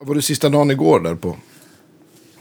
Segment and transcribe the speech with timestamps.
[0.00, 1.28] Var det sista dagen igår där på?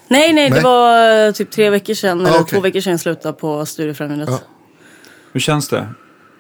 [0.07, 0.59] Nej, nej, Nej.
[0.59, 2.25] det var eh, typ tre veckor sedan.
[2.25, 2.55] Ah, eller okej.
[2.55, 4.29] två veckor sedan jag slutade på Studiefrämjandet.
[4.29, 4.39] Ja.
[5.31, 5.87] Hur känns det?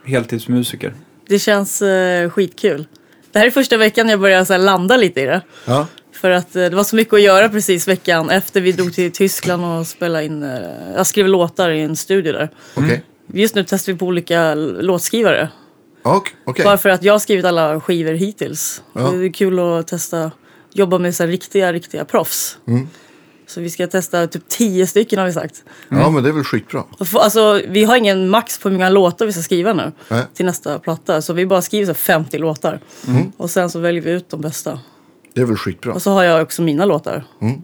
[0.05, 0.93] Heltidsmusiker.
[1.27, 2.87] Det känns eh, skitkul.
[3.31, 5.41] Det här är första veckan jag börjar så här, landa lite i det.
[5.65, 5.87] Ja.
[6.13, 9.11] För att eh, det var så mycket att göra precis veckan efter vi drog till
[9.11, 10.43] Tyskland och spelade in.
[10.43, 10.59] Eh,
[10.95, 12.49] jag skrev låtar i en studio där.
[12.75, 13.03] Okej.
[13.33, 15.49] Just nu testar vi på olika l- låtskrivare.
[16.03, 16.65] Ja, ok- Okej.
[16.65, 18.83] Bara för att jag har skrivit alla skivor hittills.
[18.93, 19.11] Ja.
[19.11, 20.31] Det är kul att testa,
[20.77, 22.57] jobba med så riktiga, riktiga proffs.
[22.67, 22.87] Mm.
[23.47, 25.63] Så vi ska testa typ tio stycken har vi sagt.
[25.89, 26.83] Ja, men det är väl skitbra.
[27.13, 30.23] Alltså, vi har ingen max på hur många låtar vi ska skriva nu Nej.
[30.33, 31.21] till nästa platta.
[31.21, 32.79] Så vi bara skriver så här 50 låtar.
[33.07, 33.31] Mm.
[33.37, 34.79] Och sen så väljer vi ut de bästa.
[35.33, 35.93] Det är väl skitbra.
[35.93, 37.23] Och så har jag också mina låtar.
[37.41, 37.61] Mm.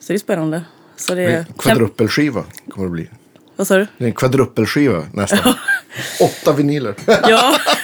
[0.00, 0.62] Så det är spännande.
[0.96, 1.38] Så det är...
[1.38, 3.08] en kvadrupelskiva kommer det bli.
[3.56, 3.86] Vad sa du?
[3.98, 5.54] Det är en kvadrupelskiva nästan.
[6.20, 6.94] Åtta vinyler.
[7.06, 7.54] Ja.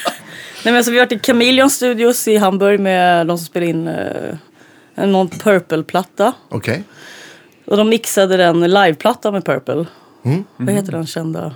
[0.68, 3.66] Nej, men alltså, vi har varit i Chameleon Studios i Hamburg med de som spelar
[3.66, 4.34] in eh,
[4.94, 6.32] en någon Purple-platta.
[6.48, 6.82] Okej.
[7.64, 9.86] Och de mixade den live-plattan med Purple.
[10.24, 10.44] Mm.
[10.56, 11.54] Vad heter den kända?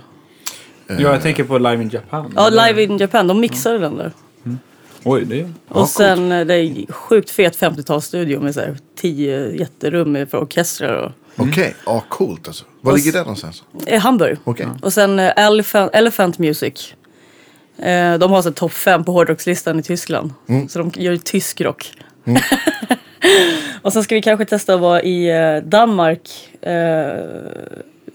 [0.87, 2.33] Ja, jag tänker på Live in Japan.
[2.35, 3.27] Ja, Live in Japan.
[3.27, 4.11] De mixade den där.
[5.03, 5.53] Oj, det är...
[5.67, 10.37] Och sen eh, det är sjukt fet 50-talsstudio med så här, tio jätterum med- för
[10.43, 10.93] orkestrar.
[11.37, 11.75] Och, Okej.
[11.85, 12.65] Ja, coolt alltså.
[12.81, 13.63] Var Och ligger det någonstans?
[13.85, 14.37] eh, Hamburg.
[14.43, 14.67] Okej.
[14.81, 16.93] Och sen eh, Elephant, Elephant Music.
[17.77, 20.33] Eh, de har så topp fem på hårdrockslistan i Tyskland.
[20.47, 20.69] Mm.
[20.69, 21.91] Så de gör tysk rock.
[23.81, 26.29] och sen ska vi kanske testa att vara i eh, Danmark.
[26.61, 27.13] Eh,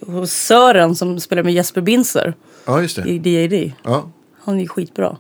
[0.07, 2.35] hos Sören som spelar med Jesper Binzer
[2.67, 3.09] Ja, just det.
[3.09, 3.73] i D.A.D.
[3.83, 4.11] Ja.
[4.45, 5.17] Han är skitbra.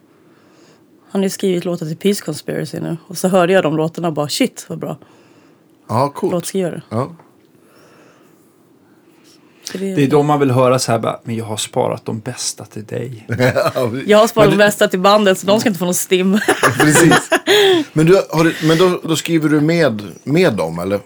[1.11, 2.97] Han har ju skrivit låtar till Peace Conspiracy nu.
[3.07, 4.97] Och så hörde jag de låtarna och bara shit vad bra
[5.89, 6.33] Ja, coolt.
[6.33, 6.83] låtskrivare.
[6.89, 7.17] Ja.
[9.73, 12.19] Det, Det är då man vill höra så här bara, men jag har sparat de
[12.21, 13.27] bästa till dig.
[14.07, 16.39] jag har sparat Men de bästa till bandet så de ska inte få någon stim.
[16.81, 17.31] Precis.
[17.93, 21.01] Men, du, har du, men då, då skriver du med, med dem eller?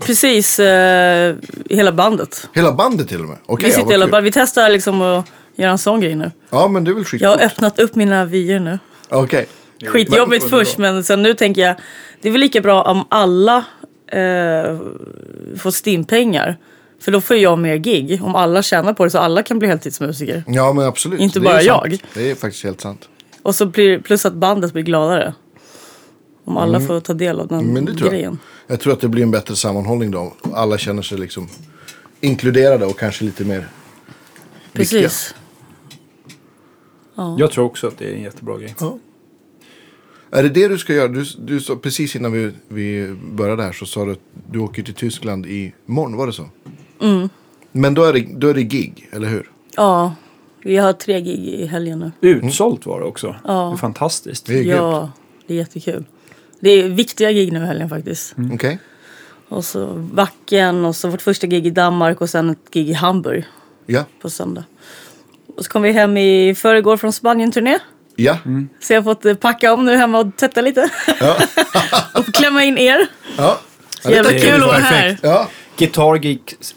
[0.00, 1.34] Precis, eh,
[1.70, 2.48] hela bandet.
[2.54, 3.36] Hela bandet till och med?
[3.46, 4.26] Okej, vi, ja, sitter vad hela bandet.
[4.36, 5.26] vi testar liksom att
[5.56, 6.30] göra en sån grej nu.
[6.50, 7.40] Ja, men det är väl Jag skitcoolt.
[7.40, 8.78] har öppnat upp mina vyer nu.
[9.08, 9.46] Okej.
[9.86, 11.76] Skitjobbigt Men- först men sen nu tänker jag
[12.22, 13.56] det är väl lika bra om alla
[14.12, 14.78] eh,
[15.58, 16.56] får stimpengar.
[17.00, 18.22] För då får jag mer gig.
[18.22, 20.44] Om alla tjänar på det så alla kan bli heltidsmusiker.
[20.46, 21.20] Ja, men absolut.
[21.20, 21.66] Inte bara sant.
[21.66, 21.98] jag.
[22.14, 23.08] Det är faktiskt helt sant.
[23.42, 25.34] Och så blir, plus att bandet blir gladare.
[26.44, 27.74] Om alla får ta del av den Mm.
[27.74, 28.12] Men det tror jag.
[28.12, 28.38] grejen.
[28.66, 30.34] Jag tror att det blir en bättre sammanhållning då.
[30.54, 31.48] Alla känner sig liksom
[32.20, 33.68] inkluderade och kanske lite mer
[34.72, 35.02] viktiga.
[35.02, 35.34] Precis.
[37.38, 38.74] Jag tror också att det är en jättebra grej.
[38.80, 38.98] Ja.
[40.30, 41.08] Är det det du ska göra?
[41.08, 44.20] Du, du sa, precis innan vi, vi började här så sa du att
[44.50, 46.48] du åker till Tyskland i morgon, var det så?
[47.00, 47.28] Mm.
[47.72, 49.50] Men då är, det, då är det gig, eller hur?
[49.76, 50.14] Ja,
[50.62, 52.28] vi har tre gig i helgen nu.
[52.28, 53.34] Utsålt var det också.
[53.44, 53.68] Ja.
[53.68, 54.46] Det är fantastiskt.
[54.46, 54.62] Det är.
[54.64, 55.10] Ja,
[55.46, 56.04] det är jättekul.
[56.60, 58.34] Det är viktiga gig nu i helgen faktiskt.
[58.54, 58.78] Okej.
[59.48, 62.92] Och så Wacken och så vårt första gig i Danmark och sen ett gig i
[62.92, 63.44] Hamburg
[63.86, 64.04] Ja.
[64.22, 64.64] på söndag.
[65.56, 67.78] Och så kom vi hem i förrgår från Spanien-turné.
[68.16, 68.38] Ja.
[68.80, 70.90] Så jag har fått packa om nu hemma och tvätta lite.
[72.14, 73.06] och klämma in er.
[73.36, 73.60] Ja.
[74.02, 75.18] Så jävla det är kul att vara här.
[75.22, 75.48] Ja.
[75.76, 76.74] Guitar Geeks...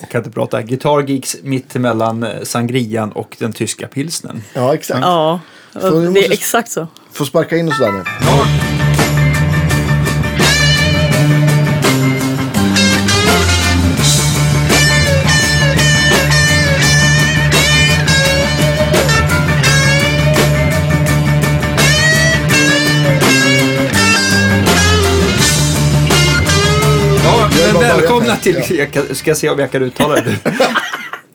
[0.00, 0.62] Jag kan inte prata.
[0.62, 4.42] Guitar Geeks mitt emellan eh, sangrian och den tyska pilsnen.
[4.54, 5.00] ja, exakt.
[5.00, 5.40] Ja,
[5.72, 6.86] det är exakt så.
[7.12, 8.02] Får sparka in och sådär nu.
[8.20, 8.46] Ja,
[28.44, 28.62] till...
[28.68, 28.74] Ja.
[28.78, 30.38] Jag kan- ska se om jag kan uttala det.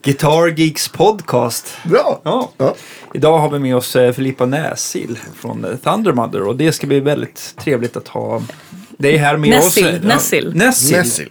[0.02, 1.66] Guitar Geeks podcast.
[1.84, 2.20] Bra.
[2.24, 2.50] Ja.
[2.58, 2.74] Ja.
[3.14, 7.00] Idag har vi med oss eh, Filippa Näsil från eh, Thundermother och det ska bli
[7.00, 8.42] väldigt trevligt att ha
[8.98, 10.02] dig här med Näsil, oss.
[10.02, 10.52] Näsil.
[10.56, 10.96] Näsil.
[10.96, 11.28] Nessil.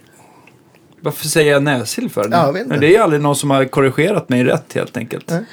[1.02, 2.28] Varför säger jag Näsil för?
[2.32, 2.68] Ja, jag.
[2.68, 5.30] Men det är aldrig någon som har korrigerat mig rätt helt enkelt.
[5.30, 5.44] Nej.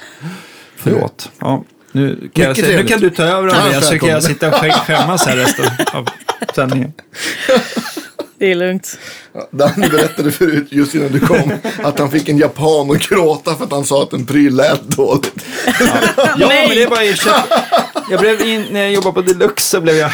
[0.75, 1.31] Förlåt.
[1.39, 2.91] Ja, nu, kan jag säga, nu trevligt.
[2.91, 6.07] kan du ta över Andreas så kan jag sitta och skä- skämmas här resten av
[6.55, 6.93] sändningen.
[8.39, 8.99] Det är lugnt.
[9.51, 11.51] Danny berättade förut, just innan du kom,
[11.83, 14.87] att han fick en japan att gråta för att han sa att en pryl lät
[14.87, 15.45] dåligt.
[16.37, 16.67] Ja, Nej.
[16.67, 17.15] men det var ju...
[18.11, 20.11] Jag blev in, när jag jobbade på Deluxe så blev jag...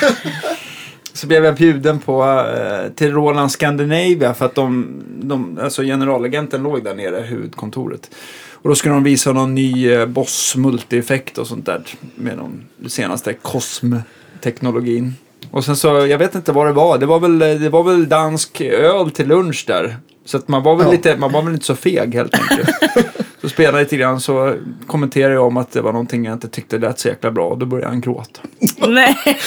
[1.15, 6.63] Så blev jag bjuden på, eh, till Roland Scandinavia för att de, de, alltså generalagenten
[6.63, 8.09] låg där nere, huvudkontoret.
[8.51, 11.83] Och då skulle de visa någon ny eh, Boss multi-effekt och sånt där
[12.15, 15.13] med någon, det senaste Cosm-teknologin.
[15.53, 18.09] Och sen så, jag vet inte vad det var, det var väl, det var väl
[18.09, 19.97] dansk öl till lunch där.
[20.25, 20.91] Så att man var väl Ja.
[20.91, 22.69] lite, man var väl inte så feg helt enkelt.
[23.41, 24.55] Så spelade jag lite grann så
[24.87, 27.57] kommenterade jag om att det var någonting jag inte tyckte lät så jäkla bra och
[27.57, 28.39] då började han gråta.
[28.87, 29.17] Nej,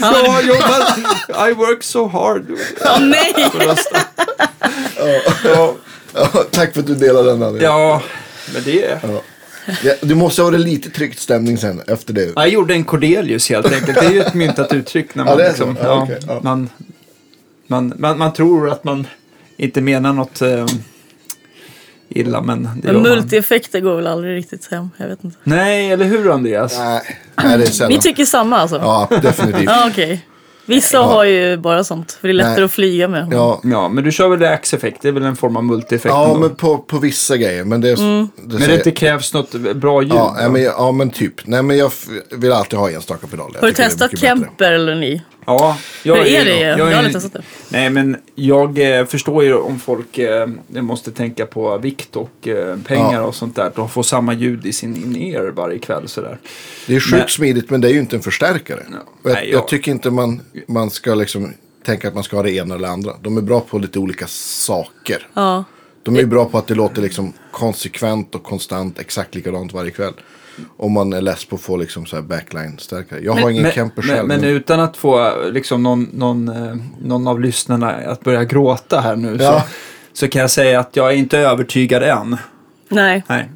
[0.00, 0.98] bra jobbat!
[1.50, 2.44] I work so hard.
[3.00, 3.34] Nej!
[5.44, 5.74] Ja,
[6.14, 7.40] Ja, tack för att du delade den.
[7.40, 7.62] Daniel.
[7.62, 8.02] ja,
[8.54, 8.98] men det...
[9.02, 9.20] Ja,
[10.00, 12.32] det måste ha varit lite tryckt stämning sen efter det.
[12.36, 14.00] Jag gjorde en Cordelius helt enkelt.
[14.00, 15.82] Det är ju ett myntat uttryck när Ja, man, det är liksom, så.
[15.82, 16.40] Ja, ja, ja.
[16.42, 16.68] man,
[17.66, 19.06] man, man, man tror att man
[19.56, 20.66] inte menar något eh,
[22.08, 24.90] illa, men det Men multieffekter går väl aldrig riktigt hem.
[24.96, 25.36] Jag vet inte.
[25.44, 26.78] Nej, eller hur Andreas?
[26.78, 27.02] Nej,
[27.42, 27.92] nej det är sällan.
[27.92, 28.76] Ni tycker samma alltså?
[28.76, 29.64] Ja, definitivt.
[29.64, 30.26] Ja, okej.
[30.70, 31.02] Vissa Ja.
[31.02, 32.12] har ju bara sånt.
[32.20, 32.64] För det är lättare Nej.
[32.64, 33.28] att flyga med.
[33.32, 34.98] Ja, Ja, men du kör väl Axe-effekt?
[35.02, 36.38] Det är väl en form av multi-effekt ja ändå?
[36.40, 37.64] men på, på vissa grejer.
[37.64, 38.28] Men det, det, Mm.
[38.36, 40.12] Men säger- det inte krävs något bra ljud?
[40.14, 41.34] ja, men, ja, men typ.
[41.46, 41.92] Nej, men jag
[42.30, 43.54] vill alltid ha enstaka pedaler.
[43.60, 44.18] Har du det testat.
[44.18, 45.22] Kemper eller ni?
[45.46, 46.54] Ja, jag Hur är det?
[46.54, 47.42] ju- Jag, är har testat det.
[47.68, 52.76] Nej, men jag eh, förstår ju om folk eh, måste tänka på vikt och eh,
[52.86, 53.22] pengar Ja.
[53.22, 53.72] och sånt där.
[53.76, 56.38] De får samma ljud i sin in-ear varje kväll sådär.
[56.86, 58.80] Det är sjukt Men- smidigt men det är ju inte en förstärkare.
[58.80, 61.54] Och jag, Nej, jag- jag tycker inte man, man ska liksom
[61.84, 63.12] tänka att man ska ha det ena eller andra.
[63.22, 65.26] De är bra på lite olika saker.
[65.34, 65.64] Ja.
[66.02, 69.90] De är ju bra på att det låter liksom konsekvent och konstant exakt likadant varje
[69.90, 70.12] kväll.
[70.76, 73.20] Om man är less på att få liksom så här backline-stärkare.
[73.24, 74.28] Jag har ingen men, Kemper men, själv.
[74.28, 79.16] men utan att få liksom någon, någon, eh, någon av lyssnarna att börja gråta här
[79.16, 79.60] nu Ja.
[79.60, 79.66] så,
[80.12, 82.36] så kan jag säga att jag är inte övertygad än.
[82.88, 83.24] Nej.
[83.28, 83.50] Nej.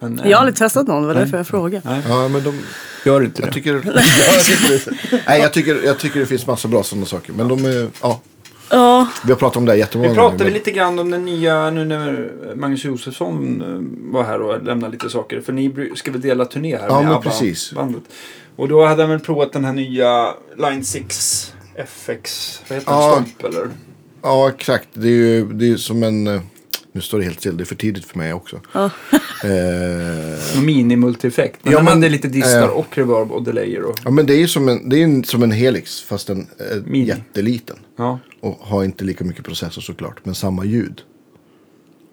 [0.00, 1.02] Men, Jag har aldrig testat någon.
[1.02, 2.02] Det var därför jag frågade.
[2.08, 2.58] Ja, men de,
[3.04, 3.54] gör inte jag det.
[3.54, 4.02] tycker, ja,
[4.34, 5.22] jag tycker det.
[5.26, 7.32] Nej, jag tycker, jag tycker det finns massa bra sådana saker.
[7.32, 8.20] Men de är, ja,
[8.70, 9.08] Ja.
[9.24, 11.70] vi har pratat om det jättemånga Vi pratade gånger, väl lite grann om den nya,
[11.70, 15.40] nu när Magnus Josefsson eh, var här och lämnade lite saker.
[15.40, 17.72] För ni ska väl dela turné här Ja, med men ABBA precis.
[17.72, 18.02] bandet.
[18.56, 23.14] Och då hade han väl provat den här nya Line 6 FX, vad heter Ja.
[23.14, 23.24] den?
[23.24, 23.68] Stomp eller?
[24.22, 24.88] Ja, exakt.
[24.92, 26.40] Det är ju det är som en...
[26.92, 27.56] Nu står det helt still.
[27.56, 28.60] Det är för tidigt för mig också.
[28.72, 28.90] Ja.
[29.44, 31.60] Eh, mini-multi-effekt.
[31.62, 32.68] Men Ja, hade lite distar eh.
[32.68, 33.82] och reverb och delayer.
[33.84, 36.46] Och, ja, men det är ju som en, det är som en Helix fast en
[36.58, 37.76] eh, jätteliten.
[37.96, 38.18] ja.
[38.40, 40.20] Och har inte lika mycket processor såklart.
[40.24, 41.00] Men samma ljud.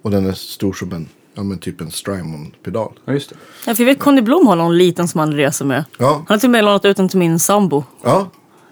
[0.02, 2.94] Och den är stor som en, ja men typ en Strymon-pedal.
[3.06, 3.36] ja, just det.
[3.68, 5.86] Ja, för jag vet Conny Blom har någon liten som han reser med.
[5.98, 7.84] Ja, Han har till och med lånat ut den till min sambo.
[8.04, 8.30] ja.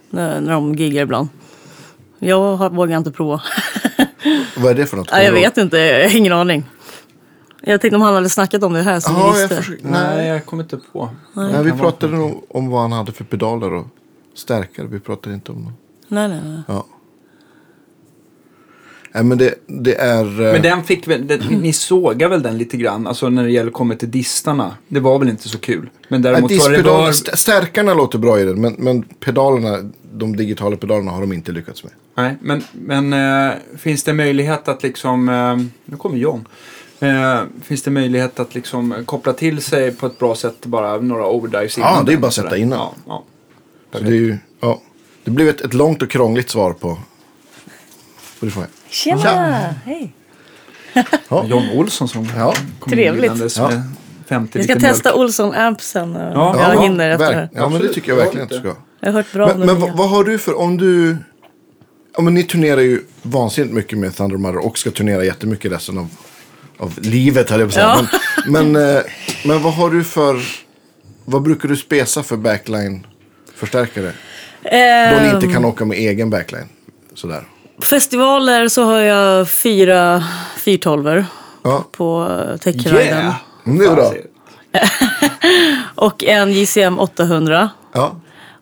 [0.10, 1.28] När, när de giggar ibland.
[2.20, 3.42] Jag har, vågar inte prova.
[4.58, 5.08] Vad är det för något?
[5.12, 6.64] ja, jag vet inte, jag har ingen aning.
[7.62, 10.18] Jag tänkte om han hade snackat om det här så Ja, vi jag försöker, Nej,
[10.18, 10.28] nej.
[10.28, 11.10] jag kommer inte på.
[11.34, 13.88] nej, vi kan vara pratade nog om vad han hade för pedaler och
[14.36, 14.88] stärkare.
[14.88, 15.74] Vi pratade inte om dem.
[16.08, 16.62] Nej, nej, nej.
[16.68, 16.86] Ja.
[19.16, 20.24] Nej, men det, det är...
[20.42, 23.52] eh, Men den fick väl, den, ni sågar väl den lite grann, alltså när det
[23.52, 24.78] gäller kommer till distarna.
[24.88, 25.90] Det var väl inte så kul.
[26.08, 27.10] Men Nej, däremot var det var...
[27.10, 31.52] st- stärkarna låter bra i den, men, men pedalerna, de digitala pedalerna har de inte
[31.52, 31.94] lyckats med.
[32.16, 33.14] Nej, men, men
[33.50, 36.48] eh, finns det möjlighet att liksom, eh, nu kommer John.
[37.00, 41.28] Eh, finns det möjlighet att liksom koppla till sig på ett bra sätt bara några
[41.28, 42.62] overdives Ja, innan det är bara att sätta sådär?
[42.62, 42.80] in den.
[42.80, 43.24] Ja, ja.
[43.94, 44.82] Så det, är ju, ja,
[45.24, 46.98] det blev ett, ett långt och krångligt svar på...
[48.40, 48.70] på får jag.
[48.94, 49.22] Tjena!
[49.22, 49.76] Tja.
[49.86, 50.14] Hej!
[51.30, 51.46] Ja.
[51.48, 52.54] John Olsson som Ja.
[52.80, 53.14] kom Trevligt.
[53.16, 53.70] inglidandes Ja.
[53.70, 53.82] med
[54.28, 55.16] 50 Vi ska testa.
[55.16, 56.16] Olsson Amp sen.
[56.16, 56.56] eh, Ja.
[56.60, 57.50] jag Ja, hinner efter det här.
[57.54, 58.76] Ja, men det tycker jag Ja, verkligen att du ska.
[59.00, 61.18] Jag har hört bra Men, men vad, vad har du för, om du...
[62.16, 65.98] Ja, men ni turnerar ju vansinnigt mycket med Thunder Mother och ska turnera jättemycket resten
[65.98, 66.08] av,
[66.78, 68.08] av livet, hade jag på att säga.
[68.12, 68.20] Ja.
[68.48, 69.02] Men, men, eh,
[69.46, 70.40] men vad har du för...
[71.26, 74.12] Vad brukar du spesa för backline-förstärkare?
[74.64, 74.70] Då
[75.22, 76.68] ni Ehm, inte kan åka med egen backline.
[77.14, 77.44] Sådär.
[77.82, 80.24] Festivaler så har jag fyra
[80.58, 81.26] 412
[81.64, 82.96] Ja, på eh, Techriden.
[83.08, 83.36] Yeah!
[83.66, 84.14] Mm, det är bra.
[86.06, 87.70] Och en JCM 800.
[87.94, 88.16] ja.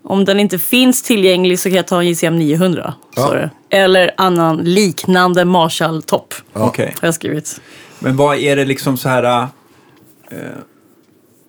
[0.04, 2.94] Om den inte finns tillgänglig så kan jag ta en JCM 900.
[3.16, 3.36] Ja.
[3.70, 6.34] Eller annan liknande Marshall-topp.
[6.54, 6.96] Okej.
[7.02, 7.62] Har jag skrivit.
[8.00, 9.24] Men vad är det liksom så här...
[10.32, 10.38] eh,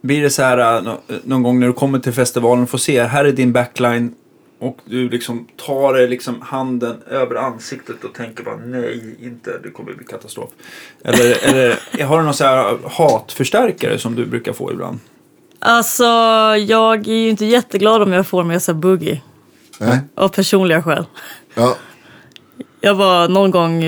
[0.03, 3.03] blir det så här nå- någon gång när du kommer till festivalen och får se,
[3.03, 4.15] här är din backline
[4.63, 9.71] och du liksom tar det liksom handen över ansiktet och tänker bara nej, inte, det
[9.71, 10.51] kommer bli katastrof.
[11.05, 14.99] Eller, eller har du någon så här hatförstärkare som du brukar få ibland?
[15.59, 16.05] Alltså,
[16.59, 19.23] jag är ju inte jätteglad om jag får med sig boogie.
[19.79, 20.01] Nej.
[20.15, 21.05] Av personliga skäl.
[21.55, 21.77] Ja.
[22.81, 23.83] Jag var någon gång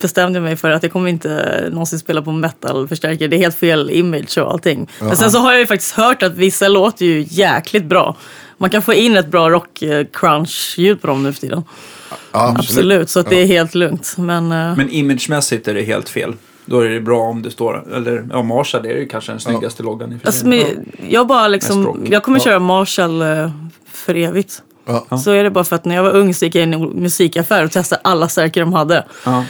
[0.00, 3.28] bestämde mig för att jag kommer inte någonsin spela på metalförstärkare.
[3.28, 4.90] Det är helt fel image och allting.
[5.00, 8.16] Men sen så har jag ju faktiskt hört att vissa låter ju jäkligt bra.
[8.58, 11.64] Man kan få in ett bra rock eh, crunch-ljud på dem nu för tiden.
[12.10, 12.58] ja, absolut.
[12.58, 14.14] Absolut, så att det är helt lugnt.
[14.18, 16.34] Men, eh, Men imagemässigt är det helt fel.
[16.66, 19.40] Då är det bra om det står, eller ja, Marshall det är ju kanske den
[19.40, 20.64] snyggaste loggan i alltså, men,
[21.08, 22.44] jag bara liksom, jag kommer Ja.
[22.44, 23.50] köra Marshall eh,
[23.92, 24.62] för evigt.
[25.10, 25.18] Ja.
[25.18, 26.76] Så är det bara för att när jag var ung så gick jag in i
[26.76, 29.04] en musikaffär och testade alla stärkare de hade.
[29.24, 29.44] Ja.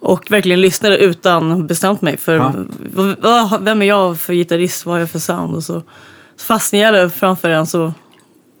[0.00, 2.52] Och verkligen lyssnade utan bestämt mig för
[3.22, 3.58] Ja.
[3.60, 5.82] vem är jag för gitarrist, vad har jag för sound och så,
[6.36, 7.92] så fastnade jag framför en så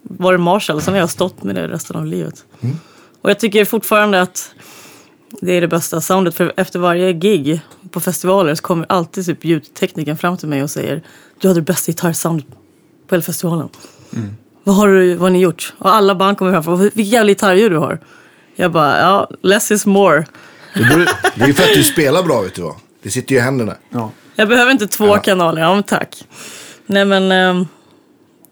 [0.04, 0.80] varit Marshall.
[0.82, 2.44] Sen har jag stått med det resten av livet.
[3.22, 4.50] Och jag tycker fortfarande att
[5.40, 6.34] det är det bästa soundet.
[6.34, 10.70] För efter varje gig på festivaler så kommer alltid typ ljudteknikern fram till mig och
[10.70, 11.02] säger
[11.40, 12.46] Du hade det bästa gitarrsoundet
[13.08, 13.68] på hela festivalen.
[14.64, 15.74] Vad har, du, vad har ni gjort?
[15.78, 18.00] Och alla band kommer fram och vilket jävla gitarrljud du har.
[18.56, 20.24] Jag bara, ja, less is more.
[20.74, 22.74] Det, beror, det är ju för att du spelar bra, vet du vad.
[23.02, 23.74] Det sitter ju i händerna.
[23.90, 24.10] Ja.
[24.36, 25.16] Jag behöver inte två Ja.
[25.18, 26.24] kanaler, ja men tack.
[26.86, 27.66] Nej men, ehm,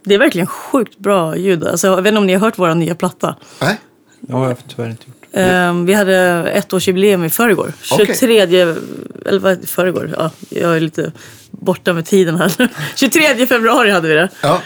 [0.04, 1.66] det är verkligen sjukt bra ljud.
[1.66, 3.36] Alltså, jag vet inte om ni har hört vår nya platta.
[3.60, 3.80] Nej?
[4.20, 5.16] Ja, jag har tyvärr inte gjort.
[5.32, 6.14] Ehm, vi hade
[6.54, 7.72] ettårsjubileum i förgår.
[7.90, 8.06] Okej.
[8.06, 10.14] 23, eller vad, förrgår?
[10.18, 11.12] Ja, jag är lite
[11.50, 12.52] borta med tiden här.
[12.96, 14.28] 23 februari hade vi det.
[14.42, 14.60] Ja,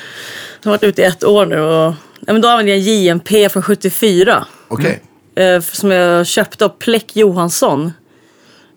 [0.62, 1.95] Jag har varit ute i ett år nu och
[2.26, 4.47] ja, men då använde jag en JMP från 74.
[4.69, 5.02] okej.
[5.35, 7.93] eh, som jag köpte av Pleck Johansson.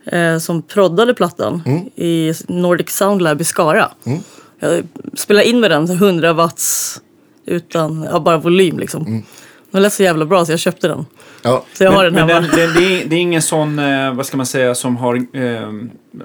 [0.05, 1.63] Eh, som proddade plattan
[1.95, 3.91] i Nordic Sound Lab i Skara.
[4.59, 7.01] Jag spelade in med den 100 watts
[7.45, 9.23] utan, ja, bara volym liksom.
[9.71, 11.05] Den lät så jävla bra så jag köpte den.
[11.41, 11.63] Ja.
[11.73, 12.47] Så jag har den men hemma.
[12.47, 15.15] den, den, det, är, det är ingen sån, eh, vad ska man säga, som har,
[15.15, 15.69] eh,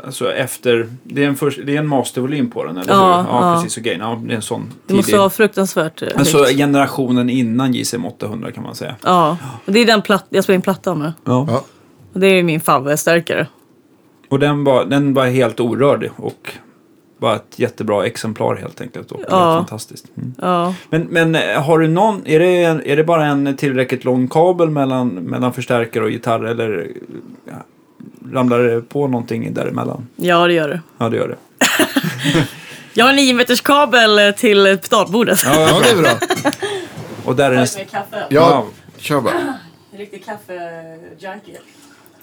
[0.05, 3.29] alltså efter, det är en, först, det är en mastervolym på den, eller Ja, hur?
[3.29, 3.55] Ja, ja.
[3.63, 3.77] precis.
[3.77, 4.01] Och gain.
[4.01, 6.57] Ja, det är en sån det måste vara fruktansvärt eh, Alltså högt.
[6.57, 8.95] generationen innan JCM 800 kan man säga.
[9.03, 11.13] Ja, och det är den platt, jag spelar in plattan med.
[11.25, 11.47] Ja.
[11.51, 11.65] Ja.
[12.13, 13.47] Och det är min favoritstärkare.
[14.29, 16.51] Och den var, den var helt orörd och
[17.25, 19.13] var ett jättebra exemplar helt enkelt.
[19.13, 19.57] Och det var Ja.
[19.57, 20.05] fantastiskt.
[20.17, 20.35] Mm.
[20.41, 20.75] Ja.
[20.91, 24.29] Men, men eh, har du någon, är det, en- är det bara en tillräckligt lång
[24.29, 26.89] kabel mellan, mellan förstärkare och gitarr eller
[27.45, 27.53] ja,
[28.33, 30.09] ramlar det på någonting däremellan?
[30.17, 30.81] ja, det gör det.
[30.99, 31.37] Ja, det gör det.
[32.97, 35.41] Jag har en 9 meters kabel till pedalbordet.
[35.45, 36.11] ja, det är bra.
[37.25, 37.67] Och där är den...
[37.77, 38.25] Med kaffe.
[38.31, 38.67] Ja,
[38.97, 39.33] kör bara.
[39.93, 41.59] En riktig kaffe-junkie.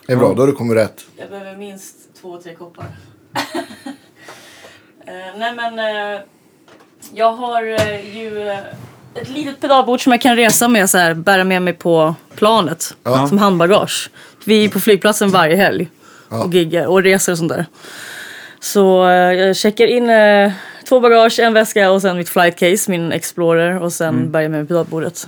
[0.07, 1.05] Det är bra, då har du kommit rätt.
[1.17, 2.85] Jag behöver minst två, tre koppar.
[5.07, 6.19] Eh, nej men, eh,
[7.13, 8.49] jag har eh, ju
[9.15, 12.95] ett litet pedalbord som jag kan resa med så här, bära med mig på planet.
[13.03, 13.27] Ja.
[13.27, 14.09] Som handbagage.
[14.45, 15.89] Vi är på flygplatsen varje helg
[16.29, 16.43] Ja.
[16.43, 17.65] och giggar och reser och sånt där.
[18.59, 19.05] Så
[19.37, 20.09] jag checkar in
[20.91, 24.51] två bagage, en väska och sen mitt flight case, min Explorer och sen bär jag
[24.51, 25.27] med mig pedalbordet.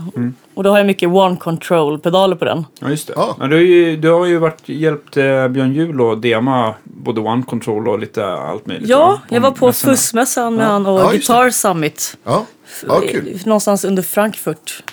[0.54, 2.66] Och då har jag mycket one control pedaler på den.
[2.80, 3.14] Ja, just det.
[3.16, 3.38] Ja.
[3.40, 3.48] Ja.
[3.48, 7.44] du, har ju, du har ju varit, hjälpt eh, Björn Juhl och dema både One
[7.44, 8.90] Control och lite allt möjligt.
[8.90, 9.94] Ja, jag var på mässorna.
[9.94, 10.70] FUS-mässan med Ja.
[10.70, 11.12] han och Ja, det.
[11.12, 12.18] Guitar Summit.
[12.24, 12.46] Ja,
[12.88, 13.40] ja kul.
[13.46, 14.84] Någonstans under Frankfurt.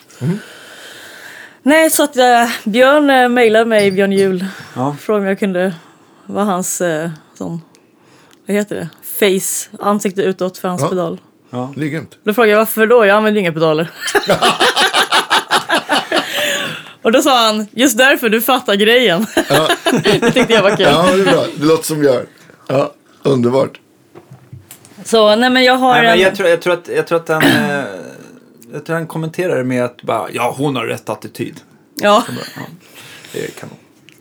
[1.62, 2.24] Nej, så att eh,
[2.64, 4.44] Björn eh, mejlade mig, Björn Juhl.
[4.76, 4.96] Ja.
[5.00, 5.74] Frågade om jag kunde
[6.26, 7.60] vara hans eh, sån,
[8.46, 8.88] vad heter det?
[9.20, 10.88] Face, ansikte utåt för hans Ja.
[10.88, 11.20] pedal.
[11.50, 11.72] Ja.
[11.76, 12.18] Det är grymt.
[12.24, 13.06] Då frågade jag varför då?
[13.06, 13.90] Jag använder inga pedaler.
[17.02, 19.26] och då sa han, just därför du fattar grejen.
[20.04, 20.86] det tyckte jag var kul.
[20.90, 21.44] Ja, det är bra.
[21.56, 22.26] Det låter som Björn.
[22.66, 23.80] Ja, underbart.
[25.04, 26.20] Så nej men jag har Nej, men en...
[26.20, 27.42] jag, tror, jag, tror att, jag tror att han...
[27.42, 27.84] Eh,
[28.72, 31.60] jag tror han kommenterar det med att bara, ja hon har rätt attityd.
[31.94, 32.24] Ja.
[32.28, 32.62] Bara, Ja,
[33.32, 33.76] det är kanon.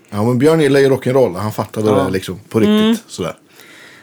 [0.09, 1.37] Ja, men Björn gillar ju rock'n'roll.
[1.37, 2.03] Han fattade Ja.
[2.03, 2.81] det liksom på riktigt.
[2.81, 2.95] Mm.
[3.07, 3.33] Sådär.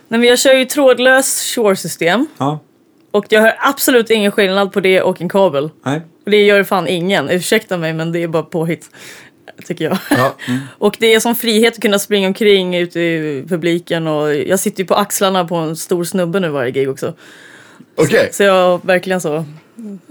[0.08, 2.26] Nej, men jag kör ju trådlöst Shore-system.
[2.38, 2.58] Ja,
[3.10, 5.70] Och jag hör absolut ingen skillnad på det och en kabel.
[5.84, 6.00] nej.
[6.24, 7.30] Och det gör fan ingen.
[7.30, 8.90] Ursäkta mig men det är bara påhitt.
[9.66, 9.98] Tycker jag.
[10.10, 10.34] Ja.
[10.78, 14.06] Och det är som frihet att kunna springa omkring ute i publiken.
[14.06, 17.14] Och jag sitter ju på axlarna på en stor snubbe nu varje gig också.
[17.96, 18.28] Okej.
[18.32, 19.44] Så jag verkligen så.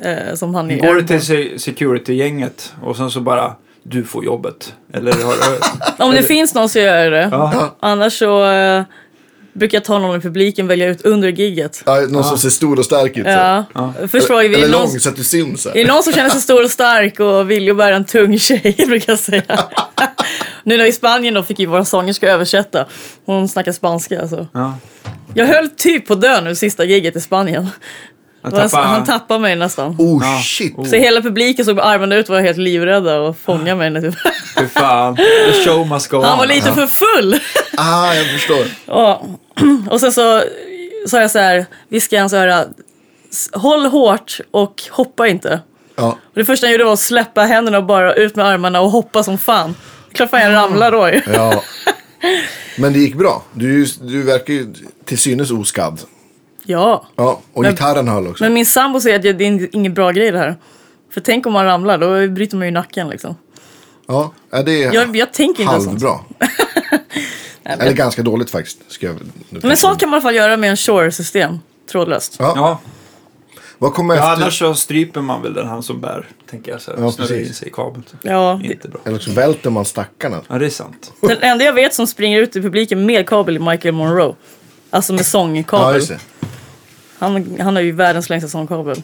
[0.04, 0.80] Eh, som han är.
[0.80, 4.74] Går du till se- security-gänget och sen så bara, du får jobbet.
[4.94, 5.60] Eller har du...
[6.04, 7.30] Om det eller- finns någon så gör jag det.
[7.32, 7.76] Ja.
[7.80, 8.84] Annars så eh,
[9.56, 11.84] brukar jag ta någon i publiken välja ut under gigget.
[11.86, 13.24] Ja, någon som ser stor och stark ut.
[13.26, 13.30] så.
[13.32, 13.66] Ja.
[13.74, 13.94] Ja.
[14.08, 14.56] Först frågar vi.
[14.56, 15.66] Eller någon- lång så att du syns.
[15.66, 18.40] Är det någon som känner sig stor och stark och vill ju bära en tung
[18.40, 19.44] tjej brukar jag säga.
[20.64, 22.86] nu när vi i Spanien då fick ju våra sångerska översätta.
[23.26, 24.48] Hon snackar spanska så.
[24.54, 24.78] Ja.
[25.34, 27.68] Jag höll typ på att dö nu sista giget i Spanien.
[28.52, 28.84] Han Han, tappar...
[28.84, 29.96] han tappade mig nästan.
[30.00, 30.42] Oh Ja.
[30.44, 30.78] shit.
[30.78, 30.86] Oh.
[30.86, 34.02] Så hela publiken såg med armarna ut och var helt livrädda och fångade mig.
[34.02, 34.16] Typ.
[34.60, 35.16] Fy fan.
[35.16, 36.22] The show must go.
[36.22, 37.40] Han var lite för full.
[37.78, 38.66] Ah, jag förstår.
[38.86, 39.22] Ja.
[39.90, 40.42] Och sen så
[41.08, 42.68] sa jag så här, viskade han så här,
[43.32, 45.60] "S- håll hårt och hoppa inte.
[45.96, 46.08] Ja.
[46.08, 48.92] Och det första han gjorde var att släppa händerna och bara ut med armarna och
[48.92, 49.76] hoppa som fan.
[50.14, 51.22] Klart fan jag ramlade då ju.
[51.34, 51.64] ja.
[52.78, 53.44] Men det gick bra.
[53.54, 54.74] Du, du verkar ju
[55.06, 56.00] till synes oskadd.
[56.66, 58.44] Ja, Ja, och Men- gitarren höll också.
[58.44, 60.56] men min sambo säger att det är ingen bra grej det här.
[61.14, 63.36] För tänk om man ramlar, då bryter man ju nacken liksom.
[64.08, 66.20] Ja, ja, det är Jag, jag tänker inte halvbra.
[67.64, 68.80] Eller ganska dåligt faktiskt.
[68.88, 69.16] Ska jag,
[69.50, 71.60] Men sånt kan man i alla fall göra med en Shore-system.
[71.92, 72.36] Trådlöst.
[72.40, 72.54] Ja.
[72.56, 72.80] Ja,
[73.78, 74.44] Vad kommer ja efter?
[74.44, 76.82] annars så stryper man väl den han som bär, tänker jag.
[76.82, 77.48] Så här, Ja, snurrar precis.
[77.48, 78.04] in sig i kabeln.
[78.12, 78.18] Så.
[78.22, 79.00] Ja, Inte bra.
[79.06, 80.42] Eller så välter man stackarna.
[80.48, 81.14] Ja, det är sant.
[81.22, 84.36] den enda jag vet som springer ut i publiken med kabel är Michael Monroe.
[84.90, 86.06] Alltså med Ja, sångkabel.
[86.06, 86.20] det.
[87.20, 89.02] Han, han har ju världens längsta sångkabel.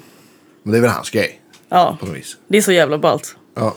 [0.64, 1.42] Men det är väl hans grej.
[1.70, 2.38] Ja, på något vis.
[2.48, 3.36] det är så jävla ballt.
[3.56, 3.76] Ja.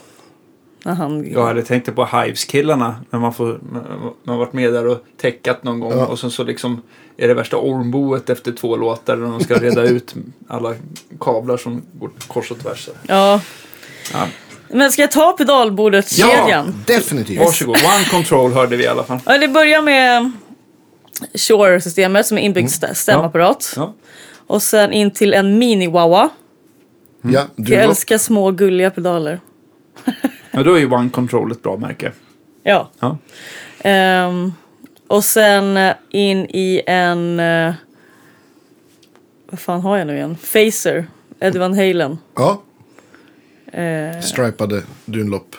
[0.85, 1.31] När han...
[1.33, 2.97] Jag hade tänkt på Hives-killarna.
[3.11, 3.83] När man, får, man
[4.27, 5.93] har varit med där och täckat någon gång.
[5.99, 6.07] Ja.
[6.07, 6.83] Och sen så liksom
[7.17, 9.17] är det värsta ormboet efter två låtar.
[9.17, 10.15] Där de ska reda ut
[10.49, 10.75] alla
[11.21, 12.89] kablar som går kors och tvärs.
[13.09, 13.41] Ja.
[14.13, 14.27] Ja.
[14.69, 16.27] Men ska jag ta pedalbordet Ja.
[16.29, 16.83] kedjan?
[16.87, 17.41] Definitivt.
[17.41, 17.77] Varsågod.
[17.77, 19.19] One control hörde vi i alla fall.
[19.27, 20.33] Ja, det börjar med
[21.35, 23.73] Shure-systemet som är inbyggd stä- stämapparat.
[23.77, 23.95] Ja.
[24.47, 26.29] Och sen in till en mini-wawa.
[27.23, 29.41] Ja, du Jag älskar små gulliga pedaler.
[30.51, 32.13] ja, då är ju One control ett bra märke.
[32.63, 32.91] Ja.
[33.01, 33.19] Ja.
[33.79, 34.53] Ehm,
[35.07, 37.41] och sen eh, in i en...
[37.41, 37.75] eh,
[39.51, 40.37] vad fan har jag nu igen?
[40.37, 41.07] Facer.
[41.41, 42.19] Eddie Van Halen.
[42.35, 42.63] Ja,
[43.73, 45.57] Eh, stripade Dunlop.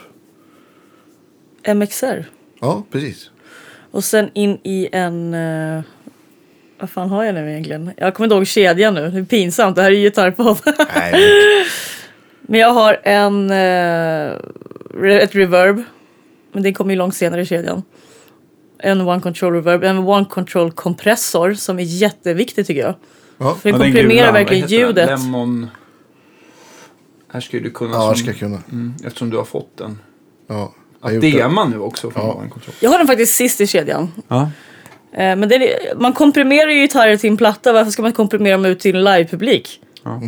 [1.76, 2.26] MXR.
[2.60, 3.30] Ja, precis.
[3.96, 5.34] Och sen in i en...
[5.34, 5.82] eh,
[6.80, 7.92] vad fan har jag nu egentligen?
[7.98, 9.10] Jag kommer inte ihåg kedjan nu.
[9.10, 9.76] Det är pinsamt.
[9.76, 10.58] Det här är ju gitarrpodd.
[10.66, 11.66] Nej, men-
[12.42, 13.50] Men jag har en...
[13.52, 14.34] eh,
[14.94, 15.84] re- ett reverb.
[16.52, 17.84] Men det kommer ju långt senare i kedjan.
[18.80, 19.84] En one control reverb.
[19.84, 22.96] En one control kompressor som är jätteviktig tycker jag.
[23.38, 23.56] ja.
[23.62, 24.88] För den komprimerar gula, vad verkligen heter den?
[24.88, 25.10] ljudet.
[25.10, 25.70] Lemon...
[27.32, 27.92] Här skulle du kunna...
[27.94, 28.60] ja, som- ska jag kunna.
[28.72, 30.00] Mm, eftersom du har fått den.
[30.48, 30.74] Ja.
[31.06, 32.34] Att dema nu också från Ja.
[32.34, 32.76] One control.
[32.80, 34.12] Jag har den faktiskt sist i kedjan.
[34.28, 34.42] Ja.
[35.14, 37.74] Eh, Men det är, man komprimerar ju gitarrer till en platta.
[37.74, 39.82] Varför ska man komprimera dem ut till en livepublik?
[40.04, 40.22] Ja.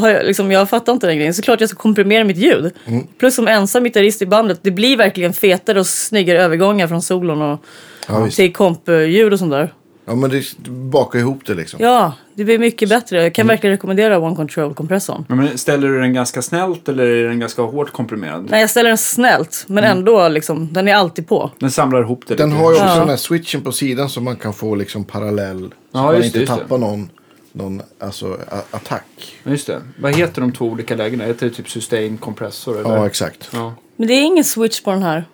[0.00, 1.34] Har jag, liksom, jag fattar inte den grejen.
[1.34, 2.72] Såklart jag ska komprimera mitt ljud.
[2.86, 3.06] Mm.
[3.18, 4.58] Plus som ensam gitarrist i bandet.
[4.62, 7.64] Det blir verkligen fetare och snyggare övergångar från solon och
[8.08, 8.36] Ja, visst.
[8.36, 9.72] till kompljud och sånt där.
[10.08, 11.80] Ja, men det bakar ihop det liksom.
[11.82, 13.22] Ja, det blir mycket bättre.
[13.22, 13.54] Jag kan Mm.
[13.54, 15.24] verkligen rekommendera One Control-kompressorn.
[15.28, 18.46] Ja, Men ställer du den ganska snällt eller är den ganska hårt komprimerad?
[18.50, 19.64] Nej, jag ställer den snällt.
[19.68, 19.98] Men Mm.
[19.98, 21.50] ändå, liksom, den är alltid på.
[21.58, 22.60] Den samlar ihop det Den lite.
[22.62, 22.98] har ju också Ja.
[22.98, 25.60] den här switchen på sidan så man kan få liksom parallell.
[25.60, 26.58] Så Ja, man just inte det, just det.
[26.60, 27.10] tappar någon,
[27.52, 28.38] någon alltså,
[28.70, 29.36] attack.
[29.42, 29.82] Ja, Just det.
[30.00, 31.24] Vad heter de två olika lägena?
[31.24, 32.96] Heter det typ sustain kompressor eller?
[32.96, 33.48] Ja, exakt.
[33.52, 33.74] Ja.
[33.96, 35.24] Men det är ingen switch på den här,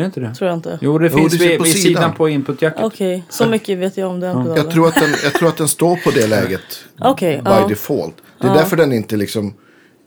[0.00, 0.34] Är det inte det?
[0.34, 0.78] tror jag inte.
[0.82, 2.02] Jo, det Jo, finns det vid, på vid sidan.
[2.02, 2.84] sidan på inputjacket.
[2.84, 4.56] Okej, så mycket vet jag om den pedalen.
[4.64, 7.66] Jag tror, att den, jag tror att den står på det läget Okej, by ja.
[7.68, 8.14] default.
[8.40, 9.54] Det är därför den inte liksom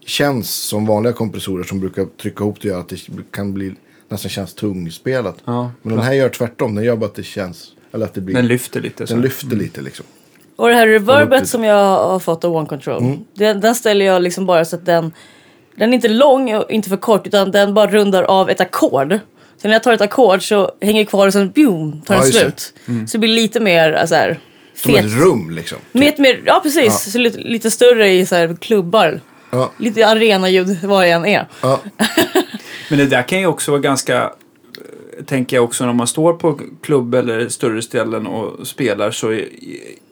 [0.06, 2.98] känns som vanliga kompressorer som brukar trycka ihop det gör att det
[3.32, 3.76] kan bli
[4.10, 5.36] nästan känns tungspelat.
[5.46, 5.72] Ja.
[5.82, 6.76] Men den här gör tvärtom.
[6.76, 9.08] Den gör bara att det känns, eller att det blir, Den lyfter lite.
[9.08, 9.16] Så.
[9.16, 10.06] lyfter lite liksom.
[10.56, 13.04] Och det här reverbet som jag har fått av One Control.
[13.04, 13.20] Mm.
[13.34, 15.12] Den, den ställer jag liksom bara så att den...
[15.76, 19.20] Den är inte lång och inte för kort utan den bara rundar av ett ackord.
[19.64, 22.22] Så när jag tar ett ackord så hänger det kvar och sen boom, tar Ja,
[22.22, 22.38] den det.
[22.38, 22.74] slut.
[22.86, 24.40] Så det blir lite mer äh, så här,
[24.76, 25.06] Som fet.
[25.06, 25.78] ett rum liksom.
[25.92, 29.22] Med ett mer, ja precis, Så lite, lite större i så här klubbar.
[29.52, 31.48] Ja, Lite arenaljud vad det än är.
[31.62, 31.80] ja,
[32.90, 36.34] Men det där kan ju också vara ganska, eh, tänker jag också när man står
[36.34, 39.48] på klubb eller större ställen och spelar så är,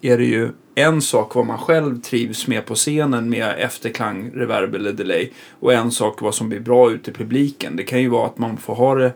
[0.01, 4.75] är det ju en sak vad man själv trivs med på scenen med efterklang, reverb
[4.75, 7.75] eller delay och en sak vad som blir bra ute i publiken.
[7.75, 9.13] Det kan ju vara att man får ha det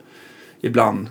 [0.66, 1.08] ibland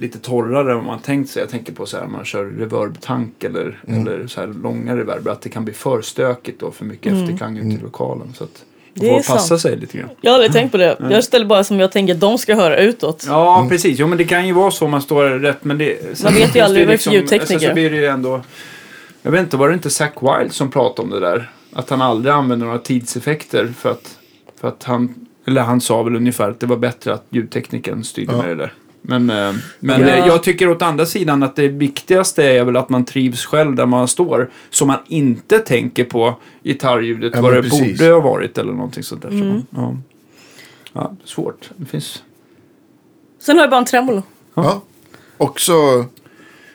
[0.00, 1.40] lite torrare än vad man tänkt sig.
[1.42, 5.30] Jag tänker på så här man kör reverb-tank eller, eller så här långa reverber.
[5.30, 8.32] Att det kan bli för stökigt och för mycket efterklang ute i lokalen.
[8.34, 9.60] Så att Det får passa sant.
[9.60, 10.08] sig lite grann.
[10.20, 10.96] Jag har aldrig tänkt på det.
[11.10, 13.24] Jag ställer bara som jag tänker att de ska höra utåt.
[13.28, 13.98] Ja, precis.
[13.98, 15.64] Jo, men det kan ju vara så om man står rätt.
[15.64, 17.58] Men det, Man vet ju aldrig vad är för ljudtekniker.
[17.58, 18.40] Sen så blir det ju ändå...
[19.22, 21.50] Jag vet inte, var det inte Zack Wilde som pratade om det där?
[21.72, 24.18] Att han aldrig använder några tidseffekter för att,
[24.60, 25.14] för att han...
[25.46, 28.38] Eller han sa väl ungefär att det var bättre att ljudtekniken styrde Ja.
[28.38, 28.72] med det där.
[29.06, 30.08] Men, eh, men Ja.
[30.08, 33.74] eh, jag tycker åt andra sidan att det viktigaste är väl att man trivs själv
[33.74, 34.50] där man står.
[34.70, 37.98] Så man inte tänker på gitarrljudet, Ja, vad det precis.
[37.98, 39.28] borde ha varit eller någonting sånt där.
[39.28, 39.60] Mm.
[39.60, 39.96] Så, ja.
[40.92, 41.70] ja, svårt.
[41.76, 42.22] Det finns...
[43.40, 44.22] Sen har jag bara en tremolo.
[44.54, 44.82] ja.
[45.36, 45.72] Också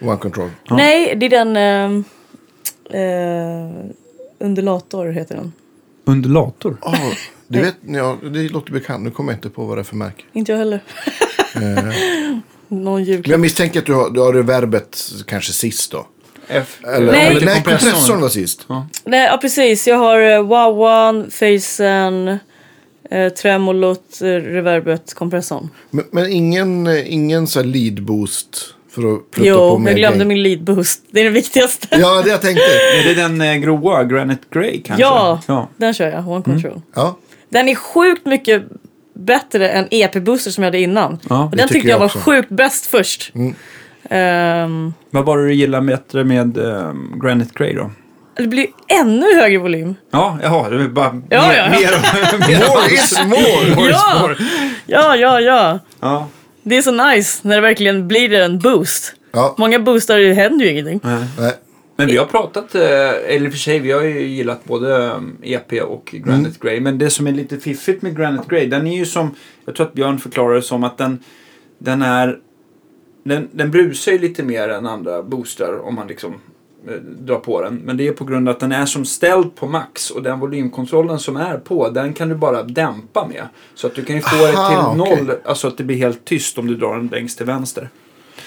[0.02, 0.50] one control.
[0.70, 1.58] Nej, det är den...
[1.58, 3.86] Eh, eh,
[4.40, 5.54] undulator heter den.
[6.06, 6.78] Undulator?
[6.82, 6.96] Ja,
[7.48, 9.04] du vet, ja, det låter bekant.
[9.04, 10.24] Nu kommer jag inte på vad det är för märke.
[10.34, 10.80] Inte jag heller.
[11.56, 11.62] Eh,
[12.72, 13.32] Någon Men julklapp.
[13.32, 16.08] jag misstänker att du har, du har reverbet kanske sist då.
[16.48, 17.28] F Eller, Nej.
[17.28, 17.92] eller, nej kompressorn.
[17.92, 18.66] kompressorn var sist.
[19.06, 19.88] Nej, ja precis.
[19.88, 22.28] Jag har uh, Wawan, Facen,
[23.14, 25.70] uh, Tremolot, uh, Reverbet, kompressorn.
[25.90, 29.98] Men, men ingen, eh, ingen så här lead boost för att på Jo, mer jag
[29.98, 30.28] glömde gain.
[30.28, 31.04] min lead boost.
[31.12, 31.88] Det är det viktigaste.
[32.00, 32.64] Ja, det jag tänkte.
[33.00, 35.02] Är det den eh, gråa, Granite Grey kanske?
[35.04, 35.42] Ja.
[35.48, 35.70] ja.
[35.78, 36.82] Den kör jag, One Control.
[36.96, 37.18] Ja,
[37.50, 38.64] Den är sjukt mycket
[39.20, 41.20] bättre än EP-booster som jag hade innan.
[41.30, 42.20] Ja, och den tycker tyckte jag jag var också.
[42.20, 43.32] sjukt bäst först.
[43.36, 43.56] Mm.
[44.10, 47.92] Ehm, Vad var det du gillade bättre med eh, Granite Grey då?
[48.38, 48.68] det blir
[49.02, 49.96] ännu högre volym.
[50.12, 51.70] Ja, jaha, det är bara Ja, mer, ja, ja.
[51.70, 53.76] mer, mer More is more!
[53.76, 54.20] more is Ja!
[54.22, 54.36] more.
[54.86, 55.80] Ja, ja, ja.
[56.00, 56.28] Ja.
[56.64, 59.14] Det är så nice när det verkligen blir en boost.
[59.34, 61.00] Ja, Många boostar händer ju ingenting.
[61.04, 61.24] Nej.
[61.40, 61.54] nej.
[62.00, 65.82] Men vi har pratat, eh, eller för sig, vi har ju gillat både eh, EP
[65.84, 66.80] och Granite Grey.
[66.80, 69.36] Men det som är lite fiffigt med Granite Grey, den är ju som,
[69.66, 71.20] jag tror att Björn förklarar det som att den,
[71.78, 72.40] den är,
[73.24, 76.34] den, den brusar ju lite mer än andra boostrar om man liksom
[76.88, 77.76] eh, drar på den.
[77.76, 80.40] Men det är på grund av att den är som ställd på max och den
[80.40, 83.44] volymkontrollen som är på, den kan du bara dämpa med.
[83.76, 85.26] Så att du kan ju få det Aha, till okej.
[85.26, 87.90] noll, alltså att det blir helt tyst om du drar den längst till vänster.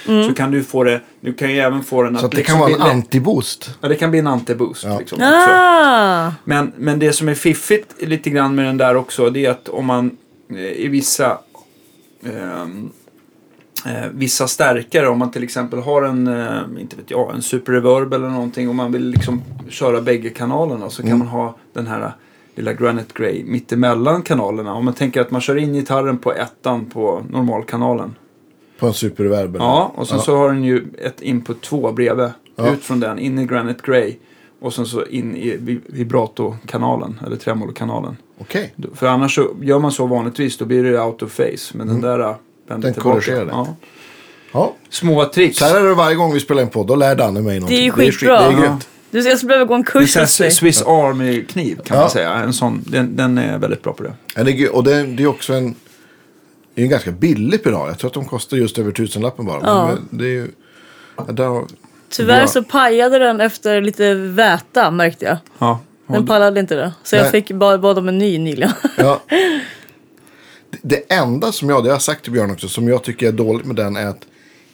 [0.04, 2.38] Så kan du få det, du kan ju även få den att Så att det
[2.38, 3.70] liksom kan vara bli en anti-boost.
[3.80, 4.84] Ja, det kan bli en antiboost.
[4.84, 4.98] Ja.
[4.98, 5.18] Liksom.
[5.22, 6.32] Ah!
[6.44, 9.68] Men, men det som är fiffigt lite grann med den där också, det är att
[9.68, 10.16] om man
[10.50, 11.38] eh, i vissa
[12.24, 12.90] ehm,
[13.86, 17.72] eh, vissa stärkare, om man till exempel har en, eh, inte vet jag, en super
[17.72, 21.86] reverb eller någonting och man vill liksom köra bägge kanalerna så kan man ha den
[21.86, 22.12] här
[22.54, 24.74] lilla Granite Grey mittemellan kanalerna.
[24.74, 28.14] Om man tänker att man kör in gitarren på ettan på normalkanalen.
[28.82, 29.56] På en superverb.
[29.56, 32.30] Ja, och sen så har den ju ett input 2 bredvid.
[32.56, 32.72] Ja.
[32.72, 34.14] Ut från den, in i Granite Grey.
[34.60, 38.16] Och sen så in i vi- vibrato-kanalen, eller tremolo-kanalen.
[38.40, 38.74] Okej.
[38.94, 41.72] För annars så, gör man så vanligtvis då blir det out of face.
[41.74, 42.34] Men den där äh,
[42.68, 43.44] vänder Den tillbaka.
[43.44, 43.50] det.
[43.50, 43.74] Ja.
[44.52, 44.74] Ja.
[44.90, 45.58] Små tricks.
[45.58, 46.86] Så här är det varje gång vi spelar en podd.
[46.86, 47.76] Då lär Danne mig någonting.
[47.78, 48.38] Det är ju skit- skitbra.
[48.40, 48.60] Det är Ja.
[48.60, 48.88] grymt.
[49.10, 50.50] Du, jag skulle behöva gå en kurs hos dig.
[50.50, 52.00] Swiss Army-kniv kan Ja.
[52.02, 52.32] man säga.
[52.32, 54.12] En sån, den, den är väldigt bra på det.
[54.36, 55.74] Ja, det och det, det är också en,
[56.74, 57.88] det är en ganska billig pedal.
[57.88, 59.60] Jag tror att de kostar just över tusenlappen bara.
[59.62, 59.86] Ja.
[59.86, 60.50] Men det är ju...
[61.28, 61.64] Där,
[62.08, 62.46] Tyvärr Bra.
[62.46, 65.36] så pajade den efter lite väta märkte jag.
[65.58, 65.80] Ja.
[66.06, 66.92] Den pallade inte det.
[67.02, 67.30] Så jag Nej.
[67.30, 68.72] fick bara bad om en ny nyligen.
[68.96, 69.22] ja.
[70.82, 73.32] Det- enda som jag, det har jag sagt till Björn också, som jag tycker är
[73.32, 74.24] dåligt med den är att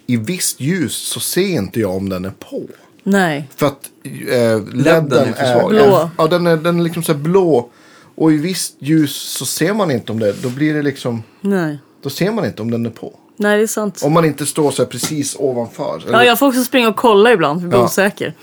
[0.07, 2.63] i visst ljus så ser inte jag om den är på.
[3.03, 3.49] Nej.
[3.57, 3.91] För att
[4.31, 5.69] eh, ledden är är.
[5.69, 6.11] Blå.
[6.19, 7.71] Ja, den är, den är liksom så här blå.
[8.15, 10.43] Och i visst ljus så ser man inte om det.
[10.43, 11.79] Då blir det liksom, Nej.
[12.03, 13.19] Då ser man inte om den är på.
[13.37, 14.01] Nej, det är sant.
[14.05, 16.03] Om man inte står så här precis ovanför.
[16.11, 17.85] Ja, jag får också springa och kolla ibland för jag blir Ja.
[17.85, 18.35] osäker.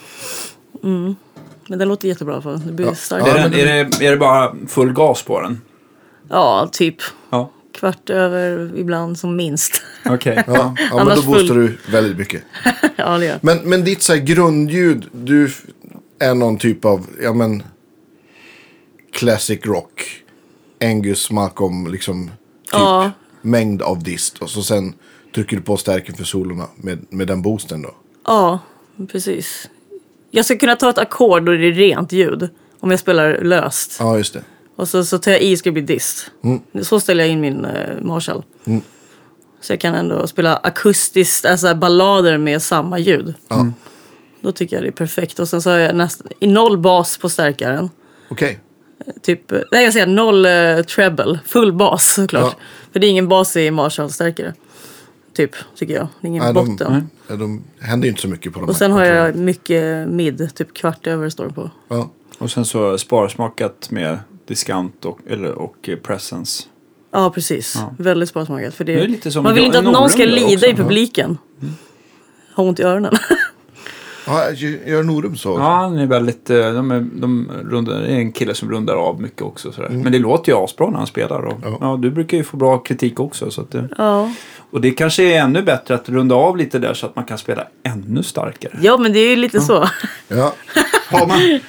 [0.84, 1.16] Mm.
[1.68, 2.96] Men den låter jättebra för det blir Ja.
[2.96, 3.28] starkt.
[3.28, 5.62] Är, men är, det, är det bara full gas på den?
[6.30, 6.96] Ja, typ.
[7.30, 7.52] Ja.
[7.74, 9.82] Kvart över ibland som minst.
[10.06, 10.44] Okej.
[10.48, 12.44] Ja, ja men då boostar full- du väldigt mycket.
[12.96, 13.40] ja, det gör.
[13.42, 15.52] Men, men ditt så här grundljud, du
[16.20, 17.64] är någon typ av, ja men,
[19.14, 20.22] classic rock.
[20.82, 22.34] Angus Malcolm, liksom, typ
[22.72, 23.12] Ja.
[23.46, 24.38] Mängd av dist.
[24.38, 24.94] Och så sen
[25.36, 27.96] trycker du på stärken för solorna med, med den boosten då.
[28.26, 28.60] Ja,
[29.12, 29.70] precis.
[30.32, 32.50] Jag ska kunna ta ett ackord och det är rent ljud.
[32.80, 33.98] Om jag spelar löst.
[34.00, 34.44] Ja, just det.
[34.76, 36.32] Och så, så tar jag i ska det bli dist.
[36.44, 36.62] Mm.
[36.82, 38.44] Så ställer jag in min uh, Marshall.
[39.62, 43.34] Så jag kan ändå spela akustiskt, alltså ballader med samma ljud.
[43.48, 43.72] Ja.
[44.42, 45.40] Då tycker jag det är perfekt.
[45.40, 47.90] Och sen så har jag nästan, i noll bas på stärkaren.
[48.30, 48.60] Okej.
[49.22, 52.56] Typ, eh, nej jag säger noll uh, treble, full bas såklart.
[52.58, 52.64] Ja.
[52.96, 54.54] För det är ingen bas i Marshall-stärkare.
[55.34, 56.08] Typ, tycker jag.
[56.22, 57.10] Det är ingen Nej, de, botten.
[57.28, 60.10] ja, de händer ju inte så mycket på de Och här sen har jag mycket
[60.10, 61.72] mid, typ kvart över står på.
[61.88, 62.10] Ja.
[62.38, 66.64] Och sen så sparsmakat med discount och, eller, och presence.
[67.12, 67.76] Ja, precis.
[67.76, 67.96] Ja.
[67.98, 68.74] Väldigt sparsmakat.
[68.74, 70.66] För det, Det är lite som man vill inte att någon ska lida också.
[70.66, 71.38] i publiken.
[72.56, 73.14] Ha ont i öronen.
[74.26, 74.52] ja,
[74.86, 75.50] gör Norum så?
[75.50, 78.96] Ja, han är väldigt, eh, de är, de rundar, det är en kille som rundar
[78.96, 79.72] av mycket också.
[79.72, 79.90] Sådär.
[79.90, 81.46] Men det låter ju asbra när han spelar.
[81.46, 81.78] Och, Ja.
[81.82, 82.00] ja.
[82.02, 83.52] du brukar ju få bra kritik också.
[83.52, 84.32] Så att det, ja.
[84.72, 87.38] och det kanske är ännu bättre att runda av lite där så att man kan
[87.38, 88.80] spela ännu starkare.
[88.82, 89.90] ja, men det är ju lite så.
[90.28, 90.54] Ja.
[91.10, 91.60] Har man,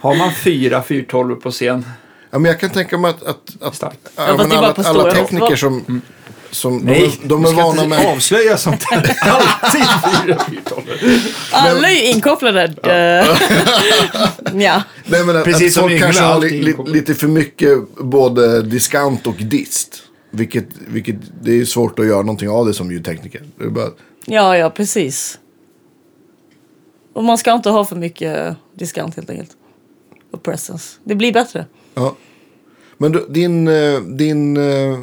[0.00, 1.84] har man fyra 412 på scen,
[2.30, 6.02] ja, men jag kan tänka mig att, att, att ja, alla, alla tekniker som,
[6.50, 8.06] som de, Nej, är- de du är ska vana inte med...
[8.12, 8.96] avslöja sånt här.
[9.22, 9.84] Alltid
[10.24, 10.82] fyra 412.
[11.52, 12.62] Alla är ju inkopplade.
[12.82, 13.36] Eh,
[14.62, 14.82] ja.
[15.06, 18.62] Nej, men att, Precis att som folk kanske har li, li, lite för mycket både
[18.62, 20.02] discount och dist.
[20.30, 23.42] Vilket, vilket det är svårt att göra någonting av det som ljudtekniker.
[23.58, 23.90] Det är bara,
[24.26, 25.38] ja, ja, precis.
[27.12, 29.50] Och man ska inte ha för mycket diskant helt enkelt.
[30.32, 30.96] Och presence.
[31.04, 31.66] Det blir bättre.
[31.94, 32.16] ja.
[33.00, 34.98] Men du, din, eh, din eh,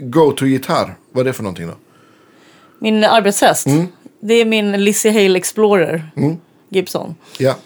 [0.00, 1.74] go-to-gitarr, vad är det för någonting då?
[2.78, 3.66] Min arbetshäst.
[3.66, 3.86] Mm.
[4.20, 6.10] Det är min Lizzie Hale Explorer.
[6.70, 7.14] Gibson.
[7.38, 7.56] Ja,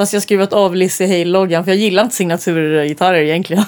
[0.00, 3.64] Fast jag har skruvat av Lizzie Hale-loggan för jag gillar inte signaturgitarrer egentligen.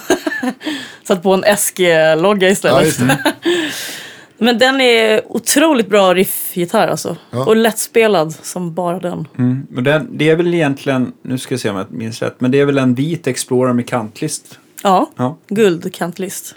[1.04, 2.98] Satt på en SG-logga ja istället.
[2.98, 3.18] det.
[4.38, 7.16] Men den är otroligt bra riffgitarr alltså.
[7.30, 7.46] Ja.
[7.46, 9.28] Och lättspelad som bara den.
[9.38, 9.66] Mm.
[9.70, 12.50] Men det, det är väl egentligen, nu ska jag se om jag minns rätt, men
[12.50, 14.58] det är väl en vit Explorer med kantlist.
[14.82, 16.54] Ja, Ja, guldkantlist.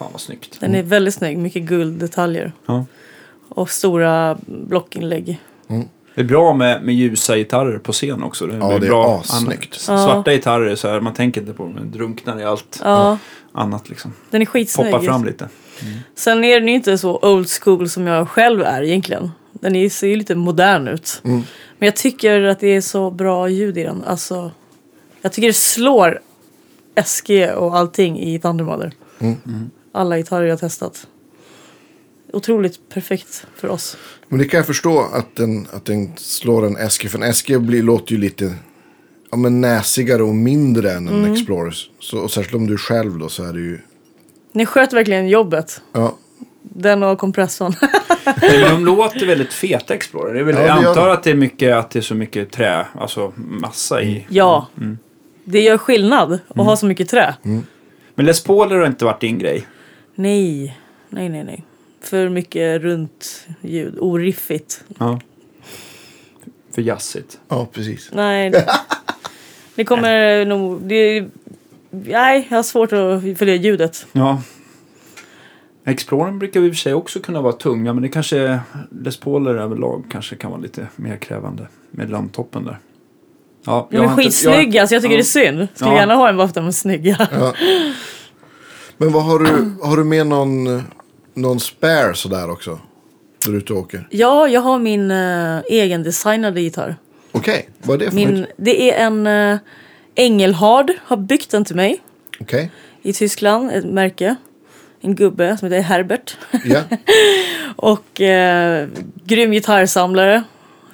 [0.00, 0.60] Fan vad snyggt.
[0.60, 2.52] Den är väldigt snygg, mycket gulddetaljer.
[2.66, 2.84] Ja.
[3.48, 5.40] Och stora blockinlägg.
[6.14, 8.46] Det är bra med, med ljusa gitarrer på scen också.
[8.46, 9.18] Det, Ja, det är bra.
[9.20, 9.74] assnyggt.
[9.74, 13.18] Svarta gitarrer så här, man tänker inte på dem, men drunknar i allt Ja,
[13.52, 14.12] annat liksom.
[14.30, 14.92] den är skitsnygg.
[14.92, 15.48] Poppar fram lite.
[16.14, 19.30] Sen är den ju inte så old school som jag själv är egentligen.
[19.52, 21.20] Den är, ser ju lite modern ut.
[21.24, 21.42] Mm.
[21.78, 24.04] Men jag tycker att det är så bra ljud i den.
[24.04, 24.50] Alltså,
[25.22, 26.20] jag tycker det slår
[27.04, 28.92] SG och allting i Thunder Mother.
[29.18, 29.70] Mm.
[29.92, 31.06] Alla gitarrer jag har testat.
[32.32, 33.96] Otroligt perfekt för oss.
[34.28, 37.08] Men det kan jag förstå att den, att den slår en SG.
[37.10, 38.54] För en SG blir, låter ju lite
[39.30, 41.74] ja, men näsigare och mindre än en Explorer.
[42.00, 43.78] Så, och särskilt om du är själv då så är det ju...
[44.52, 45.80] Ni sköt verkligen jobbet.
[45.92, 46.16] Ja,
[46.62, 47.72] Den och kompressorn.
[48.70, 50.34] De låter väldigt feta Explorer.
[50.34, 51.12] Det är väl, Ja, det jag antar de.
[51.12, 54.26] att det är mycket att det är så mycket trä, alltså massa i.
[54.28, 54.66] ja.
[55.44, 57.34] Det gör skillnad att ha så mycket trä.
[58.14, 59.66] Men Les Pauler har inte varit din grej.
[60.22, 60.76] Nej,
[61.08, 61.64] nej, nej, nej.
[62.00, 63.94] För mycket runt ljud.
[63.98, 64.84] Oriffigt.
[64.98, 65.20] Ja.
[66.74, 67.40] För jazzigt.
[67.48, 68.10] ja precis.
[68.12, 68.50] Nej.
[68.50, 68.66] Det,
[69.74, 70.82] det kommer nog...
[70.82, 71.24] Det,
[71.90, 74.06] nej, jag har svårt att, för det ljudet.
[74.12, 74.42] Ja.
[75.84, 78.60] Explorer brukar i och för sig också kunna vara tunga, men det kanske
[79.04, 82.78] Les Pauler överlag kanske kan vara lite mer krävande med landtoppen där.
[83.64, 85.18] Ja, De är inte- skitsnygga, så jag tycker ja.
[85.18, 85.68] det är synd.
[85.74, 85.96] Skulle Ja.
[85.96, 87.28] gärna ha en bara för att de är snygga.
[87.32, 87.54] Ja.
[89.00, 90.82] Men vad har du, har du med någon,
[91.34, 92.70] någon spare sådär också?
[93.44, 94.08] När du är ute och åker?
[94.10, 96.96] Ja, jag har min uh, egendesignade gitarr.
[97.32, 98.48] Okej, vad är det för Min, något?
[98.56, 99.58] det är en uh,
[100.14, 102.00] Engelhard, har byggt den till mig
[102.40, 102.70] Okej,
[103.02, 104.36] i Tyskland, ett märke.
[105.00, 106.36] En gubbe som heter Herbert.
[106.64, 106.82] ja.
[107.76, 108.88] Och eh,
[109.24, 110.42] grym gitarrsamlare.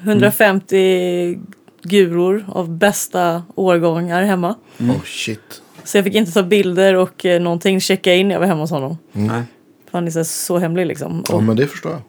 [0.02, 1.38] 150
[1.82, 4.54] guror av bästa årgångar hemma.
[4.78, 5.62] Oh shit.
[5.86, 8.60] Så jag fick inte ta bilder och eh, någonting checka in när jag var hemma
[8.60, 8.98] hos honom.
[9.12, 9.42] Nej.
[9.90, 11.24] För han är så, så hemlig liksom.
[11.28, 12.02] Ja, Och, men det förstår jag.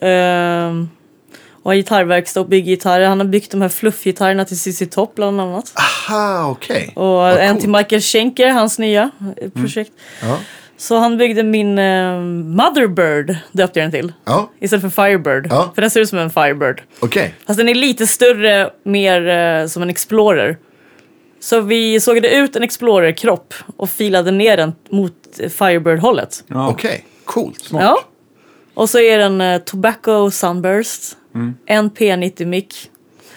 [0.00, 0.88] ehm,
[1.62, 3.06] och har gitarrverkstad och bygger gitarrer.
[3.08, 5.72] Han har byggt de här fluffgitarrerna till CC Top bland annat.
[6.08, 6.92] Aha, okej.
[6.96, 7.60] Och Vad en coolt.
[7.60, 9.92] till Michael Schenker, hans nya eh, projekt.
[10.22, 10.38] Ja.
[10.76, 12.20] Så han byggde min eh,
[12.56, 14.12] Motherbird, döpte jag den till.
[14.24, 15.46] Ja, Istället för Firebird.
[15.50, 15.72] Ja.
[15.74, 16.82] För den ser ut som en Firebird.
[17.00, 17.34] okej.
[17.46, 20.56] Fast den är lite större, mer eh, som en Explorer.
[21.42, 26.44] Så vi sågade ut en Explorer-kropp och filade ner den mot eh, Firebird-hållet.
[26.46, 26.68] Ja.
[26.68, 27.68] Okej, coolt.
[27.72, 28.04] Ja.
[28.74, 31.16] Och så är den eh, Tobacco Sunburst.
[31.34, 31.54] Mm.
[31.66, 32.90] En P90-mick.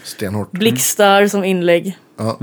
[0.04, 0.52] Stenhårt.
[0.52, 1.98] Blixtar som inlägg.
[2.18, 2.38] Ja.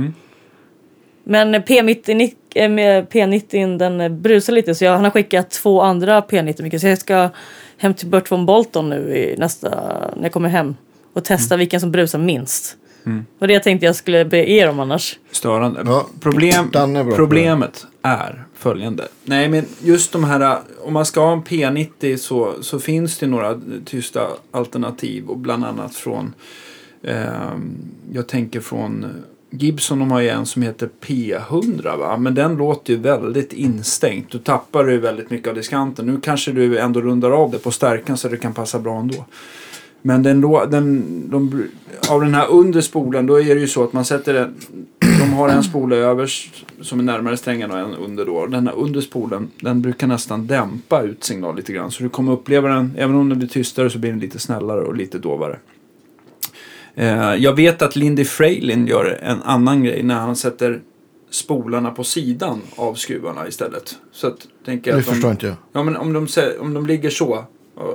[1.24, 5.80] Men P90, eh, med P90 den eh, brusar lite så jag, han har skickat två
[5.80, 6.78] andra P90-mickar.
[6.78, 7.30] Så jag ska
[7.76, 9.70] hem till Burt von Bolton nu i nästa,
[10.16, 10.76] när jag kommer hem.
[11.12, 12.76] Och testa vilken som brusar minst.
[13.38, 15.18] Och det jag tänkte jag skulle be er om annars.
[15.30, 15.82] Störande.
[15.86, 19.08] Ja, Problem, är problemet är följande.
[19.24, 23.26] Nej, men just de här, om man ska ha en P90 så, så finns det
[23.26, 26.34] några tysta alternativ och bland annat från,
[27.02, 27.74] ehm,
[28.12, 29.06] jag tänker från
[29.50, 32.16] Gibson, de har ju en som heter P100 va?
[32.16, 34.30] Men den låter ju väldigt instängt.
[34.30, 36.06] Då tappar du väldigt mycket av diskanten.
[36.06, 39.24] Nu kanske du ändå rundar av det på stärkan så det kan passa bra ändå.
[40.02, 41.64] Men den, lå- den, de,
[42.10, 44.54] av den här undre spolen då är det ju så att man sätter den,
[44.98, 48.46] de har en spola överst som är närmare strängen och en under då.
[48.46, 51.90] Den här under spolen den brukar nästan dämpa ut signal lite grann.
[51.90, 54.80] Så du kommer uppleva den, även om den blir tystare så blir den lite snällare
[54.80, 55.58] och lite dovare.
[56.94, 60.80] Eh, jag vet att Lindy Fraylin gör en annan grej när han sätter
[61.30, 63.96] spolarna på sidan av skruvarna istället.
[64.12, 65.54] Så att, tänker Det att de- förstår inte jag.
[65.72, 66.26] Ja, men om de,
[66.60, 67.44] om de ligger så.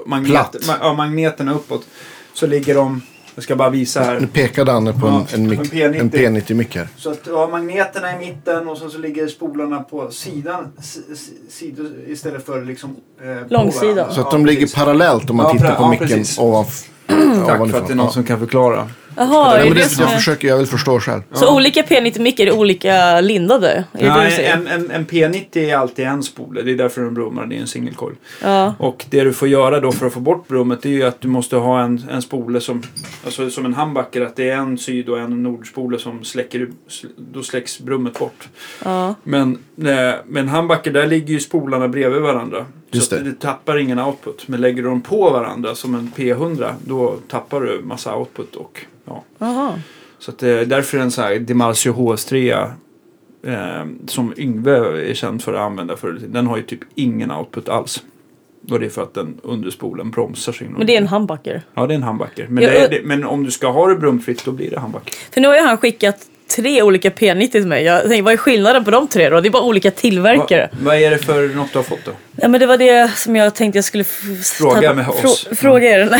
[0.05, 0.55] Magnet, Platt.
[0.55, 1.87] ma- ja, magneterna uppåt.
[2.33, 3.01] Så ligger de,
[3.35, 4.19] jag ska bara visa här.
[4.19, 5.99] Nu pekar Danne på Ja, en, en, mic- en P90.
[5.99, 6.87] en P90-mick här.
[6.97, 10.97] Så att du har magneterna i mitten och sen så ligger spolarna på sidan s-
[11.13, 13.85] s- sidor istället för liksom eh, på Långsida.
[13.93, 14.13] varandra.
[14.13, 14.75] Så att Ja, de ligger precis.
[14.75, 16.39] parallellt om man Ja, tittar på ja, micken precis.
[16.39, 18.11] ovanf- Tack för att det är någon Ja.
[18.11, 18.87] som kan förklara.
[19.19, 20.17] Jaha, Nej, är men det det, som jag är...
[20.17, 21.21] försöker, jag vill förstå själv.
[21.33, 23.69] Så olika P90-mickar är olika lindade?
[23.69, 24.53] Är det det du Nej, säger?
[24.53, 26.61] en, en, en P90 är alltid en spole.
[26.61, 27.45] Det är därför de brummar.
[27.45, 28.15] Det är en single coil.
[28.43, 28.75] Ja.
[28.79, 31.21] Och det du får göra då för att få bort brummet det är ju att
[31.21, 32.83] du måste ha en, en spole som,
[33.25, 34.21] alltså som en handbacker.
[34.21, 36.67] Att det är en syd och en nordspole som släcker,
[37.17, 38.47] då släcks brummet bort.
[38.85, 39.15] ja.
[39.23, 39.85] Men eh,
[40.25, 42.65] med en handbacker där ligger ju spolarna bredvid varandra.
[42.91, 43.29] Just så att det.
[43.29, 44.47] du tappar ingen output.
[44.47, 48.55] Men lägger du dem på varandra som en P100 då tappar du massa output.
[48.55, 49.23] Och, ja.
[49.37, 49.79] Jaha.
[50.19, 52.69] Så att, eh, därför är en sån här Dimarsio HS3
[53.43, 57.69] eh, som Yngve är känd för att använda förr Den har ju typ ingen output
[57.69, 58.03] alls.
[58.71, 60.69] Och det är för att den underspolen bromsar sig.
[60.69, 61.61] Men det är en humbucker.
[61.73, 62.47] Ja, det är en handbacker.
[62.49, 64.79] Men, Ja, det är, det, men om du ska ha det brumfritt då blir det
[64.79, 65.13] handbacker.
[65.31, 67.83] För nu har ju han skickat tre olika P90 till mig.
[67.83, 69.41] Jag tänkte, vad är skillnaden på de tre då?
[69.41, 70.69] Det är bara olika tillverkare.
[70.71, 72.11] Va, vad är det för något du har fått då?
[72.35, 74.03] Ja, men det var det som jag tänkte jag skulle
[74.59, 75.47] Fråga med oss.
[75.55, 76.05] fråga er.
[76.05, 76.19] Nej.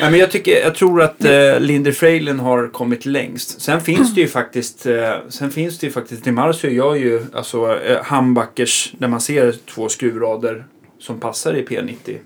[0.00, 3.60] Nej, men jag, tycker, jag tror att eh, Lindy Fraylin har kommit längst.
[3.60, 7.78] Sen finns det ju faktiskt, eh, sen finns det ju faktiskt, Dimarsio gör ju alltså
[7.80, 10.64] eh, handbackers där man ser två skruvrader
[11.00, 12.16] som passar i P90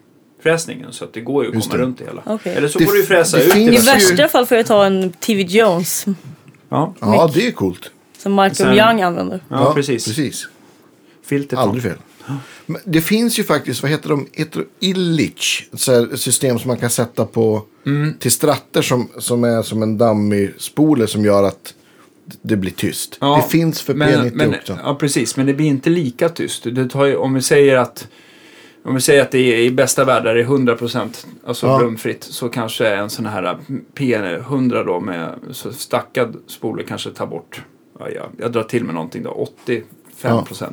[0.43, 1.85] fräsningen så att det går ju att Just komma det.
[1.87, 2.23] runt det hela.
[2.27, 2.55] Okej.
[2.57, 3.73] Eller så Det får du ju fräsa det ut I det.
[3.77, 6.07] ju- värsta fall får jag ta en TV Jones
[6.75, 6.95] Ja.
[7.01, 7.91] Ja, det är coolt.
[8.19, 9.41] som Malcolm Sen- Young använder.
[9.49, 10.05] Ja, precis.
[10.07, 10.49] precis.
[11.27, 11.99] Filter Aldrig fel.
[12.67, 14.27] Men det finns ju faktiskt, vad heter de?
[14.33, 15.69] Heter det Illich.
[15.73, 18.15] Ett så här system som man kan sätta på Mm.
[18.19, 21.75] till stratter som, som är som en dammig spole som gör att
[22.43, 23.19] det blir tyst.
[23.21, 24.79] Ja, det finns för men, P90 men, också.
[24.85, 25.37] Ja, precis.
[25.37, 26.63] Men det blir inte lika tyst.
[26.65, 28.09] Det tar ju, om vi säger att
[28.85, 31.79] om vi säger att det är i bästa världar är 100% alltså Ja.
[31.79, 33.57] brumfritt så kanske en sån här
[33.95, 37.63] P100 då med så stackad spole kanske tar bort,
[37.99, 39.49] ja, jag, jag drar till med någonting då,
[40.23, 40.73] 85%.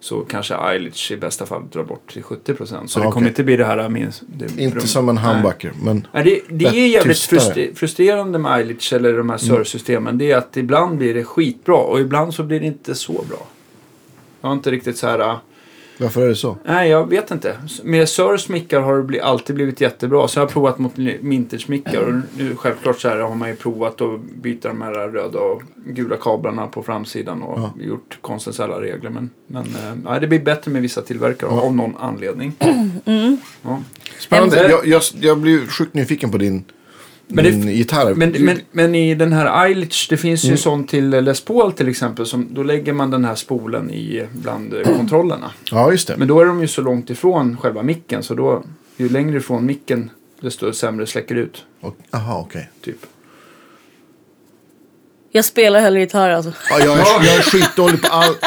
[0.00, 2.86] Så kanske Eilish i bästa fall drar bort till 70%.
[2.86, 4.22] Så Ja, det kommer inte bli det här minst...
[4.26, 8.52] Det Inte brum- som en humbucker, men Nej, det, det är jävligt frustri- frustrerande med
[8.58, 10.18] Eilish eller de här surr-systemen.
[10.18, 13.46] Det är att ibland blir det skitbra och ibland så blir det inte så bra.
[14.40, 15.38] Jag har inte riktigt så här...
[16.02, 16.56] varför är det så?
[16.64, 17.56] Nej, jag vet inte.
[17.82, 20.28] Med Surrs mickar har det bli, alltid blivit jättebra.
[20.28, 22.00] Så jag har provat mot Mintage-mickar.
[22.02, 25.62] Och nu självklart så här har man ju provat att byta de här röda och
[25.86, 27.72] gula kablarna på framsidan och Ja.
[27.80, 29.10] gjort konstens alla regler.
[29.10, 31.60] Men, men äh, nej, det blir bättre med vissa tillverkare Ja.
[31.62, 32.52] av någon anledning.
[33.62, 33.82] Ja.
[34.18, 34.68] Spännande.
[34.70, 36.64] Jag, jag, jag blir sjukt nyfiken på din,
[37.26, 38.14] Men det- gitarr.
[38.14, 40.58] Men, men, men i den här Eilish, det finns ju Mm.
[40.58, 42.26] sånt till Les Paul till exempel.
[42.26, 45.50] Som, då lägger man den här spolen i bland eh, kontrollerna.
[45.70, 46.16] Ja, just det.
[46.16, 48.22] Men då är de ju så långt ifrån själva micken.
[48.22, 48.62] Så då,
[48.96, 51.64] ju längre ifrån micken, desto sämre släcker det ut.
[51.80, 52.70] Och- Aha, okej.
[52.84, 53.06] Typ.
[55.30, 56.52] Jag spelar hellre gitarr alltså.
[56.70, 58.38] Ja, jag, är, jag är skitdålig på allt.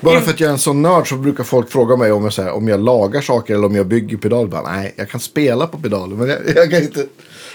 [0.00, 2.32] Bara för att jag är en sån nörd så brukar folk fråga mig om jag,
[2.32, 4.48] så här, om jag lagar saker eller om jag bygger pedaler.
[4.48, 7.06] Bara, nej, jag kan spela på pedaler men jag, jag kan inte.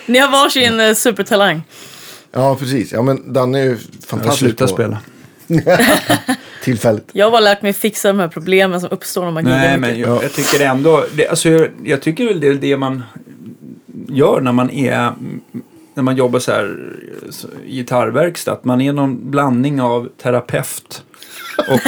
[0.05, 1.63] Ni har varsin eh, supertalang.
[2.31, 2.91] Ja, precis.
[2.91, 4.97] Ja, men Danne är ju Jag fantastisk slutar på spela.
[6.63, 7.09] tillfälligt.
[7.11, 9.77] Jag har bara lärt mig fixa de här problemen som uppstår när man giggar Nej,
[9.77, 9.97] mycket.
[9.97, 13.03] men jag, jag tycker ändå, det, alltså jag, jag tycker väl det är det man
[14.07, 15.13] gör när man är,
[15.93, 16.77] när man jobbar så här
[17.29, 18.51] så, i gitarrverkstad.
[18.51, 21.03] Att man är någon blandning av terapeut
[21.57, 21.79] och,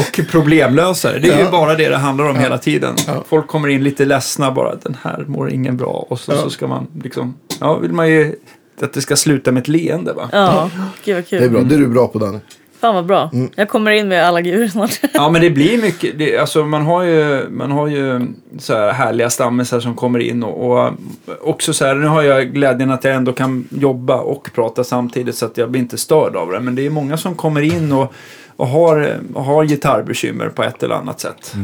[0.00, 1.18] och problemlösare.
[1.18, 1.50] Det är ju Ja.
[1.50, 2.94] bara det det handlar om hela tiden.
[3.06, 3.24] Ja.
[3.28, 6.06] Folk kommer in lite ledsna bara, den här mår ingen bra.
[6.08, 6.38] Och så, Ja.
[6.38, 8.34] så ska man liksom, ja vill man ju
[8.82, 10.28] att det ska sluta med ett leende va.
[10.32, 10.70] Ja,
[11.04, 11.50] gud vad Det är kul.
[11.50, 11.60] bra.
[11.60, 12.40] Det är du bra på Danne.
[12.80, 13.30] Fan vad bra.
[13.54, 15.00] Jag kommer in med alla gurer snart.
[15.14, 18.20] Ja men det blir mycket, det, alltså man har ju, man har ju
[18.58, 20.92] så här härliga stammisar som kommer in och, och
[21.42, 25.34] också så här, nu har jag glädjen att jag ändå kan jobba och prata samtidigt
[25.34, 26.60] så att jag blir inte störd av det.
[26.60, 28.12] Men det är många som kommer in och,
[28.56, 31.54] och har, har gitarrbekymmer på ett eller annat sätt.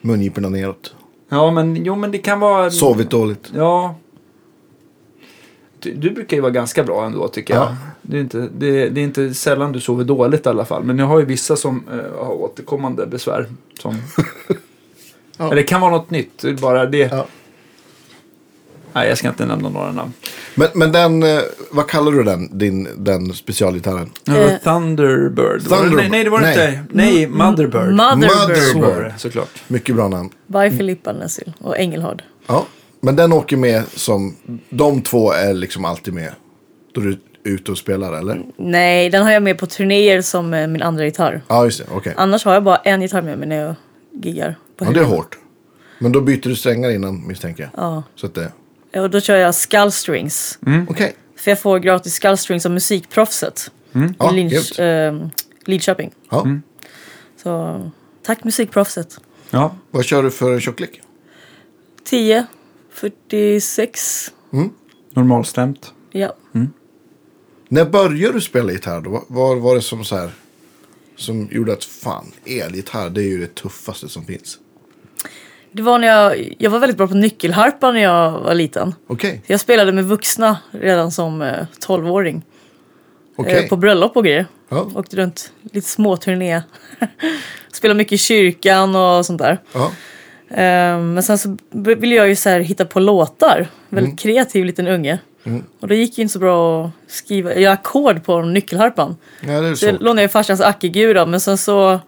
[0.00, 0.94] Mungiporna neråt.
[1.28, 2.70] Ja men jo men det kan vara...
[2.70, 3.50] Sovit dåligt.
[3.54, 3.94] Ja.
[5.80, 7.62] Du, du brukar ju vara ganska bra ändå tycker jag.
[7.62, 7.76] Ja.
[8.02, 10.84] Det, är inte, det, det är inte sällan du sover dåligt i alla fall.
[10.84, 13.46] Men jag har ju vissa som eh, har återkommande besvär.
[13.80, 13.96] Som...
[15.40, 15.44] Ja.
[15.44, 16.44] Eller det kan vara något nytt.
[16.60, 16.98] Bara det.
[16.98, 17.26] Ja.
[18.92, 20.12] Nej, jag ska inte nämna några namn.
[20.54, 24.10] Men, men den, eh, vad kallar du den, din, den specialgitarren?
[24.28, 25.68] Uh, Eh, Thunderbird.
[25.68, 25.96] Thunderbird.
[25.96, 26.68] Nej, nej, det var det Nej.
[26.68, 26.84] inte.
[26.96, 27.94] Nej, Motherbird.
[27.94, 28.30] Motherbird.
[28.58, 29.04] Så var Motherbird.
[29.04, 29.62] det, såklart.
[29.68, 30.30] Mycket bra namn.
[30.46, 32.22] By Filippa Nessil och Engelhard.
[32.46, 32.66] Ja.
[33.00, 34.36] Men den åker med som,
[34.70, 36.32] de två är liksom alltid med.
[36.94, 38.40] Då du är ute och spelar eller?
[38.56, 41.42] Nej, den har jag med på turnéer som eh, min andra gitarr.
[41.48, 41.84] Ja, just det.
[41.94, 42.14] Okej.
[42.16, 43.74] Annars har jag bara en gitarr med mig när jag
[44.22, 44.58] giggar.
[44.78, 45.38] På Ja, det är hårt.
[45.98, 47.84] Men då byter du strängar innan misstänker jag.
[47.84, 48.02] Ja.
[48.14, 48.52] Så att det...
[48.96, 50.58] Och då kör jag skull strings.
[50.88, 51.16] Okej.
[51.36, 53.70] För jag får gratis skull strings av musikproffset.
[54.18, 54.78] Ja, I Linch, grymt.
[54.78, 55.28] eh,
[55.64, 56.12] Lidköping.
[56.30, 56.46] Ja.
[57.42, 57.90] Så
[58.22, 59.20] tack musikproffset.
[59.50, 59.76] Ja.
[59.90, 61.00] Vad kör du för tjocklek?
[62.04, 62.46] 10,
[62.92, 64.32] 46.
[65.14, 65.92] Normalstämt.
[66.10, 66.34] Ja.
[67.68, 69.10] När började du spela gitarr då?
[69.10, 70.30] Vad vad var det som så här...
[71.16, 74.58] Som gjorde att fan, elgitarr det är ju det tuffaste som finns.
[75.78, 78.94] Det var när jag, jag var väldigt bra på nyckelharpa när jag var liten.
[79.06, 82.42] Okej, Jag spelade med vuxna redan som eh, 12-åring.
[83.36, 83.62] okej.
[83.64, 84.46] Eh, på bröllop och grejer.
[84.68, 84.86] Ja.
[84.94, 86.62] Åkte runt lite småturné.
[87.72, 89.58] Spelade mycket i kyrkan och sånt där.
[89.72, 89.84] Ja.
[90.50, 93.66] Eh, men sen så b- ville jag ju så här hitta på låtar.
[93.88, 95.18] Väldigt kreativ liten unge.
[95.80, 99.16] Och det gick ju inte så bra att skriva, göra ackord på nyckelharpan.
[99.40, 102.00] ja, det är Så jag lånade ju farsans Akigura men sen så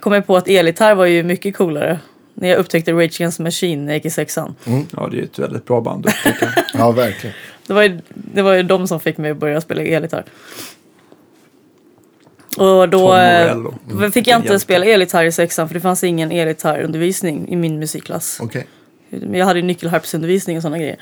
[0.00, 1.98] kom jag på att elgitarr var ju mycket coolare.
[2.42, 4.54] När jag upptäckte Rage Against the Machine när jag gick i sexan.
[4.96, 6.64] Ja, det är ett väldigt bra band att upptäcka.
[6.74, 7.36] Ja, verkligen.
[7.66, 10.24] Det var, ju, det var ju de som fick mig att börja spela elgitarr.
[12.56, 13.16] Och då
[14.00, 17.78] då fick jag inte spela elgitarr i sexan för det fanns ingen elgitarrundervisning i min
[17.78, 18.38] musikklass.
[18.42, 18.66] Okej.
[19.08, 20.96] Men Jag hade ju nyckelharpsundervisning och sådana grejer.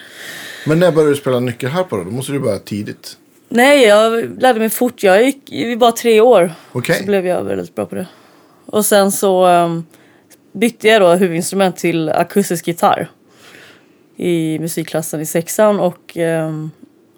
[0.66, 2.05] Men när började du spela nyckelharpa då?
[2.05, 3.16] Då måste du börja tidigt.
[3.49, 5.03] Nej, jag lärde mig fort.
[5.03, 6.53] Jag gick i bara tre år.
[6.72, 6.99] Okej.
[6.99, 8.07] Så blev jag väldigt bra på det.
[8.66, 9.86] Och sen så um,
[10.53, 13.09] bytte jag då huvudinstrument till akustisk gitarr
[14.16, 16.70] i musikklassen i sexan och ehm,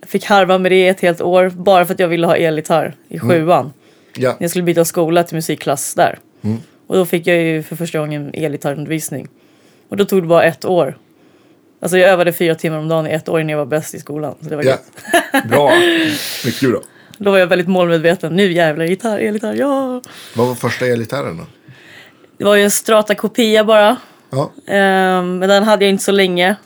[0.07, 3.19] fick harva med det ett helt år bara för att jag ville ha elgitarr i
[3.19, 3.73] sjuan.
[4.17, 4.37] Ja.
[4.41, 6.19] Jag skulle byta skola till musikklass där.
[6.87, 9.29] Och då fick jag ju för första gången elgitarrundervisning.
[9.89, 10.99] Och då tog det bara ett år.
[11.81, 13.99] Alltså jag övade fyra timmar om dagen i ett år innan jag var bäst i
[13.99, 14.35] skolan.
[14.41, 14.71] Så det var ja.
[14.71, 15.49] gött.
[15.49, 15.73] Bra.
[16.45, 16.81] Mycket bra.
[17.19, 18.37] Då var jag väldigt målmedveten.
[18.37, 20.03] Nu jävlar, gitarr, elgitarr, ja!
[20.37, 21.45] Vad var första elgitarren då?
[22.43, 23.97] Det var ju en strata kopia bara.
[24.31, 24.51] Ja.
[24.67, 26.57] Ehm, men den hade jag inte så länge.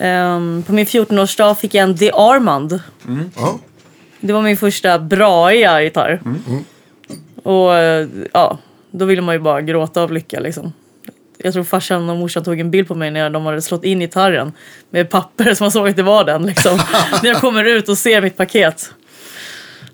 [0.00, 2.80] Ehm, på min 14-årsdag fick jag en The Armand.
[3.36, 3.58] ja.
[4.20, 6.20] Det var min första braiga gitarr.
[7.42, 8.58] Och eh, ja,
[8.90, 10.72] då ville man ju bara gråta av lycka liksom.
[11.38, 14.00] Jag tror farsan och morsan tog en bild på mig när de hade slått in
[14.00, 14.52] gitarren
[14.90, 16.78] med papper så man såg att det var den liksom.
[17.22, 18.90] när jag kommer ut och ser mitt paket.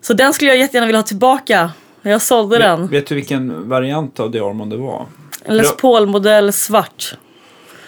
[0.00, 1.70] Så den skulle jag jättegärna vilja ha tillbaka.
[2.04, 2.86] Jag sålde den.
[2.86, 5.06] Vet du vilken variant av The Armond det var?
[5.44, 7.18] En Les Paul-modell svart.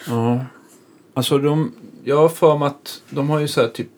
[0.08, 0.44] Ja.
[1.14, 1.72] Alltså de,
[2.04, 3.88] jag har för mig att de har ju så typ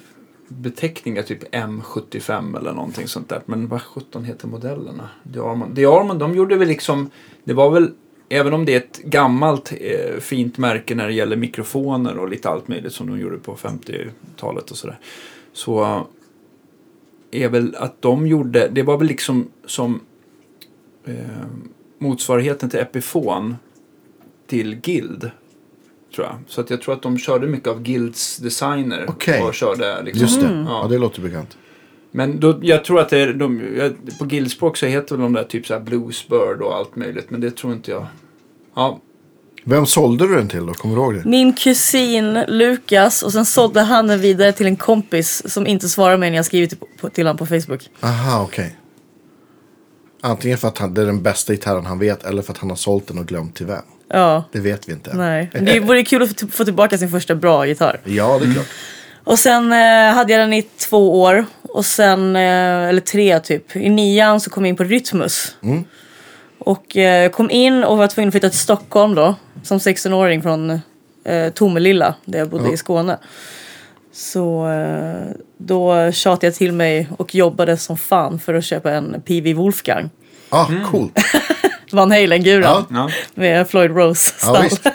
[0.48, 3.42] beteckningar typ M75 eller någonting sånt där.
[3.46, 5.08] Men vad sjutton heter modellerna?
[5.34, 5.76] The Armond.
[5.76, 7.10] The Armond, de gjorde väl liksom,
[7.44, 7.90] det var väl,
[8.28, 12.48] även om det är ett gammalt eh, fint märke när det gäller mikrofoner och lite
[12.48, 14.98] allt möjligt som de gjorde på 50-talet och sådär.
[15.52, 16.06] Så
[17.30, 20.00] är väl att de gjorde, det var väl liksom som
[21.04, 21.14] eh,
[21.98, 23.56] motsvarigheten till Epiphone
[24.46, 25.30] till Guild.
[26.14, 26.36] Tror jag.
[26.46, 29.06] Så att jag tror att de körde mycket av Guilds designer.
[29.08, 29.42] Okej.
[29.42, 30.22] Och körde liksom.
[30.22, 30.46] Just det.
[30.46, 30.64] Mm.
[30.64, 30.82] Ja.
[30.82, 30.88] Ja.
[30.88, 31.58] det låter bekant.
[32.10, 33.60] Men då, jag tror att det är, de,
[34.18, 37.30] på Guildspråk så heter väl de där typ så här Bluesbird och allt möjligt.
[37.30, 38.06] Men det tror inte jag.
[38.74, 39.00] Ja,
[39.68, 40.74] Vem sålde du den till då?
[40.74, 41.24] Kommer du ihåg det?
[41.24, 46.16] Min kusin Lukas och sen sålde han den vidare till en kompis som inte svarar
[46.16, 46.74] mig när jag skrivit
[47.14, 47.88] till, honom på Facebook.
[48.00, 48.76] Aha, okej.
[50.20, 52.70] Antingen för att han, det är den bästa gitarren han vet eller för att han
[52.70, 53.82] har sålt den och glömt till vem.
[54.12, 55.16] Ja, Det vet vi inte.
[55.16, 55.50] nej.
[55.52, 58.00] Det vore kul att få- tillbaka sin första bra gitarr.
[58.04, 58.66] Ja, det är klart.
[59.24, 61.46] Och sen eh, hade jag den i två år.
[61.62, 62.42] Och sen, eh,
[62.88, 63.76] eller tre typ.
[63.76, 65.56] I nian så kom jag in på Rytmus.
[66.58, 69.34] Och eh, kom in och var tvungen att flytta till Stockholm då.
[69.62, 70.80] Som 16-åring från
[71.24, 72.72] eh, Tomelilla, där jag bodde Ja.
[72.72, 73.18] i Skåne.
[74.12, 79.22] Så eh, då tjatade jag till mig och jobbade som fan för att köpa en
[79.24, 80.10] PV Wolfgang.
[80.48, 81.18] Ah, coolt.
[81.92, 82.84] Van Halen-guran.
[82.90, 82.96] Ja.
[82.96, 83.10] ja.
[83.34, 84.64] Med Floyd Rose Ja.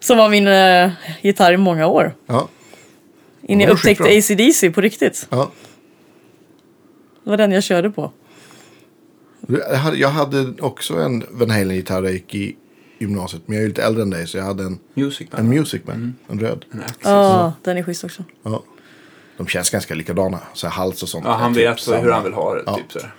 [0.00, 0.90] Som var min eh,
[1.22, 2.14] gitarr i många år.
[2.26, 2.48] Ja,
[3.42, 4.18] Innan jag upptäckte skitbra.
[4.18, 5.26] AC/DC på riktigt.
[5.30, 5.50] ja.
[7.24, 8.12] Det var den jag körde på.
[9.94, 12.56] Jag hade, också en Van Halen-gitarr jag gick i
[13.02, 13.42] gymnasiet.
[13.46, 15.48] Men jag är ju lite äldre än dig så jag hade en, Music en.
[15.48, 16.14] Music Man.
[16.28, 16.64] En röd.
[16.72, 16.78] Ja.
[17.02, 18.24] Ja, den är schysst också.
[18.42, 18.62] Ja.
[19.36, 20.38] De känns ganska likadana.
[20.54, 21.24] Så här hals och sånt.
[21.26, 21.98] Ja, han typ vet samma.
[21.98, 22.62] hur han vill ha det.
[22.66, 22.76] Ja.
[22.76, 23.14] Typ så här.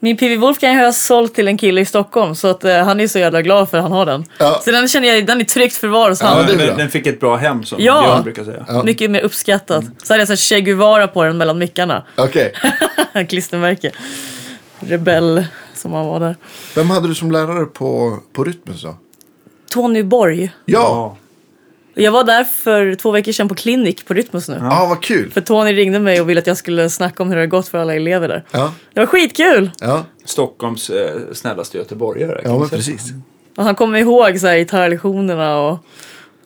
[0.00, 3.00] Min PV Wolfgang har jag sålt till en kille i Stockholm så att eh, han
[3.00, 4.24] är så jävla glad för att han har den.
[4.38, 4.60] Ja.
[4.64, 7.36] Så den känner jag, den är tryggt förvar hos Ja, den, den fick ett bra
[7.36, 8.02] hem som Ja.
[8.02, 8.64] Björn brukar säga.
[8.68, 8.82] Ja.
[8.82, 9.84] Mycket mer uppskattat.
[10.02, 12.04] Så hade jag så här Che Guevara på den mellan mickarna.
[12.16, 12.52] Okej.
[13.28, 13.90] Klistermärke.
[14.80, 15.46] Rebell
[15.78, 16.36] som han var där.
[16.74, 18.96] Vem hade du som lärare på, på Rytmus då?
[19.70, 20.50] Tony Borg.
[20.64, 21.16] Ja.
[21.94, 24.58] Jag var där för två veckor sedan på klinik på Rytmus nu.
[24.60, 25.30] Ja, vad kul.
[25.30, 27.68] För Tony ringde mig och ville att jag skulle snacka om hur det har gått
[27.68, 28.44] för alla elever där.
[28.50, 29.70] Ja, Det var skitkul!
[29.80, 30.04] ja.
[30.24, 32.40] Stockholms eh, snällaste göteborgare.
[32.44, 33.12] ja men precis.
[33.56, 35.78] Och han kommer ihåg så här, gitarrlektionerna och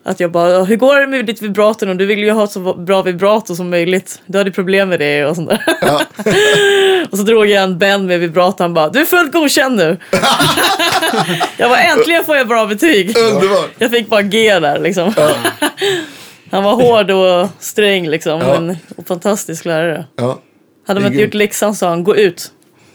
[0.05, 1.93] att jag bara, hur går det med ditt vibrato nu?
[1.93, 4.21] Du vill ju ha så bra vibrato som möjligt.
[4.25, 5.63] Du hade problem med det och sånt där.
[5.81, 6.01] Ja.
[7.11, 9.97] och så drog jag en band med vibrato han bara, du är fullt godkänd nu.
[11.57, 13.17] jag var äntligen får jag bra betyg.
[13.17, 13.69] Underbart.
[13.77, 15.13] Jag fick bara G där liksom.
[16.51, 18.41] han var hård och sträng liksom.
[18.41, 18.59] Ja.
[18.59, 20.05] Men och fantastisk lärare.
[20.15, 20.39] Ja.
[20.87, 22.51] Hade är inte gjort läxan sa han, gå ut.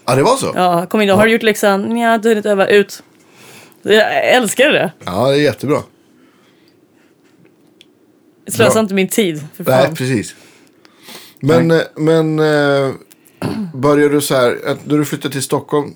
[0.07, 0.53] ja, det var så?
[0.55, 1.15] Ja, Ja, kom in då.
[1.15, 1.83] Har du gjort läxan?
[1.83, 2.69] Nja, du har inte övat.
[2.69, 3.03] Ut.
[3.83, 4.93] Jag älskar det.
[5.05, 5.83] det är jättebra.
[8.53, 8.81] Slösa Bra.
[8.81, 9.47] inte min tid.
[9.57, 10.35] För Nej, precis.
[11.41, 12.93] Men, eh, men eh,
[13.75, 15.95] började du så här, att när du flyttade till Stockholm,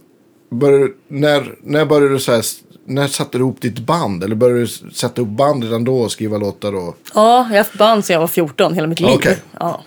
[0.50, 4.24] började, du- när, när började du så här, s- när satte du ihop ditt band?
[4.24, 6.74] Eller började du s- sätta ihop band redan då och skriva låtar?
[6.74, 6.96] Och...
[7.14, 9.11] Ja, jag har haft band sedan jag var 14 hela mitt liv.
[9.14, 9.38] Okej.
[9.61, 9.82] Ja.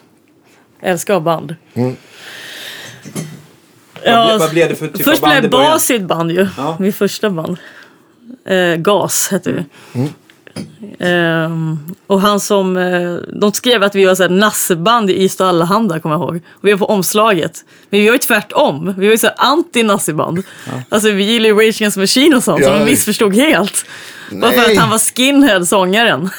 [0.82, 1.56] Jag älskar att ha band.
[1.74, 1.96] Mm.
[4.06, 5.72] Vad, ble, vad blev det för typ Först av band blev i början?
[5.72, 6.48] bas i ett band ju.
[6.58, 6.78] Ja.
[6.80, 7.58] Mitt första band.
[8.46, 9.64] Eh, Gas hette vi.
[11.00, 15.50] Ehm, och han som, eh, de skrev att vi var så här nasseband i Ystad
[15.50, 16.42] Allehanda kommer jag ihåg.
[16.50, 17.66] Och vi var på omslaget.
[17.90, 18.94] Men vi var ju tvärtom.
[18.98, 20.44] Vi var ju så här anti-nasseband.
[20.90, 22.62] Alltså vi gillade ju Rage Against Machine och sånt.
[22.62, 23.86] Ja, så de missförstod helt.
[24.32, 26.30] Bara för att han var skinhead, sångaren.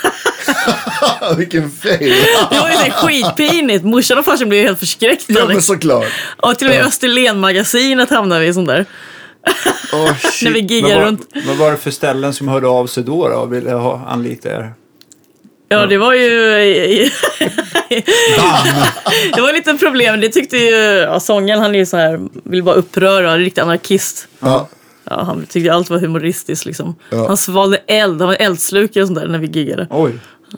[1.37, 1.99] Vilken fail!
[2.51, 3.85] Det var ju så här skitpinigt.
[3.85, 5.33] Morsan och farsan blev ju helt förskräckta.
[5.33, 5.75] ja, men liksom.
[5.75, 6.07] såklart.
[6.37, 8.87] Och till och med Österlen-magasinet hamnade vi i sånt där.
[9.93, 11.29] Åh, När vi Vad giggar var, runt.
[11.47, 14.49] vad var det för ställen som hörde av sig då, då och ville ha, anlita
[14.49, 14.73] er?
[15.69, 16.29] Ja, det var ju...
[19.35, 20.21] det var lite problem.
[20.21, 20.75] Det tyckte ju...
[20.75, 22.21] Ja, sångaren, han är ju så här...
[22.45, 23.33] Vill bara uppröra.
[23.33, 24.29] En riktig anarkist.
[24.41, 24.69] Ja.
[25.11, 26.95] Ja, han tyckte allt var humoristiskt liksom.
[27.11, 27.27] Ja.
[27.27, 28.21] Han svalde eld.
[28.21, 29.87] Han var eldslukare och sånt där när vi giggade.
[29.91, 30.13] Oj.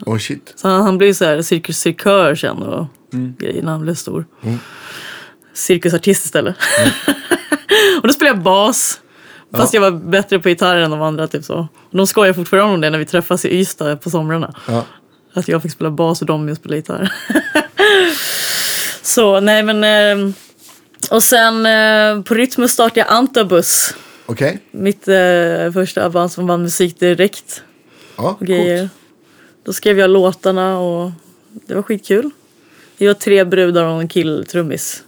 [0.05, 0.53] Åh, shit.
[0.55, 3.33] Så han, han blev så här cirkus cirkör sen och Mm.
[3.39, 4.25] grejer när han blev stor.
[5.53, 6.55] Cirkusartist istället.
[8.01, 9.01] och då spelade jag bas.
[9.53, 11.27] Fast jag var bättre på gitarr än de andra.
[11.27, 11.67] Typ så.
[11.89, 14.55] Och de skojar fortfarande om det när vi träffas i Ystad på somrarna.
[14.67, 14.85] Ja.
[15.33, 17.13] Att jag fick spela bas och de spelade gitarr.
[19.01, 19.83] så nej men...
[19.83, 20.33] Eh,
[21.11, 23.95] och sen eh, på Rytmus startade jag Antabus.
[24.25, 24.59] Okej.
[24.71, 27.63] Mitt eh, första band som vann musik direkt.
[28.15, 28.89] Ja, och grejer.
[29.63, 31.11] Då skrev jag låtarna och
[31.67, 32.29] det var skitkul.
[32.97, 35.03] Vi var tre brudar och en killtrummis.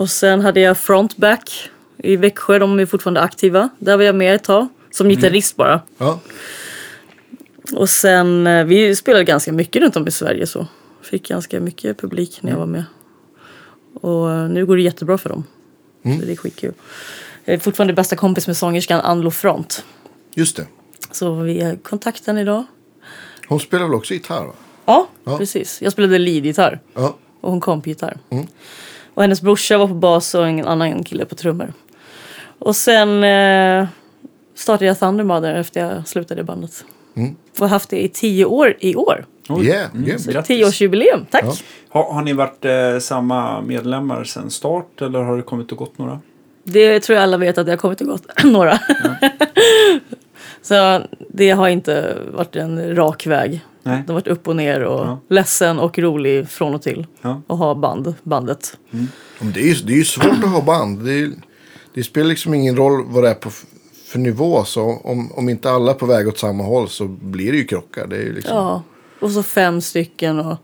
[0.00, 2.58] Och sen hade jag Frontback i Växjö.
[2.58, 3.68] De är fortfarande aktiva.
[3.78, 4.68] Där var jag med ett tag.
[4.90, 5.80] Som gitarrist bara.
[5.98, 6.20] Ja.
[7.72, 10.66] Och sen, eh, vi spelade ganska mycket runt om i Sverige så.
[11.02, 12.84] Fick ganska mycket publik när jag var med.
[13.94, 15.44] Och eh, nu går det jättebra för dem.
[16.02, 16.72] Så det är skitkul.
[17.44, 19.84] Jag är fortfarande bästa kompis med sångerskan Ann Front.
[20.34, 20.66] Just det.
[21.10, 22.64] Så vi är kontakten idag.
[23.48, 24.44] Hon spelar väl också gitarr?
[24.44, 24.52] Va?
[24.84, 25.38] Ja, Ja.
[25.38, 25.82] precis.
[25.82, 27.16] Jag spelade leadgitarr Ja.
[27.40, 28.16] och hon kompgitarr.
[29.14, 31.72] Och hennes brorsa var på bas och en annan kille på trummor.
[32.58, 33.88] Och sen eh,
[34.54, 36.84] startade jag Thunder Mother efter jag slutade bandet.
[37.54, 39.24] Och har haft det i tio år i år.
[39.48, 39.66] Oj.
[39.66, 40.46] Yeah, Mm, grattis.
[40.46, 41.44] Tioårsjubileum, tack!
[41.44, 41.52] Ja.
[41.88, 45.98] Har, har ni varit eh, samma medlemmar sedan start eller har det kommit och gått
[45.98, 46.20] några?
[46.64, 48.78] Det tror jag alla vet att det har kommit och gått några.
[50.62, 53.60] Så det har inte varit en rak väg.
[53.82, 54.02] Nej.
[54.06, 55.20] Det har varit upp och ner och Ja.
[55.28, 57.06] ledsen och rolig från och till.
[57.22, 57.42] Ja.
[57.46, 58.76] Och ha band, bandet.
[58.90, 61.04] Men Det är ju det är ju svårt att ha band.
[61.04, 61.30] Det, är,
[61.94, 63.50] det spelar liksom ingen roll vad det är på
[64.06, 64.64] för nivå.
[64.64, 67.64] Så om, om inte alla är på väg åt samma håll så blir det ju
[67.64, 68.06] krockar.
[68.06, 68.56] Det är ju liksom...
[68.56, 68.82] Ja,
[69.20, 70.56] och så fem stycken och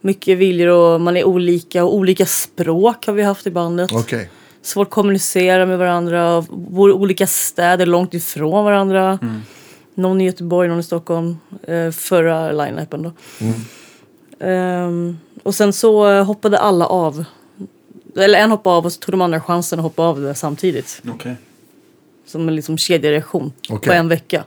[0.00, 3.92] mycket viljor och man är olika och olika språk har vi haft i bandet.
[3.92, 4.30] Okej.
[4.62, 9.18] Svårt att kommunicera med varandra, och bor i olika städer långt ifrån varandra.
[9.94, 11.36] Någon i Göteborg, någon i Stockholm.
[11.62, 13.12] Eh, förra line-upen då.
[14.46, 17.24] Ehm, och sen så eh, hoppade alla av.
[18.16, 21.02] Eller en hoppade av och så tog de andra chansen att hoppa av det samtidigt.
[21.08, 21.36] Okej.
[22.26, 23.96] Som en liksom kedjereaktion på Okej.
[23.96, 24.44] en vecka.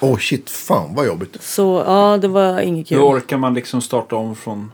[0.00, 1.42] Åh shit, fan vad jobbigt.
[1.42, 2.98] Så ja, det var inget kul.
[2.98, 4.72] Hur orkar man liksom starta om från,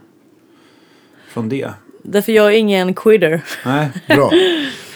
[1.29, 1.71] från det?
[2.03, 3.45] Därför jag är ingen quitter.
[3.65, 3.89] Nej.
[4.09, 4.31] Bra.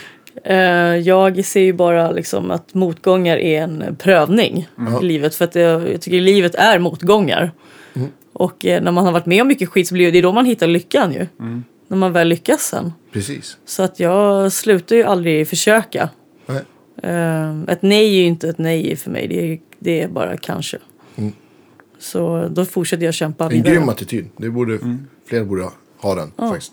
[0.44, 0.56] Eh,
[0.96, 4.68] jag ser ju bara liksom att motgångar är en prövning
[5.02, 5.34] i livet.
[5.34, 7.52] För att jag, jag tycker livet är motgångar.
[8.32, 10.44] Och eh, när man har varit med om mycket skit så blir det då man
[10.46, 11.26] hittar lyckan ju.
[11.88, 12.92] När man väl lyckas sen.
[13.12, 13.56] Precis.
[13.64, 16.08] Så att jag slutar ju aldrig försöka.
[16.46, 16.62] Nej.
[17.02, 19.28] Eh, ett nej är ju inte ett nej för mig.
[19.28, 20.78] Det är, det är bara kanske.
[21.98, 23.74] Så då fortsätter jag kämpa En vidare.
[23.74, 24.26] grym attityd.
[24.36, 24.78] Det borde,
[25.26, 26.72] Fler borde ha- ha den faktiskt.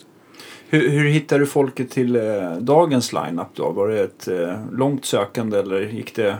[0.71, 3.71] Hur, hur hittar du folket till eh, dagens line-up då?
[3.71, 6.37] Var det ett eh, långt sökande eller gick det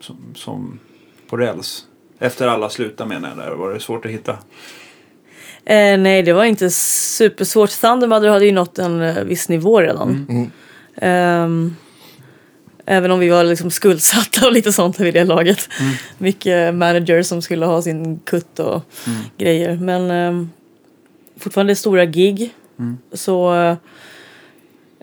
[0.00, 0.78] som, som
[1.28, 1.86] på räls?
[2.18, 3.54] Efter alla slutade menar jag där.
[3.54, 4.32] Var det svårt att hitta?
[5.64, 7.80] Eh, nej, det var inte supersvårt.
[7.80, 10.26] Thunder Mother hade ju nått en eh, viss nivå redan.
[10.96, 11.76] Ehm,
[12.86, 15.68] även om vi var liksom skuldsatta och lite sånt vid det laget.
[16.18, 18.82] Mycket managers som skulle ha sin kutt och
[19.38, 19.76] grejer.
[19.76, 20.50] Men ehm,
[21.36, 22.54] fortfarande stora gig.
[23.12, 23.76] Så eh,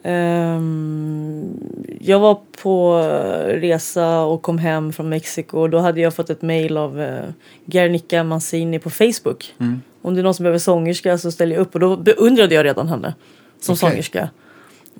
[0.03, 1.59] ehm,
[1.99, 3.01] jag var på
[3.47, 5.59] resa och kom hem från Mexiko.
[5.59, 7.19] Och då hade jag fått ett mail av uh,
[7.65, 9.55] Guernica Mancini på Facebook.
[10.01, 11.73] Om det är någon som behöver sångerska så ställer jag upp.
[11.73, 13.13] Och då beundrade jag redan henne
[13.59, 13.79] som Okej.
[13.79, 14.29] sångerska.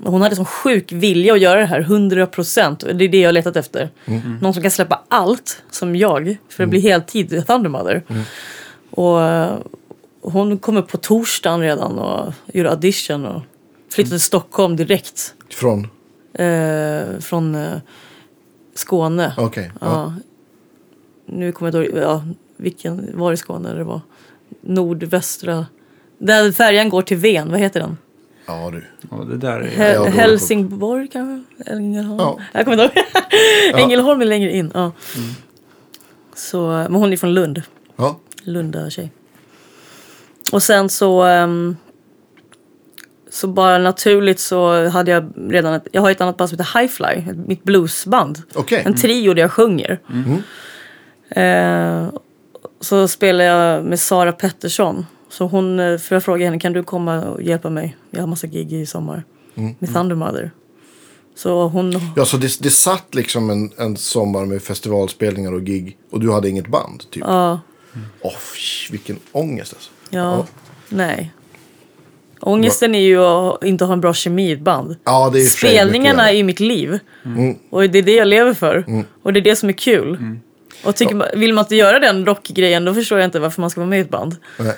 [0.03, 2.79] Hon hade sån sjuk vilja att göra det här, 100 procent.
[2.79, 3.89] Det är det jag har letat efter.
[4.41, 8.03] Någon som kan släppa allt, som jag, för att bli heltid i Thunder Mother.
[8.89, 9.57] Och eh,
[10.31, 13.41] hon kom upp på torsdagen redan och gjorde audition och
[13.91, 15.33] flyttade till Stockholm direkt.
[15.49, 15.87] Från?
[16.33, 17.77] Eh, från eh,
[18.73, 19.33] Skåne.
[19.37, 19.71] Okej.
[19.81, 19.87] Ja.
[19.87, 20.13] Ja.
[21.25, 22.23] Nu kommer jag inte ihåg, ja,
[22.57, 24.01] vilken var i Skåne det var.
[24.61, 25.65] Nordvästra.
[26.17, 27.97] Där färjan går till Ven, vad heter den?
[28.45, 28.83] ja, du.
[29.11, 29.67] Ja, det där är...
[29.67, 31.43] He- jag har dålig Helsingborg kanske?
[31.71, 32.19] Ängelholm?
[32.19, 32.39] Ja.
[32.53, 33.05] Jag kommer inte ihåg.
[33.81, 34.71] Ängelholm är längre in.
[34.73, 34.91] Ja.
[36.35, 37.61] Så, men hon är från Lund.
[37.95, 38.19] Ja.
[38.43, 39.11] Lunda tjej.
[40.51, 41.21] Och sen så...
[41.23, 41.75] ehm,
[43.29, 46.79] så bara naturligt så hade jag redan ett, Jag har ett annat band som heter
[46.79, 47.33] Highfly.
[47.47, 48.41] Mitt bluesband.
[48.55, 48.83] Okej.
[48.85, 49.99] En trio där jag sjunger.
[51.29, 52.09] Eh,
[52.79, 55.05] så spelar jag med Sara Pettersson.
[55.29, 57.97] Så hon, eh, för jag frågade henne, kan du komma och hjälpa mig?
[58.11, 59.23] Jag har massa gig i sommar.
[59.79, 60.51] Med Thunder Mother.
[61.35, 61.93] Så hon...
[62.15, 65.97] Ja, så det, det satt liksom en, en sommar med festivalspelningar och gig.
[66.11, 67.23] Och du hade inget band, typ.
[67.27, 67.59] Ja,
[68.21, 69.91] Åh, fy, vilken ångest alltså.
[70.09, 70.45] Ja,
[70.89, 71.33] nej.
[72.39, 74.95] Ångesten är ju att inte ha en bra kemi i ett band.
[75.03, 76.99] Ja, det är Spelningarna är ju mitt liv.
[77.25, 77.55] Mm.
[77.69, 79.03] Och det är det jag lever för.
[79.23, 80.37] Och det är det som är kul.
[80.83, 83.69] Och tycker man, vill man inte göra den rockgrejen då förstår jag inte varför man
[83.69, 84.35] ska vara med i ett band.
[84.59, 84.73] Nej.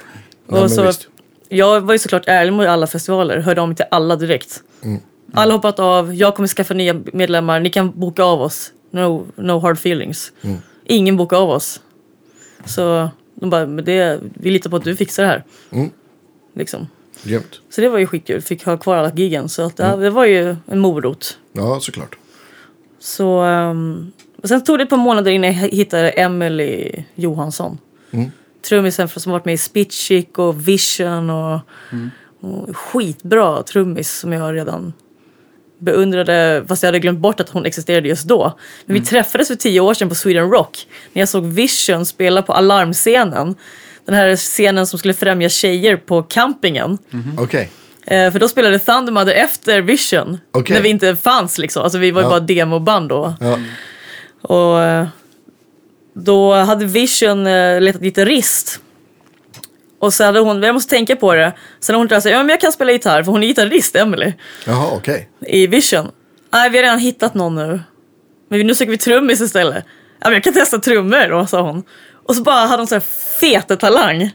[0.48, 1.08] Nej, Och så, visst.
[1.50, 4.64] jag var ju såklart ärlig mot alla festivaler, hörde mig till alla direkt.
[4.84, 5.00] Mm.
[5.34, 8.72] Alla har hoppat av, jag kommer skaffa nya medlemmar, ni kan boka av oss.
[8.92, 10.32] No, no hard feelings.
[10.42, 10.58] Mm.
[10.86, 11.82] Ingen bokar av oss.
[12.66, 13.10] Så
[13.40, 15.44] de bara, men det, vi litar på att du fixar det här.
[15.72, 15.90] Mm.
[16.56, 16.88] Liksom.
[17.24, 17.62] Grymt.
[17.70, 19.50] Så det var ju skitkul, fick ha kvar alla giggen.
[19.50, 20.00] Så att, ja, Mm.
[20.00, 21.38] det var ju en morot.
[21.54, 22.18] Ja, såklart.
[23.00, 24.12] Så, um,
[24.44, 27.78] sen tog det ett par månader innan jag hittade Emily Johansson.
[28.12, 28.32] Mm.
[28.70, 31.60] Trummisen som varit med i Spitchick och Vision och,
[32.40, 34.94] och skitbra trummis som jag redan
[35.80, 36.64] beundrade.
[36.68, 38.58] Fast jag hade glömt bort att hon existerade just då.
[38.86, 40.88] Men vi träffades för tio år sedan på Sweden Rock.
[41.14, 43.56] När jag såg Vision spela på alarmscenen.
[44.06, 46.98] Den här scenen som skulle främja tjejer på campingen.
[47.38, 47.70] Okej.
[48.06, 50.38] Eh, för då spelade Thundermother efter Vision.
[50.52, 50.74] Okej.
[50.76, 51.84] När vi inte fanns liksom.
[51.84, 52.30] Alltså vi var ju Ja.
[52.30, 53.34] bara demoband då.
[53.40, 53.60] Ja.
[54.42, 55.08] Och eh,
[56.14, 58.80] då hade Vision eh, letat gitarrist.
[60.00, 61.54] Och så hade hon, jag måste tänka på det.
[61.80, 64.34] Sen hade hon sagt, ja men jag kan spela gitarr för hon är gitarrist, Emily.
[64.66, 65.30] Jaha, okej.
[65.48, 66.12] I Vision.
[66.52, 67.82] Nej, vi har redan hittat någon nu.
[68.50, 69.84] Men nu söker vi trummis istället.
[70.20, 71.84] Ja men jag kan testa trummor då, sa hon.
[72.26, 73.04] Och så bara hade hon så här
[73.42, 74.32] feta talang.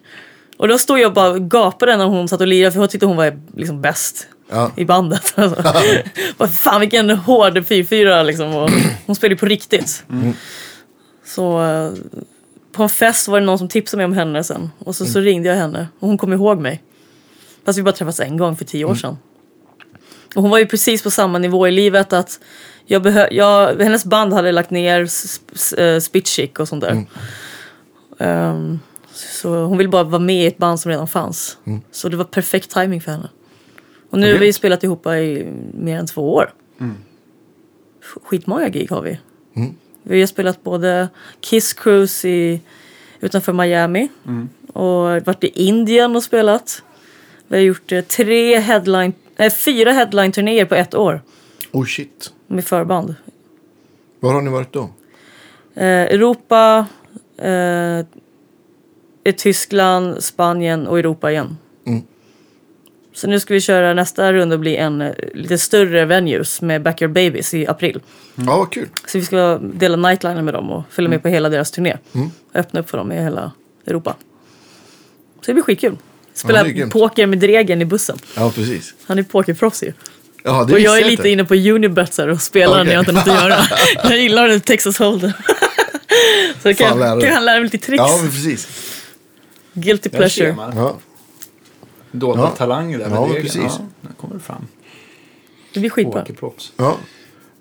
[0.57, 3.07] Och då stod jag och bara gapade när hon satt och lirade för jag tyckte
[3.07, 4.71] hon var liksom bäst Ja.
[4.77, 5.33] i bandet.
[5.39, 5.63] Alltså.
[6.37, 8.55] Bara, Fan vilken hård 4-4 liksom.
[8.55, 8.71] Och
[9.07, 10.05] hon spelade på riktigt.
[11.27, 11.91] Så eh,
[12.75, 14.71] på en fest var det någon som tipsade mig om henne sen.
[14.79, 16.83] Och så, så ringde jag henne och hon kom ihåg mig.
[17.65, 19.17] Fast vi bara träffats en gång för tio år sedan.
[20.35, 22.41] Och hon var ju precis på samma nivå i livet att
[22.87, 25.01] jag behö- jag, hennes band hade lagt ner
[25.81, 27.05] uh, Spitchick och sånt där.
[28.19, 28.79] Ehm,
[29.13, 31.59] så hon ville bara vara med i ett band som redan fanns.
[31.91, 33.29] Så det var perfekt timing för henne.
[34.11, 36.53] Och nu har vi spelat ihop i mer än två år.
[38.25, 39.19] Skitmånga gig har vi.
[40.07, 41.09] Vi har spelat både
[41.41, 42.61] Kiss Cruise i,
[43.21, 44.09] utanför Miami
[44.73, 46.83] och varit i Indien och spelat.
[47.49, 51.21] Vi har gjort eh, tre headline, nej, fyra headline-turnéer på ett år
[51.73, 52.33] Oh shit.
[52.47, 53.15] med förband.
[54.21, 54.91] Var har ni varit då?
[55.75, 56.87] Eh, Europa,
[57.37, 58.05] eh,
[59.37, 61.57] Tyskland, Spanien och Europa igen.
[63.15, 63.21] Mm.
[63.21, 66.83] Så nu ska vi köra nästa runda och bli en eh, lite större venues med
[66.83, 68.01] Backyard Babies i april.
[68.35, 68.89] Ja, vad kul.
[69.07, 71.97] Så vi ska dela nightliner med dem och följa med på hela deras turné.
[72.13, 73.53] Och öppna upp för dem i hela
[73.87, 74.17] Europa.
[75.41, 75.97] Så det blir skitkul.
[76.35, 78.19] Spela Ja, det poker med Dregen i bussen.
[78.37, 78.95] Ja, precis.
[79.07, 79.93] Han är pokerproffs ju.
[80.45, 81.29] Ja, det Och jag är lite inte.
[81.29, 82.85] inne på Unibet och spelar Okej.
[82.85, 83.57] när jag inte har något att göra.
[84.11, 85.33] Jag gillar det Texas Hold'em.
[86.63, 87.31] så kan, Fan, kan dig.
[87.31, 88.03] han lära mig lite tricks.
[88.07, 88.69] Ja, precis.
[89.73, 90.57] Guilty pleasure.
[92.15, 92.19] Ja.
[92.21, 92.49] Dolda Ja.
[92.51, 93.43] talanger där Ja, degen.
[93.43, 93.63] precis.
[93.63, 94.67] Ja, där kommer det fram.
[95.75, 96.25] Det blir skitbra.
[96.77, 96.97] Ja.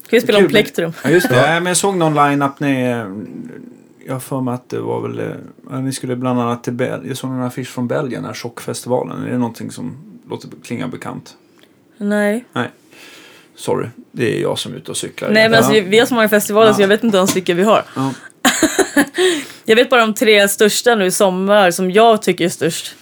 [0.05, 0.93] Ska vi spela om plektrum?
[1.03, 1.35] Ja, just det.
[1.35, 1.53] Ja.
[1.53, 3.05] men jag såg någon line-up när
[4.05, 5.21] jag har för mig att det var väl...
[5.69, 7.07] ja, Ni skulle bland annat till Belgien.
[7.07, 9.23] Jag såg en affisch från Belgien, den här chockfestivalen.
[9.23, 9.97] Är det någonting som
[10.29, 11.35] låter klinga bekant?
[11.97, 12.45] Nej.
[12.53, 12.69] Nej.
[13.55, 15.29] Sorry, det är jag som är ute och cyklar.
[15.31, 15.83] Nej men alltså, Ja.
[15.87, 17.83] vi har så många festivaler så jag vet inte ens vilka vi har.
[17.95, 18.13] Ja.
[19.65, 22.95] Jag vet bara de tre största nu i sommar som jag tycker är störst.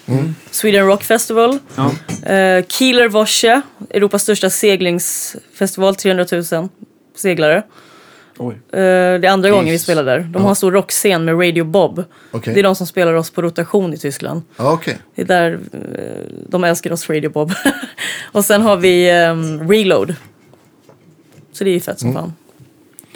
[0.52, 1.58] Sweden Rock Festival.
[1.76, 1.84] Ja.
[1.86, 6.70] Uh, Kieler Woche, Europas största seglingsfestival, 300 000
[7.16, 7.64] seglare.
[8.38, 8.56] Oj.
[8.56, 9.84] Eh, det är andra gången vi Jesus.
[9.86, 10.20] spelar där.
[10.20, 12.04] De har en stor rockscen med Radio Bob.
[12.32, 12.54] Okej.
[12.54, 14.42] Det är de som spelar oss på rotation i Tyskland.
[14.58, 14.98] Ja, okej.
[15.16, 17.52] Det är där eh, de älskar oss, Radio Bob.
[18.32, 20.16] och sen har vi ehm, Reload.
[21.54, 22.22] Så det är ju fett som Mm.
[22.22, 22.34] fan.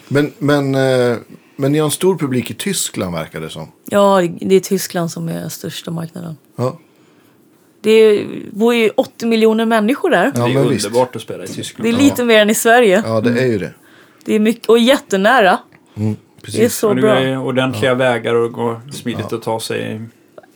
[0.08, 1.18] Men, men, eh,
[1.56, 3.72] men ni har en stor publik i Tyskland verkar det som.
[3.90, 6.38] Ja, det är Tyskland som är största marknaden.
[6.56, 6.80] Ja,
[7.82, 10.32] Det är, bor ju 80 miljoner människor där.
[10.36, 10.86] ja det är visst.
[10.86, 11.86] underbart att spela i Tyskland.
[11.86, 13.04] Det är lite mer än i Sverige.
[13.06, 13.74] Ja, det är ju det.
[14.26, 15.60] Det är mycket, och jättenära.
[15.96, 16.76] Mm, Det är precis.
[16.78, 17.16] så och bra.
[17.20, 20.02] är ordentliga vägar och går smidigt att ta sig.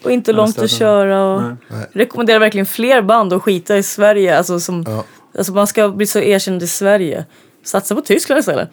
[0.03, 0.77] Och inte långt att städerna.
[0.79, 1.23] köra.
[1.23, 1.85] Och Nej.
[1.93, 4.37] rekommenderar verkligen fler band att skita i Sverige.
[4.37, 5.03] Alltså, som, Ja,
[5.37, 7.25] alltså man ska bli så erkänd i Sverige.
[7.63, 8.69] Satsa på Tyskland istället.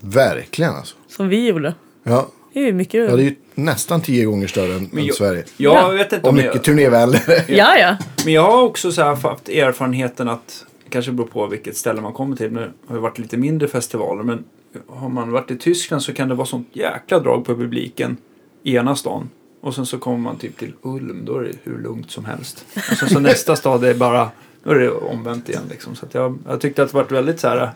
[0.00, 0.96] verkligen alltså.
[1.16, 1.74] Som vi gjorde.
[2.02, 2.28] Ja.
[2.52, 5.14] Det är ju mycket ja, det är ju nästan tio gånger större än, än jag-
[5.14, 5.44] Sverige.
[5.56, 5.88] Jag Ja.
[5.88, 7.44] vet inte Och om mycket jag, turnévänligare.
[7.48, 7.96] Ja, ja.
[8.24, 12.12] Men jag har också så här haft erfarenheten att, kanske beror på vilket ställe man
[12.12, 14.44] kommer till, nu har det varit lite mindre festivaler, men
[14.88, 18.16] har man varit i Tyskland så kan det vara sånt jäkla drag på publiken
[18.62, 19.30] i ena stan.
[19.60, 22.64] Och sen så kommer man typ till Ulm, då är det hur lugnt som helst.
[22.90, 24.30] Och sen så nästa stad är bara,
[24.64, 25.94] då är det omvänt igen liksom.
[25.96, 27.70] Så att jag, jag tyckte att det varit väldigt så här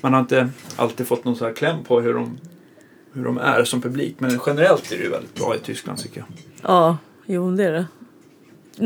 [0.00, 2.38] Man har inte alltid fått någon sån här kläm på hur de,
[3.12, 4.14] hur de är som publik.
[4.18, 6.26] Men generellt är det ju väldigt bra i Tyskland tycker jag.
[6.62, 7.86] Ja, jo det är det.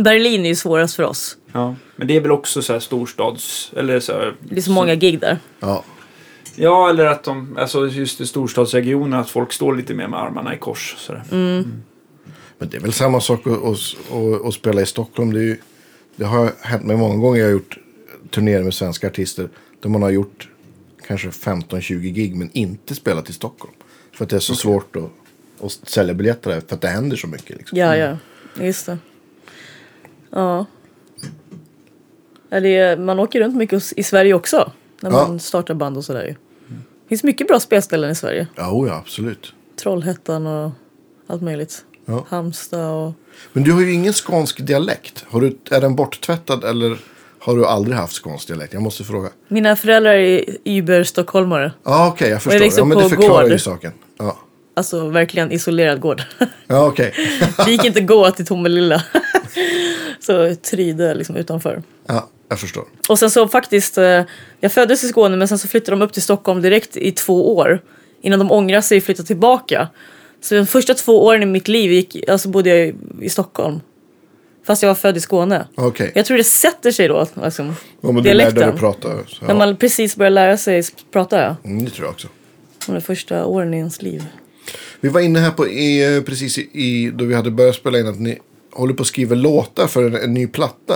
[0.02, 1.36] Berlin är ju svårast för oss.
[1.52, 1.74] Ja.
[1.96, 3.72] Men det är väl också så här storstads...
[3.76, 5.38] Eller så här, Det är så många gig där.
[5.60, 5.84] Ja.
[6.58, 10.54] Ja, eller att de, alltså just i storstadsregioner, att folk står lite mer med armarna
[10.54, 10.94] i kors.
[10.98, 11.22] Så där.
[12.58, 13.78] Men det är väl samma sak att, att,
[14.12, 15.32] att, att spela i Stockholm.
[15.32, 15.56] Det, är ju,
[16.16, 17.38] det har hänt mig många gånger.
[17.38, 17.78] Jag har gjort
[18.30, 19.48] turnéer med svenska artister.
[19.80, 20.48] Där man har gjort
[21.06, 23.74] kanske 15-20 gig men inte spelat i Stockholm.
[24.16, 25.10] För att det är så svårt att,
[25.64, 26.60] att sälja biljetter där.
[26.68, 27.56] För att det händer så mycket.
[27.56, 27.78] Liksom.
[27.78, 28.16] Ja, ja.
[28.60, 28.98] Just det.
[30.30, 30.66] Ja.
[32.48, 34.72] ja det är, man åker runt mycket i Sverige också.
[35.00, 35.28] När Ja.
[35.28, 36.34] man startar band och sådär ju.
[37.02, 38.46] Det finns mycket bra spelställen i Sverige.
[38.54, 39.54] Ja, oh ja, absolut.
[39.76, 40.70] Trollhättan och
[41.26, 41.84] allt möjligt.
[42.04, 42.24] Ja.
[42.28, 43.12] Halmstad och...
[43.52, 45.24] Men du har ju ingen skånsk dialekt.
[45.28, 46.98] Har du, är den borttvättad eller
[47.38, 48.72] har du aldrig haft skånsk dialekt?
[48.72, 49.28] Jag måste fråga.
[49.48, 51.72] Mina föräldrar är uber-stockholmare.
[51.84, 52.78] Ja, okej, jag förstår.
[52.78, 53.52] Ja, men det förklarar gård.
[53.52, 53.92] ju saken.
[54.18, 54.38] Ja,
[54.74, 56.22] Alltså verkligen isolerad gård.
[56.66, 57.14] ja okej.
[57.64, 59.02] det gick inte gå till Tomelilla.
[60.20, 61.82] så Tryde liksom utanför.
[62.06, 62.84] ja, jag förstår.
[63.08, 64.22] Och sen så faktiskt, eh,
[64.60, 67.56] jag föddes i Skåne men sen så flyttade de upp till Stockholm direkt i två
[67.56, 67.80] år.
[68.22, 69.88] Innan de ångrade sig och flyttade tillbaka.
[70.40, 73.80] Så de första två åren i mitt liv gick, alltså bodde jag i, i Stockholm.
[74.66, 75.66] Fast jag var född i Skåne.
[75.74, 76.12] Okej.
[76.14, 78.54] Jag tror det sätter sig då, liksom, Ja, men du dialekten.
[78.58, 79.08] lärde dig prata.
[79.26, 79.54] Så, När ja.
[79.58, 81.56] man precis börjar lära sig prata, ja.
[81.64, 82.28] mm, det tror jag också.
[82.94, 84.24] De första åren i ens liv.
[85.00, 88.06] Vi var inne här på, i, eh, precis i, då vi hade börjat spela in
[88.06, 88.38] att ni
[88.72, 90.94] håller på att skriva låtar för en, en ny platta.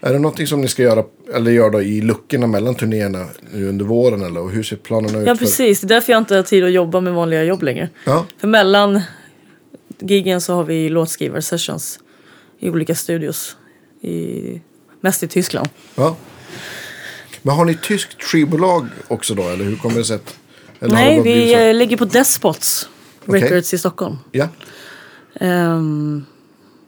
[0.00, 1.04] Är det någonting som ni ska göra,
[1.34, 5.18] eller gör då i luckorna mellan turnéerna nu under våren eller och hur ser planerna
[5.18, 5.26] ut?
[5.26, 5.80] Ja, precis.
[5.80, 7.88] Det är därför jag inte har tid att jobba med vanliga jobb längre.
[8.04, 9.00] Ja, För mellan
[9.98, 11.98] giggen så har vi låtskrivar-sessions
[12.58, 13.56] i olika studios.
[14.00, 14.60] I,
[15.00, 15.68] mest i Tyskland.
[15.94, 16.16] ja.
[17.42, 20.36] Men har ni tyskt skivbolag också då, eller hur kommer det sig att...
[20.84, 21.58] eller Nej, vi så?
[21.58, 22.88] eh, ligger på Despots
[23.26, 23.40] Okej.
[23.42, 24.16] Records i Stockholm.
[24.32, 24.48] Ja,
[25.40, 26.24] Ehm,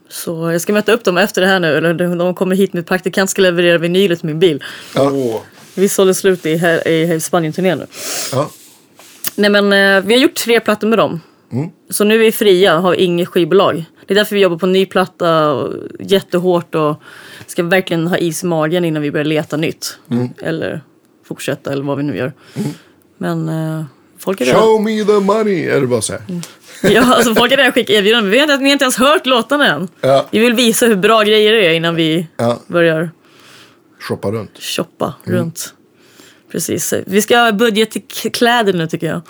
[0.09, 1.77] så jag ska möta upp dem efter det här nu.
[1.77, 4.65] Eller de kommer hit med praktikant ska leverera vinyler till min bil.
[4.97, 5.41] Åh.
[5.75, 7.87] Vi sålde slut i, här- i Spanien-turnén nu.
[8.33, 8.51] ja.
[9.37, 11.21] Nej men eh, vi har gjort tre plattor med dem.
[11.53, 11.71] Mm.
[11.91, 13.85] Så nu är vi fria, har inget skivbolag.
[14.07, 17.03] Det är därför vi jobbar på ny platta och jättehårt och
[17.47, 19.99] ska verkligen ha is i magen innan vi börjar leta nytt.
[20.11, 20.29] Mm.
[20.43, 20.81] Eller
[21.25, 22.33] fortsätta eller vad vi nu gör.
[23.19, 23.85] Men eh,
[24.19, 26.23] folk är redan, Show me the money, är det bara så här.
[26.83, 28.31] ja, alltså, folk är redan skickat erbjudanden.
[28.31, 29.89] Vi har inte, har ens hört låtarna än.
[30.01, 30.27] Ja.
[30.31, 33.11] Vi vill visa hur bra grejer det är innan vi Ja, börjar
[34.01, 34.59] shoppa runt.
[34.59, 35.39] shoppa Mm.
[35.39, 35.73] runt.
[36.53, 36.95] Precis.
[37.07, 39.21] Vi ska ha budget till kläder nu tycker jag.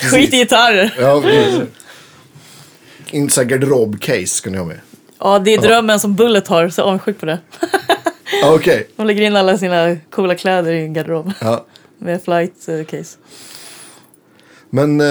[0.10, 0.94] Skit i gitarrer.
[0.98, 1.22] Ja.
[3.10, 4.80] Inte så garderob-case ska ni ha med.
[5.20, 7.38] Ja, det är drömmen som Bullet har, så avundsjuk på det.
[8.40, 8.88] Ja, Okej.
[8.96, 11.64] De lägger in alla sina coola kläder i en garderob Ja.
[11.98, 13.18] med flight eh, case.
[14.70, 15.06] Men eh,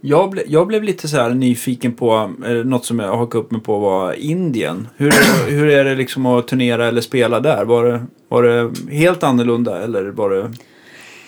[0.00, 3.50] Jag, ble, jag blev lite så här nyfiken på, eh, något som jag hakade upp
[3.50, 4.88] mig på var Indien.
[4.96, 5.12] Hur,
[5.50, 7.64] hur är det liksom att turnera eller spela där?
[7.64, 10.52] Var det, var det helt annorlunda eller var det...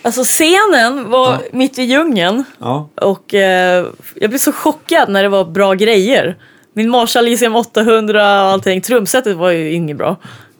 [0.02, 5.28] Alltså scenen var mitt i djungeln Ja, och eh, jag blev så chockad när det
[5.28, 6.36] var bra grejer.
[6.74, 10.16] Min Marshall ICM 800 och allting, trumsetet var ju inget bra.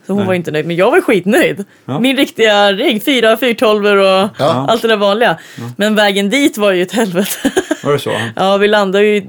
[0.07, 0.27] Så hon Nej.
[0.27, 1.65] var inte nöjd, men jag var skitnöjd.
[1.85, 1.99] Ja.
[2.01, 4.67] Min riktiga rigg, fyra 412 och Ja.
[4.69, 5.39] allt det där vanliga.
[5.77, 7.51] Men vägen dit var ju ett helvete.
[7.85, 8.12] var det så?
[8.37, 9.23] ja, vi landade ju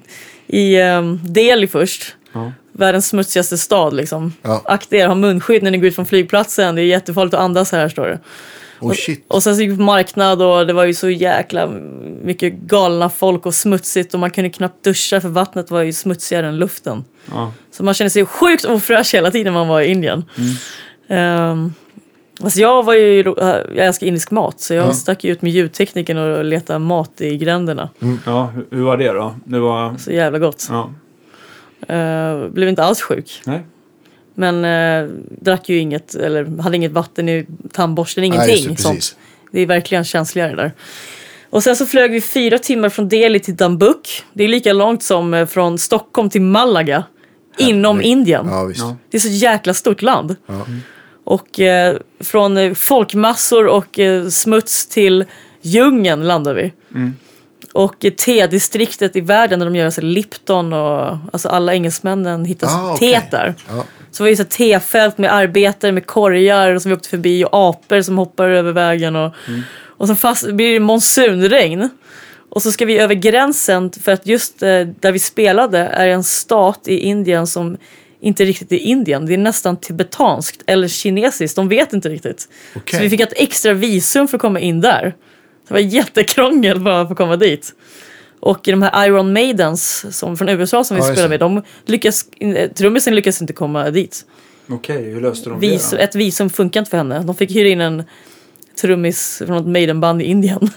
[0.48, 2.16] i um, Delhi först.
[2.34, 2.52] Ja.
[2.72, 4.34] Världens smutsigaste stad liksom.
[4.42, 4.62] Ja.
[4.66, 6.76] Akta er, ha munskydd när ni går ut från flygplatsen.
[6.76, 8.20] Det är jättefarligt att andas här står det.
[8.86, 9.26] Oh shit.
[9.28, 11.68] Och sen så gick vi på marknad och det var ju så jäkla
[12.24, 16.48] mycket galna folk och smutsigt och man kunde knappt duscha för vattnet var ju smutsigare
[16.48, 17.04] än luften.
[17.32, 17.52] Ja.
[17.72, 20.26] Så man kände sig sjukt ofräsch hela tiden man var i Indien.
[21.08, 21.74] Mm.
[22.42, 23.24] alltså jag var ju,
[23.76, 24.94] jag älskar indisk mat så jag Ja.
[24.94, 27.90] stack ju ut med ljudtekniken och letade mat i gränderna.
[28.26, 29.36] ja, hur, hur var det då?
[29.46, 29.98] Det var...
[29.98, 30.68] Så jävla gott.
[30.70, 30.90] Ja.
[31.90, 33.42] Uh, blev inte alls sjuk.
[33.46, 33.66] Nej.
[34.36, 35.10] Men eh,
[35.42, 39.22] drack ju inget, eller hade inget vatten i tandborsten, Nej, ingenting just det.
[39.52, 40.72] Det är verkligen känsligare där.
[41.50, 44.24] Och sen så flög vi fyra timmar från Delhi till Dambuk.
[44.34, 47.04] Det är lika långt som eh, från Stockholm till Malaga.
[47.58, 48.12] Inom Herregud.
[48.12, 48.48] Indien.
[48.50, 48.80] Ja, visst.
[48.80, 48.96] Ja.
[49.10, 50.36] Det är så jäkla stort land.
[50.46, 50.66] Ja.
[51.24, 55.26] Och eh, från eh, folkmassor och eh, smuts till
[55.62, 56.74] djungeln landar vi.
[56.96, 57.14] Mm.
[57.74, 62.46] Och eh, tedistriktet i världen där de gör så här Lipton och alltså alla engelsmännen
[62.46, 63.12] hittar Ah, okej.
[63.14, 63.54] teet där.
[63.70, 63.84] Ja.
[64.16, 68.02] Så var det så tefält med arbetare med korgar som vi åkte förbi och apor
[68.02, 69.16] som hoppar över vägen.
[69.16, 69.34] Och,
[69.86, 71.90] och så fast, blir det monsunregn.
[72.50, 76.24] Och så ska vi över gränsen för att just eh, där vi spelade är en
[76.24, 77.78] stat i Indien som
[78.22, 79.26] inte riktigt i Indien.
[79.26, 81.56] Det är nästan tibetanskt eller kinesiskt.
[81.56, 82.50] De vet inte riktigt.
[82.76, 83.00] Okej.
[83.00, 85.16] Så vi fick ett extra visum för att komma in där.
[85.68, 87.74] Det var jättekrångel bara för att komma dit.
[88.46, 91.28] Och de här Iron Maidens som, från USA som vi Ja, det.
[91.30, 92.26] med, de lyckas,
[92.76, 94.26] trummisen lyckas inte komma dit.
[94.70, 96.04] Okej, hur löste de Vis, det då?
[96.04, 97.20] ett visum funkar inte för henne.
[97.20, 98.04] De fick hyra in en
[98.82, 100.70] trummis från ett Maidenband i Indien.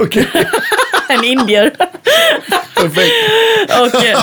[0.00, 0.26] Okej.
[1.08, 1.70] en indier.
[2.74, 3.12] Perfekt.
[3.80, 4.18] och, eh,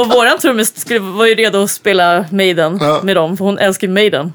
[0.00, 3.00] och våran trummis var ju redo att spela Maiden Ja.
[3.04, 4.32] med dem, för hon älskar Maiden.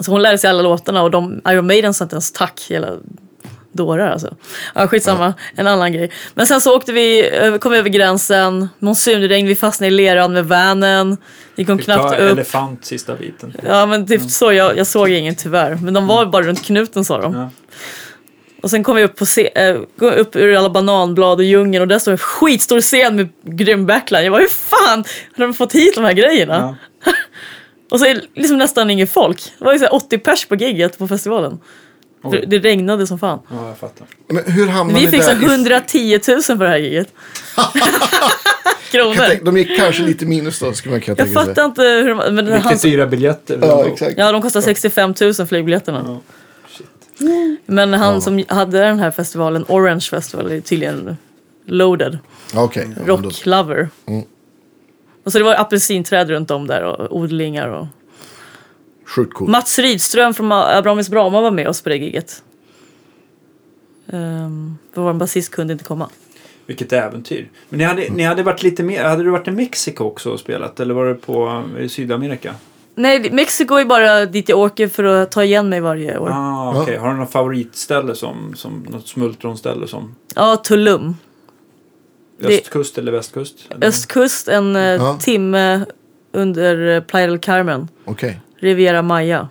[0.00, 2.66] Så hon lärde sig alla låtarna och de, Iron Maiden sa inte ens tack.
[2.70, 2.88] Hela
[3.72, 4.36] dårar alltså.
[4.74, 6.10] Ja, skitsamma, en annan grej.
[6.34, 10.32] Men sen så åkte vi, eh, kom vi över gränsen, monsunregn, vi fastnade i leran
[10.32, 11.16] med vanen.
[11.54, 12.32] Vi kom Fick knappt upp.
[12.32, 13.54] elefant sista biten.
[13.66, 15.78] Ja men typ så, jag, jag såg ingen tyvärr.
[15.82, 17.34] Men de var bara runt knuten sa de.
[17.34, 17.50] Ja.
[18.62, 21.98] Och sen kom vi upp, på äh, upp ur alla bananblad och djungeln och där
[21.98, 24.24] står en skitstor scen med grym backline.
[24.24, 25.04] Jag bara, hur fan
[25.36, 26.76] har de fått hit de här grejerna?
[27.04, 27.12] Ja.
[27.90, 29.52] Och så är det liksom nästan ingen folk.
[29.58, 31.58] Det var ju så här 80 pers på gigget på festivalen.
[32.22, 32.44] Oj.
[32.46, 33.38] Det regnade som fan.
[33.50, 34.06] ja, jag fattar.
[34.28, 35.42] Men hur hamnade Vi fick så där?
[35.42, 37.08] i- 110 000 för det här gigget.
[38.92, 39.44] Jag Kronor.
[39.44, 41.48] de gick kanske lite minus då, skulle man kunna Jag tänka sig.
[41.48, 42.34] fattar inte hur de...
[42.34, 43.58] Men det han, Riktigt dyra biljetter.
[43.62, 44.14] Ja, exakt.
[44.18, 46.04] ja, de kostar 65 000 flygbiljetterna.
[46.06, 46.20] Ja.
[47.66, 51.16] Men han som hade den här festivalen, Orange Festival, är tydligen
[51.66, 52.18] loaded.
[52.54, 52.82] Ja, Okej.
[52.82, 53.88] Ja, men då- Rock lover.
[54.06, 54.22] Mm.
[55.24, 57.68] Och så det var apelsinträd runt om där och odlingar.
[57.68, 57.86] Och...
[59.16, 59.50] Sjukt coolt.
[59.50, 62.42] Mats Rydström från Abrahamis Brama var med oss på det giget.
[64.06, 66.08] Um, för vår basist kunde inte komma.
[66.66, 67.48] Vilket äventyr.
[67.68, 70.40] Men ni hade, ni hade varit lite mer, hade du varit i Mexiko också och
[70.40, 70.80] spelat?
[70.80, 72.54] Eller var det på i Sydamerika?
[72.94, 76.30] Nej, Mexiko är bara dit jag åker för att ta igen mig varje år.
[76.32, 76.96] Ah, okej.
[76.96, 81.16] Har du något favoritställe som, som något smultronställe som Ja, Tulum.
[82.38, 83.56] Det- östkust eller västkust?
[83.70, 83.86] Eller?
[83.86, 85.18] Östkust, en eh, Ja.
[85.20, 85.84] timme
[86.32, 87.88] under eh, Playa del Carmen.
[88.04, 88.40] Okej.
[88.60, 89.48] Riviera Maya.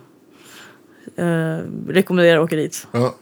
[1.16, 1.58] Eh,
[1.88, 2.86] rekommenderar att åka dit.
[2.92, 3.14] Ja.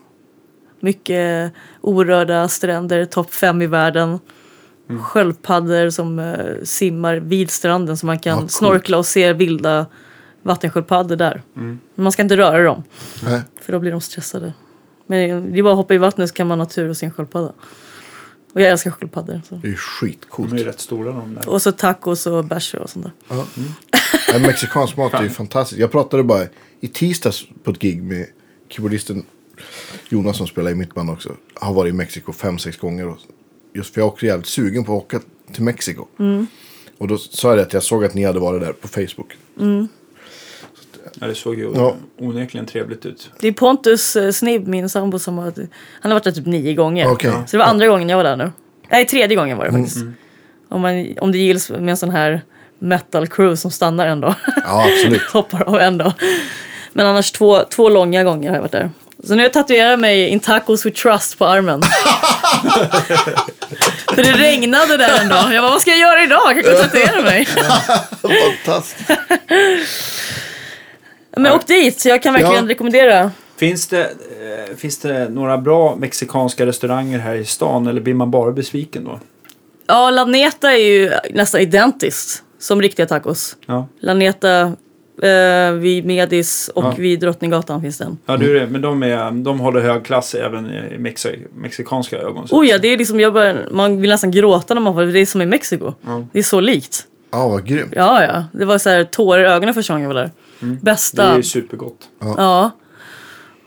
[0.80, 4.18] Mycket orörda stränder, topp fem i världen.
[4.88, 5.02] Mm.
[5.02, 9.86] Sköldpaddor som eh, simmar vid stranden så man kan Ja, snorkla och se vilda
[10.42, 11.42] vattensköldpaddor där.
[11.56, 11.78] Mm.
[11.94, 12.82] Men man ska inte röra dem,
[13.24, 13.40] Nej.
[13.60, 14.52] för då blir de stressade.
[15.06, 17.06] Men det är bara att hoppa i vattnet så kan man ha tur och se
[17.06, 17.52] en sköldpadda.
[18.52, 19.40] Och jag älskar sköldpaddor.
[19.48, 19.54] Så.
[19.54, 20.50] Det är ju skitcoolt.
[20.50, 21.48] De är ju rätt stora de där.
[21.48, 23.12] Och så tacos och bärs och sånt där.
[23.28, 23.46] Ja.
[24.32, 25.80] Ja, mexikansk mat är ju fantastiskt.
[25.80, 26.46] Jag pratade bara
[26.80, 28.26] i tisdags på ett gig med
[28.68, 29.24] keyboardisten
[30.08, 31.36] Jonas som spelar i mitt band också.
[31.54, 33.08] Har varit i Mexiko fem, sex gånger.
[33.08, 33.18] Och
[33.74, 35.20] just för jag är också jävligt sugen på att åka
[35.52, 36.06] till Mexiko.
[36.98, 39.36] Och då sa jag det att jag såg att ni hade varit där på Facebook.
[41.20, 41.94] Ja, det såg ju Ja.
[42.20, 43.30] onekligen trevligt ut.
[43.40, 45.52] Det är Pontus eh, Snibb, min sambo, som har...
[46.00, 47.10] Han har varit där typ nio gånger.
[47.12, 47.32] Okej.
[47.32, 48.52] Så det var andra gången jag var där nu.
[48.90, 49.96] Nej, tredje gången var det faktiskt.
[49.96, 50.14] Mm.
[50.68, 52.42] Om, man, om det gills med en sån här
[52.78, 54.34] metal crew som stannar en dag.
[54.64, 55.22] Ja, absolut.
[55.32, 56.12] Hoppar av en dag.
[56.92, 58.90] Men annars två, två långa gånger har jag varit där.
[59.24, 61.82] Så nu har jag tatuerat mig In Tacos with Trust på armen.
[64.14, 65.54] För det regnade där en dag.
[65.54, 66.40] Jag bara, vad ska jag göra idag?
[66.46, 67.46] Jag kan gå och tatuera mig.
[68.64, 69.10] Fantastiskt.
[71.42, 72.70] Men åk dit, jag kan verkligen Ja.
[72.70, 73.30] rekommendera.
[73.56, 78.30] Finns det, eh, finns det några bra mexikanska restauranger här i stan eller blir man
[78.30, 79.20] bara besviken då?
[79.86, 83.56] Ja, La Neta är ju nästan identiskt som riktiga tacos.
[83.66, 84.60] Ja, La Neta
[85.22, 86.94] eh, vid Medis och Ja.
[86.98, 88.18] vid Drottninggatan finns den.
[88.26, 92.46] ja du, men de, är, de håller hög klass även i mexi, mexikanska ögon.
[92.50, 95.12] Oh ja, det är liksom, jag börjar, man vill nästan gråta när man får det.
[95.12, 95.92] Det är som i Mexiko.
[96.06, 96.26] Ja.
[96.32, 97.04] Det är så likt.
[97.32, 97.92] Ja, vad grymt.
[97.96, 98.44] Ja, ja.
[98.52, 100.30] Det var så här tårar i ögonen första gången jag var där.
[100.62, 100.74] Mm.
[100.76, 101.22] Det Bästa.
[101.32, 102.08] är ju supergott.
[102.20, 102.70] Ja.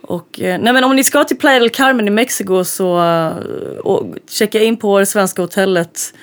[0.02, 3.36] Och, eh, nej men om ni ska till Playa del Carmen i Mexiko så eh,
[3.84, 6.14] och checka in på det svenska hotellet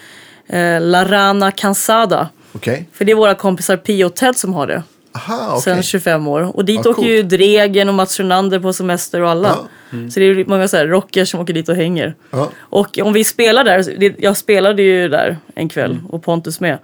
[0.46, 2.28] eh, La Rana Cansada.
[2.52, 2.88] Okej.
[2.92, 4.82] För det är våra kompisar Pio och Ted som har det.
[5.12, 5.62] Aha, okej.
[5.62, 6.56] Sen 25 år.
[6.56, 9.48] Och dit Ja, åker ju Dregen och Mats Sjönander på semester och alla.
[9.90, 10.10] Ja.
[10.10, 12.14] Så det är många så här rockers som åker dit och hänger.
[12.30, 12.48] Ja.
[12.58, 16.06] Och om vi spelar där, det- jag spelade ju där en kväll Mm.
[16.06, 16.78] och Pontus med.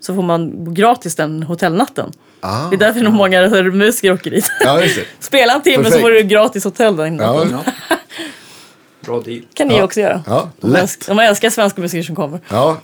[0.00, 2.12] Så får man gratis den hotellnatten.
[2.40, 2.68] Ah.
[2.70, 4.50] Det är därför nog många så här musiker åker dit.
[4.64, 4.82] Ja.
[5.20, 6.02] Spela en timme så Perfekt.
[6.02, 7.58] får du gratis hotell Ja, natten.
[7.66, 7.96] Ja.
[9.00, 9.42] Bra deal.
[9.54, 9.84] kan ni Ja.
[9.84, 10.22] också göra.
[10.26, 10.82] ja De lätt.
[10.82, 12.40] älskar, de älskar svenska musiker som kommer.
[12.48, 12.76] Ja.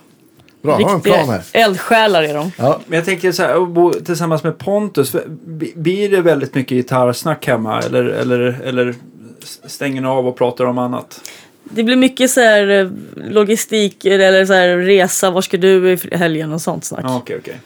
[0.62, 1.42] Bra, har en plan här.
[1.52, 2.52] eldsjälar är de.
[2.58, 2.80] Ja.
[2.86, 5.16] Men jag tänker så här, att bo tillsammans med Pontus,
[5.74, 8.94] blir det väldigt mycket gitarrsnack hemma eller, eller, eller
[9.66, 11.20] stänger ni av och pratar om annat?
[11.64, 12.88] Det blir mycket så här eh,
[13.30, 17.00] logistik eller så här resa, var ska du i helgen och sånt snack.
[17.04, 17.56] Ja, okej, okej.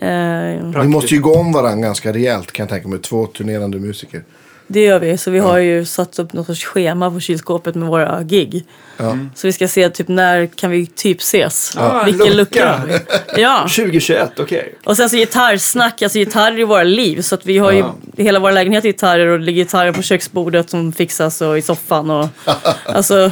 [0.00, 2.98] Eh, Ni måste ju gå om varandra ganska rejält kan jag tänka mig.
[2.98, 4.22] Två turnerande musiker.
[4.66, 5.18] Det gör vi.
[5.18, 8.64] Så vi har ju satt upp något sorts schema på kylskåpet med våra gig.
[8.96, 9.18] Ja.
[9.34, 11.72] Så vi ska se typ när kan vi typ ses.
[11.76, 12.82] Ja, Vilken lucka.
[12.88, 13.04] lucka.
[13.40, 13.60] Ja.
[13.76, 14.74] 2021, okej.
[14.84, 17.20] Och sen så gitarrsnack, alltså gitarrer i våra liv.
[17.22, 17.94] Så att vi har ju Ja.
[18.16, 21.62] hela vår lägenhet är gitarrer och det ligger gitarrer på köksbordet som fixas och i
[21.62, 22.10] soffan.
[22.10, 22.28] Och,
[22.84, 23.30] alltså,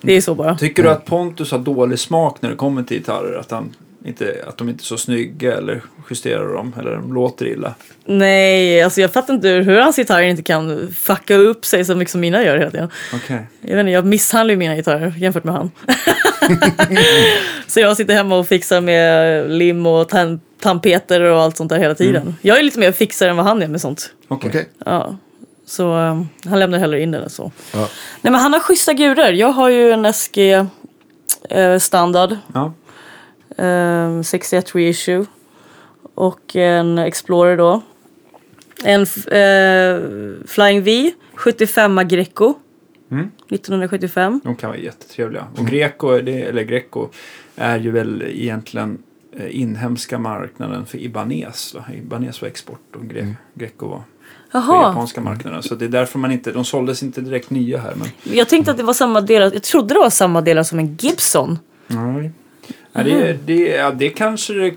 [0.00, 0.58] det är så bara.
[0.58, 3.38] Tycker du att Pontus har dålig smak när det kommer till gitarrer?
[3.38, 3.74] Att, han
[4.04, 7.74] inte, att de inte är så snygga eller justerar dem eller de låter illa?
[8.04, 12.12] Nej, alltså jag fattar inte hur hans gitarrer inte kan fucka upp sig så mycket
[12.12, 12.90] som mina gör hela tiden.
[13.14, 13.46] Okej.
[13.60, 15.70] Jag, vet inte, jag misshandlar ju mina gitarrer jämfört med han.
[17.66, 21.78] så jag sitter hemma och fixar med lim och tan- tandpeter och allt sånt där
[21.78, 22.34] hela tiden.
[22.42, 24.10] Jag är lite mer fixare än vad han är med sånt.
[24.28, 24.50] Okej.
[24.50, 24.68] Okej.
[24.84, 25.16] Ja.
[25.66, 27.52] Så um, han lämnar hellre in den än så.
[27.72, 27.88] Ja.
[28.20, 29.32] Nej men han har schyssta gurer.
[29.32, 30.38] Jag har ju en SG
[31.50, 32.36] eh, standard.
[32.54, 32.72] Ja.
[33.60, 35.24] Um, 61 reissue.
[36.14, 37.82] Och en Explorer då.
[38.84, 42.54] En eh, Flying V 75 Greco.
[43.10, 43.30] Mm.
[43.48, 44.40] 1975.
[44.44, 45.46] De kan vara jättetrevliga.
[45.56, 47.08] Och Greco, det, eller Greco,
[47.56, 48.98] är ju väl egentligen
[49.36, 51.74] eh, inhemska marknaden för Ibanez.
[51.74, 51.84] Va?
[51.94, 54.02] Ibanez var export och Gre- Greco var
[54.52, 55.62] Jaha, japanska marknaden.
[55.62, 57.94] Så det är därför man inte, de såldes inte direkt nya här.
[57.96, 59.50] Men, jag tänkte att det var samma delar.
[59.52, 61.58] Jag trodde det var samma delar som en Gibson.
[61.86, 62.32] nej.
[62.92, 64.74] Ja, det, det, det kanske det,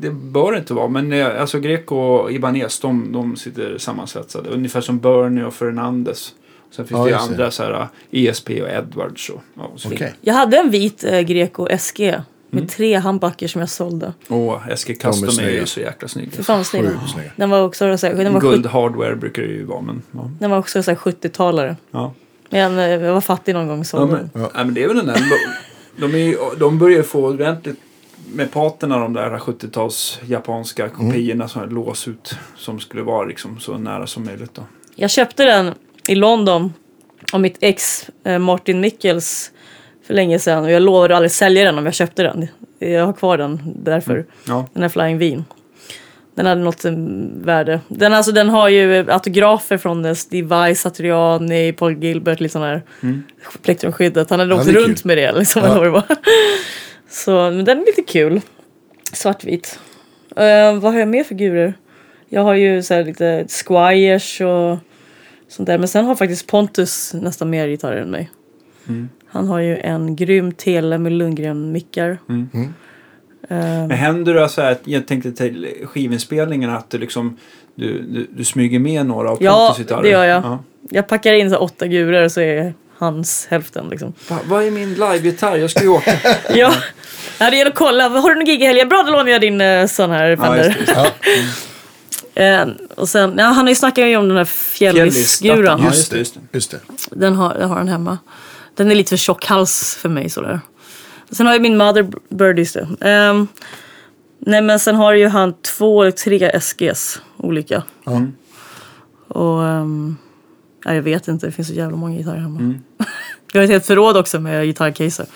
[0.00, 0.88] det bör inte vara.
[0.88, 4.50] Men eh, alltså Greco och Ibanez, de, de sitter sammansvetsade.
[4.50, 6.34] Ungefär som Bernie och Fernandes.
[6.70, 9.28] Sen finns Ja, det ju andra så här ESP och Edwards.
[9.30, 10.14] Och, ja, och så Okej.
[10.20, 12.14] Jag hade en vit eh, Greco SG.
[12.50, 12.68] Med Mm.
[12.68, 14.12] tre handbacker som jag sålde.
[14.28, 15.50] Och SG Custom är, snygga.
[15.50, 16.30] ju så jäkla snygga.
[16.30, 16.84] För fan snygg
[17.36, 17.62] den var.
[17.62, 19.80] Också så här, den var, Guld hardware brukar det ju vara.
[19.80, 20.30] Men, ja.
[20.38, 21.76] den var också så här 70-talare.
[21.90, 22.14] Ja.
[22.50, 23.96] Men eh, jag var fattig någon gång så.
[23.96, 24.50] Ja, men, Ja.
[24.54, 24.64] ja.
[24.64, 25.16] men det är väl den där.
[25.96, 27.78] De, är, de börjar ju få ordentligt
[28.34, 32.34] med paterna de där 70-tals japanska kopiorna som är lås ut.
[32.56, 34.62] Som skulle vara liksom så nära som möjligt då.
[34.94, 35.74] Jag köpte den
[36.08, 36.72] i London
[37.32, 39.50] av mitt ex eh, Martin Mikkels
[40.06, 40.64] för länge sedan.
[40.64, 42.48] Och jag lovade aldrig sälja den om jag köpte den.
[42.78, 44.26] Jag har kvar den därför.
[44.48, 44.66] Ja.
[44.72, 45.44] Den här Flying Vin.
[46.34, 46.84] Den hade något
[47.44, 47.80] värde.
[47.88, 52.82] Den, alltså, den har ju autografer från Steve Vai, Satriani, Paul Gilbert, lite sån här
[53.02, 53.22] Mm.
[53.62, 54.30] plektrumskyddet.
[54.30, 55.06] Han hade Ja, åkt är runt kul.
[55.08, 55.62] med det liksom.
[55.62, 55.68] Ja.
[55.68, 56.04] eller vad det var.
[57.08, 58.40] Så men den är lite kul.
[59.12, 59.78] Svartvit.
[60.36, 61.74] Eh, vad har jag mer för gurer?
[62.28, 64.78] Jag har ju så här lite Squires och
[65.48, 65.78] sånt där.
[65.78, 68.30] Men sen har faktiskt Pontus nästan mer gitarrer än mig.
[68.88, 69.08] Mm.
[69.26, 72.18] Han har ju en grym tele med Lundgren-mickar.
[72.28, 72.48] Mm.
[72.54, 72.74] Mm.
[73.48, 77.36] Eh, Men händer det så här, att jag tänkte till skivinspelningen att du liksom
[77.74, 80.02] du, du, du smyger med några av Ja, Pontus gitarrer?
[80.02, 80.44] det gör jag.
[80.44, 80.58] Ja.
[80.90, 84.12] jag packar in så här åtta gurer så är hans hälften liksom.
[84.28, 85.56] Va, vad är min live-gitarr?
[85.56, 86.12] Jag ska ju åka.
[86.54, 86.74] Ja,
[87.38, 88.08] ja det gäller att kolla.
[88.08, 88.88] Har du någon gig i helgen?
[88.88, 90.76] Bra, då lånar jag din uh, sån här ja, Fender.
[92.34, 92.66] Eh,
[92.96, 95.80] och sen, ja, han har ju snackat ju om den här fjällisguran.
[95.80, 96.56] Ja, Just just det, det.
[96.56, 96.78] just det.
[96.92, 97.16] Just det.
[97.16, 98.18] Den har, den har han hemma.
[98.74, 100.60] Den är lite för tjock hals för mig sådär.
[101.32, 102.88] Sen har jag min Mother Bird, just det.
[103.00, 103.48] Ehm,
[104.38, 107.82] nej men sen har ju han två eller tre SGs olika.
[108.06, 108.32] Mm.
[109.28, 110.16] Och um,
[110.84, 112.60] nej, jag vet inte, det finns så jävla många gitarrer hemma.
[112.60, 112.80] Mm.
[113.52, 115.26] Jag har ett helt förråd också med gitarrcaser.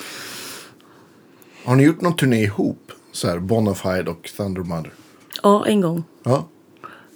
[1.65, 2.93] Har ni gjort någon turné ihop?
[3.13, 4.93] Så här, Bonafide och Thunder Mother.
[5.43, 6.05] Ja, en gång.
[6.25, 6.49] Ja.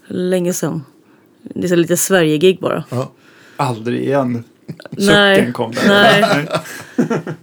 [0.07, 0.85] Länge sedan.
[1.43, 2.85] Det är så lite Sverige-gig bara.
[2.91, 3.13] ja.
[3.57, 4.45] Aldrig igen.
[4.91, 5.85] Nej, kom där.
[5.89, 6.47] nej.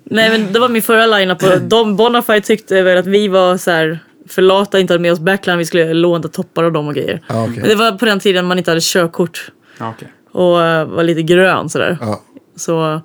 [0.04, 3.58] Nej men det var min förra line-up och de Bonafide tyckte väl att vi var
[3.58, 4.00] så här
[4.30, 7.22] för lata, inte hade med oss backline, vi skulle låna toppar och dem och grejer.
[7.28, 7.58] Ja, okej.
[7.60, 10.14] Men det var på den tiden man inte hade körkort Ja, okej.
[10.32, 11.98] och eh, var lite grön sådär.
[12.02, 12.22] Ja.
[12.56, 13.02] Så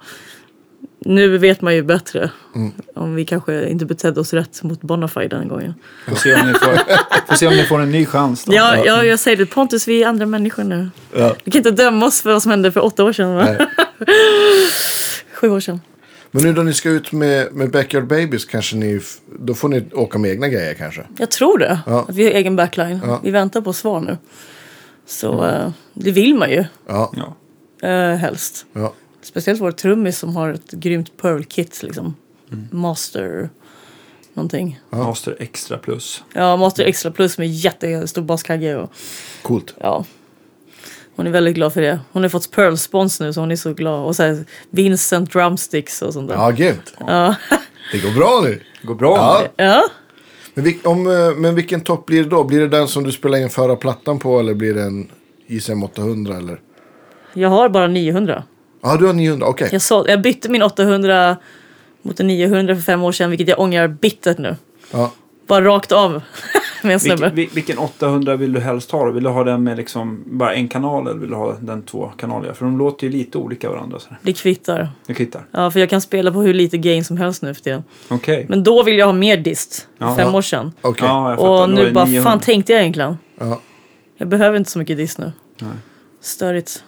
[1.05, 2.73] nu vet man ju bättre Mm.
[2.95, 5.75] om vi kanske inte betedde oss rätt mot Bonafide den gången.
[6.09, 6.77] Får se om ni får,
[7.29, 8.55] får, se om ni får en ny chans då.
[8.55, 10.91] Ja, ja, jag säger det, Pontus vi är andra människor nu.
[11.16, 11.35] Ja.
[11.45, 13.45] Du kan inte döma oss för vad som hände för åtta år sedan va?
[13.45, 13.66] Nej.
[15.34, 15.80] Sju år sedan.
[16.30, 19.00] Men nu då ni ska ut med, med Backyard Babies kanske ni,
[19.40, 21.07] då får ni åka med egna grejer kanske?
[21.18, 21.80] Jag tror det.
[21.86, 22.05] Ja.
[22.09, 23.00] Att vi har egen backline.
[23.07, 23.20] Ja.
[23.24, 24.16] Vi väntar på svar nu.
[25.07, 27.12] Så eh, det vill man ju Ja.
[27.16, 27.88] Ja.
[27.88, 28.66] eh, helst.
[28.72, 28.92] ja.
[29.22, 32.16] Speciellt vår trummis som har ett grymt Pearl-kit liksom.
[32.53, 32.68] Mm.
[32.72, 33.50] Master
[34.34, 34.80] någonting.
[34.90, 36.22] Master Extra Plus.
[36.34, 38.90] Ja, Master Extra Plus med jättestor baskagge och
[39.42, 39.74] Coolt.
[39.80, 40.05] ja.
[41.23, 42.01] Hon är väldigt glad för det.
[42.12, 44.07] Hon har fått Pearl-spons nu så hon är så glad.
[44.07, 46.35] Och så här Vincent Drumsticks och sånt där.
[46.35, 46.95] Ja, grymt.
[47.07, 47.35] Ja.
[47.93, 48.61] Det går bra nu.
[48.81, 49.43] Det går bra.
[49.57, 49.64] Ja.
[49.64, 49.85] ja.
[50.55, 52.45] Men, vil, om, eh, men vilken topp blir det då?
[52.45, 55.11] Blir det den som du spelar in förra plattan på eller blir det en
[55.47, 56.61] ISM 800 eller?
[57.35, 58.45] Jag har bara 900.
[58.83, 59.68] Ja, du har 900, okej.
[59.73, 61.37] Jag, såld, jag bytte min 800
[62.03, 64.57] mot en 900 för fem år sedan vilket jag ångrar bittert nu.
[64.91, 65.12] Ja.
[65.47, 66.23] Bara rakt av.
[66.87, 67.30] med en snubbe.
[67.30, 69.11] Vilken, vil- vilken 800 vill du helst ha?
[69.11, 72.12] Vill du ha den med liksom bara en kanal eller vill du ha den två
[72.16, 72.53] kanaler?
[72.53, 73.99] För de låter ju lite olika varandra.
[73.99, 74.09] Så.
[74.22, 74.89] Det kvittar.
[75.07, 75.47] Det kvittar.
[75.53, 77.85] Ja, för jag kan spela på hur lite gain som helst nu för tiden.
[78.09, 78.47] Okej.
[78.49, 79.89] Men då vill jag ha mer dist.
[79.99, 80.16] Ja.
[80.16, 80.72] fem år sedan.
[80.80, 81.09] Okej.
[81.09, 81.37] Ja.
[81.37, 82.30] Och nu bara, 900.
[82.30, 83.16] fan tänkte jag egentligen?
[83.39, 83.61] Ja.
[84.16, 85.33] Jag behöver inte så mycket dist nu.
[85.61, 85.70] Nej.
[86.20, 86.85] Störigt.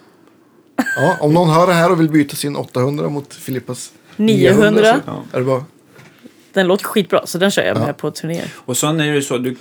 [0.97, 4.81] Ja, om någon hör det här och vill byta sin 800 mot Filippas 900.
[4.93, 5.23] så Ja.
[5.33, 5.63] är det bara...
[6.55, 7.93] Den låter skitbra, så den kör jag med Ja.
[7.93, 8.53] på turnéer.
[8.57, 9.55] Och sen är det ju så, du,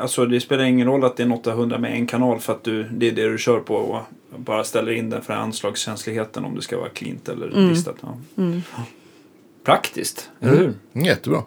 [0.00, 2.64] alltså det spelar ingen roll att det är en 800 med en kanal för att
[2.64, 4.00] du, det är det du kör på och
[4.36, 7.68] bara ställer in den för anslagskänsligheten om det ska vara cleant eller Mm.
[7.68, 7.96] distat.
[8.00, 8.14] Ja.
[9.64, 10.72] Praktiskt, eller hur?
[10.92, 11.42] Mm, jättebra.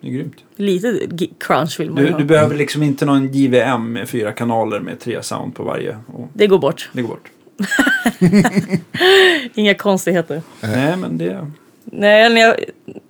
[0.00, 0.36] Det är grymt.
[0.56, 0.98] Lite
[1.38, 2.18] crunch vill man Du, ha.
[2.18, 5.98] du behöver liksom inte någon JVM med fyra kanaler med tre sound på varje.
[6.06, 6.90] Och Det går bort.
[6.92, 7.28] det går bort.
[9.54, 10.42] Inga konstigheter.
[10.60, 11.50] Nej, men det...
[11.92, 12.56] Nej, när jag,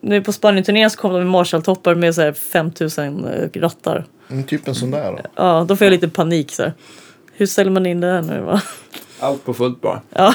[0.01, 4.05] nu på Spanien-turnén så kom de med Marshall-toppar med så här 5000 eh, rattar.
[4.31, 5.19] Mm, typ en sån där då.
[5.37, 6.73] Ja, då får jag lite panik så här.
[7.33, 8.63] Hur ställer man in det här nu va?
[9.21, 10.01] Allt på fullt bara.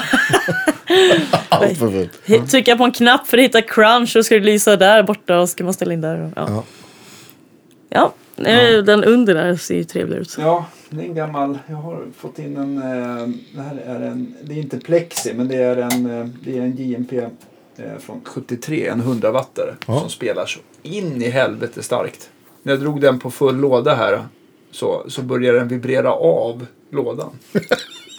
[1.48, 2.50] Allt för fullt.
[2.50, 5.48] Trycka på en knapp för att hitta crunch och ska det lysa där borta och
[5.48, 6.20] ska man ställa in där.
[6.24, 6.64] och- Ja,
[7.88, 8.12] Ja.
[8.36, 8.50] ja.
[8.50, 10.36] eh, den under där ser ju trevlig ut.
[10.38, 11.58] Ja, det är en gammal...
[11.66, 12.76] Jag har fått in en...
[12.78, 14.34] eh, Det här är en...
[14.42, 17.12] Det är inte plexi, men det är en, eh, det är en JMP
[17.76, 20.00] eh, från 73, en 100 wattare Ja.
[20.00, 22.30] som spelar så in i helvete starkt.
[22.62, 24.24] När jag drog den på full låda här
[24.70, 27.30] så, så började den vibrera av lådan.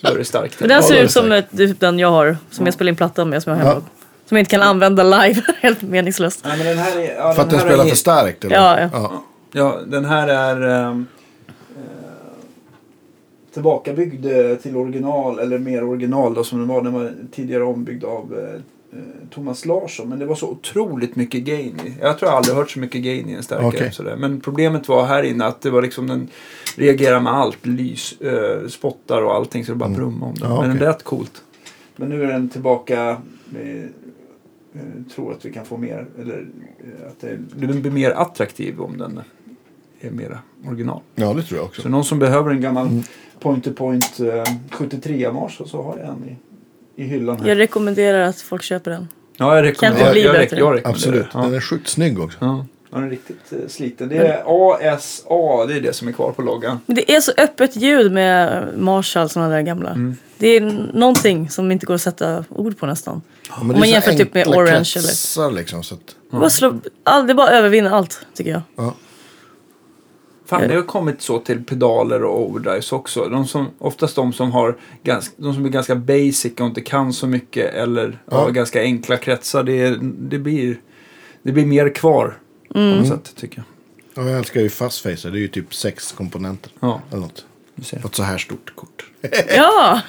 [0.04, 0.60] Då är det starkt.
[0.60, 2.96] Men den Ja, ser ut som ett, typ den jag har, som jag spelar in
[2.96, 3.82] plattan med, som jag har hemma.
[4.26, 6.42] Som jag inte kan använda live, helt meningslöst.
[6.46, 7.16] Nej, men den här är...
[7.16, 8.56] Ja, För att den här spelar är- för starkt eller?
[8.56, 9.24] Ja, ja.
[9.52, 11.02] Ja, den här är eh,
[13.54, 16.82] tillbakabyggd eh, till original, eller mer original då som den var.
[16.82, 18.62] Den var tidigare ombyggd av eh,
[19.30, 20.10] Thomas Larsson.
[20.10, 21.94] Men det var så otroligt mycket gain i.
[22.02, 23.68] Jag tror jag aldrig hört så mycket gain i en stärkare.
[23.68, 23.92] Okej.
[23.92, 24.16] Sådär.
[24.16, 26.28] Men problemet var här inne att det var liksom den
[26.76, 27.66] reagerar med allt.
[27.66, 30.50] Lys, eh, spottar och allting så det bara brummade om den.
[30.52, 31.44] Ja, Men den lät coolt.
[31.96, 33.18] Men nu är den tillbaka.
[33.50, 33.90] Med,
[34.76, 34.82] eh,
[35.16, 36.08] tror att vi kan få mer.
[36.22, 36.48] Eller
[36.80, 39.20] eh, att det, det blir mer attraktiv om den
[40.02, 41.02] är mera original.
[41.16, 41.82] ja, det tror jag också.
[41.82, 43.04] Så någon som behöver en gammal Mm.
[43.40, 46.36] point-to-point eh, 73 mars så har jag en i,
[46.96, 47.48] i hyllan här.
[47.48, 49.08] Jag rekommenderar att folk köper den.
[49.38, 50.00] Ja, jag rekommenderar.
[50.00, 50.58] Kan inte bli jag, bättre.
[50.60, 50.92] jag rekommenderar.
[50.92, 51.28] Absolut.
[51.34, 51.40] Ja.
[51.40, 52.38] Den är sjukt snygg också.
[52.42, 52.66] Ja.
[52.92, 54.10] ja, den är riktigt eh, sliten.
[54.10, 54.44] Det är
[54.96, 56.80] ASA, det är det som är kvar på loggan.
[56.86, 59.90] Men det är så öppet ljud med Marshall, sådana där gamla.
[59.90, 60.18] Mm.
[60.38, 60.62] Det är
[60.94, 63.22] någonting som inte går att sätta ord på nästan.
[63.50, 65.84] Ja, men Om man jämför typ med Orange kretsar liksom.
[65.84, 68.62] Så att, Det, bara slå, all, det bara övervinner allt, tycker jag.
[68.76, 68.94] ja.
[70.60, 73.30] Fan, det har kommit så till pedaler och overdrives också.
[73.30, 77.14] De som, oftast de som har ganska, de som är ganska basic och inte kan
[77.14, 78.38] så mycket eller Ja.
[78.38, 79.64] har ganska enkla kretsar.
[79.64, 80.78] Det, det, blir,
[81.44, 82.38] det blir mer kvar
[82.74, 83.66] på något sätt tycker jag.
[84.26, 85.32] Ja, jag älskar ju Fastfacer.
[85.32, 86.72] Det är ju typ sex komponenter.
[86.80, 87.46] Ja, Eller något.
[87.76, 88.00] Du ser.
[88.00, 89.06] På ett så här stort kort.
[89.56, 90.02] Ja!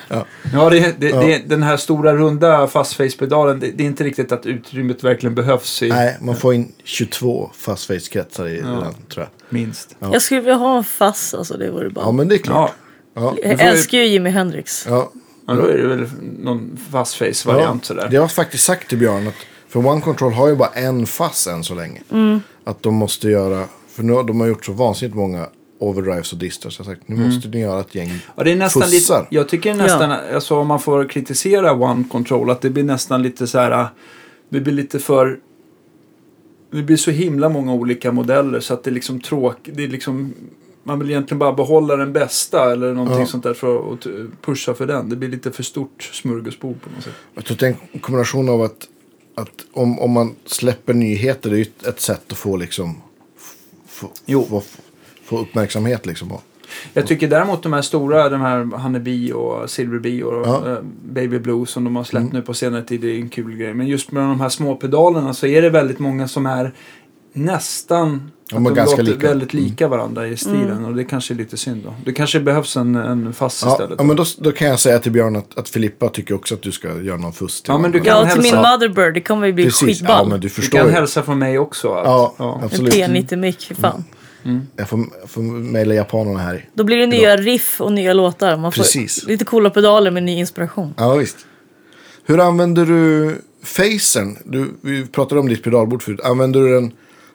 [0.53, 1.21] Ja, det, det, Ja.
[1.21, 5.83] Det, den här stora runda fastface-pedalen, det, det är inte riktigt att utrymmet verkligen behövs
[5.83, 8.67] i Nej, man får in 22 Fastface-kretsar i Ja.
[8.67, 9.29] den tror jag.
[9.49, 9.97] minst.
[9.99, 10.09] Ja.
[10.13, 12.05] Jag skulle vilja ha en fass, alltså det vore bara...
[12.05, 12.73] Ja, men det är klart.
[13.15, 13.35] Ja.
[13.43, 14.87] jag älskar ju Jimi Hendrix.
[14.89, 15.11] Ja.
[15.47, 16.09] Ja, då är det väl
[16.39, 18.09] någon fastface-variant sådär.
[18.13, 19.35] Jag har faktiskt sagt till Björn att
[19.69, 22.01] för One Control har ju bara en fass än så länge.
[22.13, 22.41] Mm.
[22.65, 25.47] Att de måste göra, för nu har de har gjort så vansinnigt många
[25.79, 26.71] overdrives och distar.
[26.71, 29.21] Så jag sagt, nu måste ni göra ett gäng Ja, det är nästan fussar.
[29.21, 33.23] lite, jag tycker nästan, alltså om man får kritisera One Control, att det blir nästan
[33.23, 33.87] lite så här, äh,
[34.49, 35.39] det blir lite för,
[36.71, 39.89] det blir så himla många olika modeller så att det är liksom tråkigt, det är
[39.89, 40.35] liksom,
[40.83, 43.27] man vill egentligen bara behålla den bästa eller någonting Ja.
[43.27, 44.07] sånt där för att
[44.41, 45.09] pusha för den.
[45.09, 47.13] Det blir lite för stort smörgåsbord på något sätt.
[47.35, 48.89] Jag tror att det är en kombination av att,
[49.35, 52.97] att om, om man släpper nyheter, det är ju ett, sätt att få liksom
[53.39, 53.55] f-
[53.89, 54.47] få, Jo.
[54.51, 54.63] få,
[55.25, 56.33] få uppmärksamhet liksom.
[56.33, 56.43] Och,
[56.95, 60.71] Jag tycker däremot de här stora, de här Honeybee och Silverbee och Ja.
[60.73, 63.57] eh, Baby Blue som de har släppt nu på senare tid, det är en kul
[63.57, 63.75] grej.
[63.75, 66.73] Men just med de här små pedalerna så är det väldigt många som är
[67.33, 69.29] nästan De är att ganska låter lika.
[69.29, 71.95] väldigt lika varandra i stilen och det kanske är lite synd då.
[72.05, 73.95] Det kanske behövs en, en fast ja, istället.
[73.99, 76.63] ja, men då, då kan jag säga till Björn att, att Filippa tycker också att
[76.63, 78.55] du ska göra någon fuss till Ja, men du kan Ja, till min.
[78.57, 80.29] Motherbird, det kommer ju bli Precis, ja skitball.
[80.29, 80.93] men du du kan ju.
[80.93, 81.93] hälsa från mig också.
[81.93, 82.59] Att, Ja, ja.
[82.59, 82.95] en absolut.
[82.95, 83.75] P90-mick, fy
[84.45, 84.69] fan.
[84.77, 86.69] Jag får, jag får mejla japanerna här.
[86.75, 88.57] Då blir det nya riff och nya låtar.
[88.57, 89.25] Man får Precis.
[89.27, 90.95] lite coola pedaler med ny inspiration.
[90.97, 91.37] Ja, visst.
[92.27, 94.37] Hur använder du facern?
[94.45, 96.21] Du, vi pratade om ditt pedalbord förut.
[96.25, 96.93] Använder du den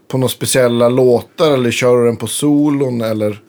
[0.07, 3.41] på några speciella låtar eller kör du den på solon eller?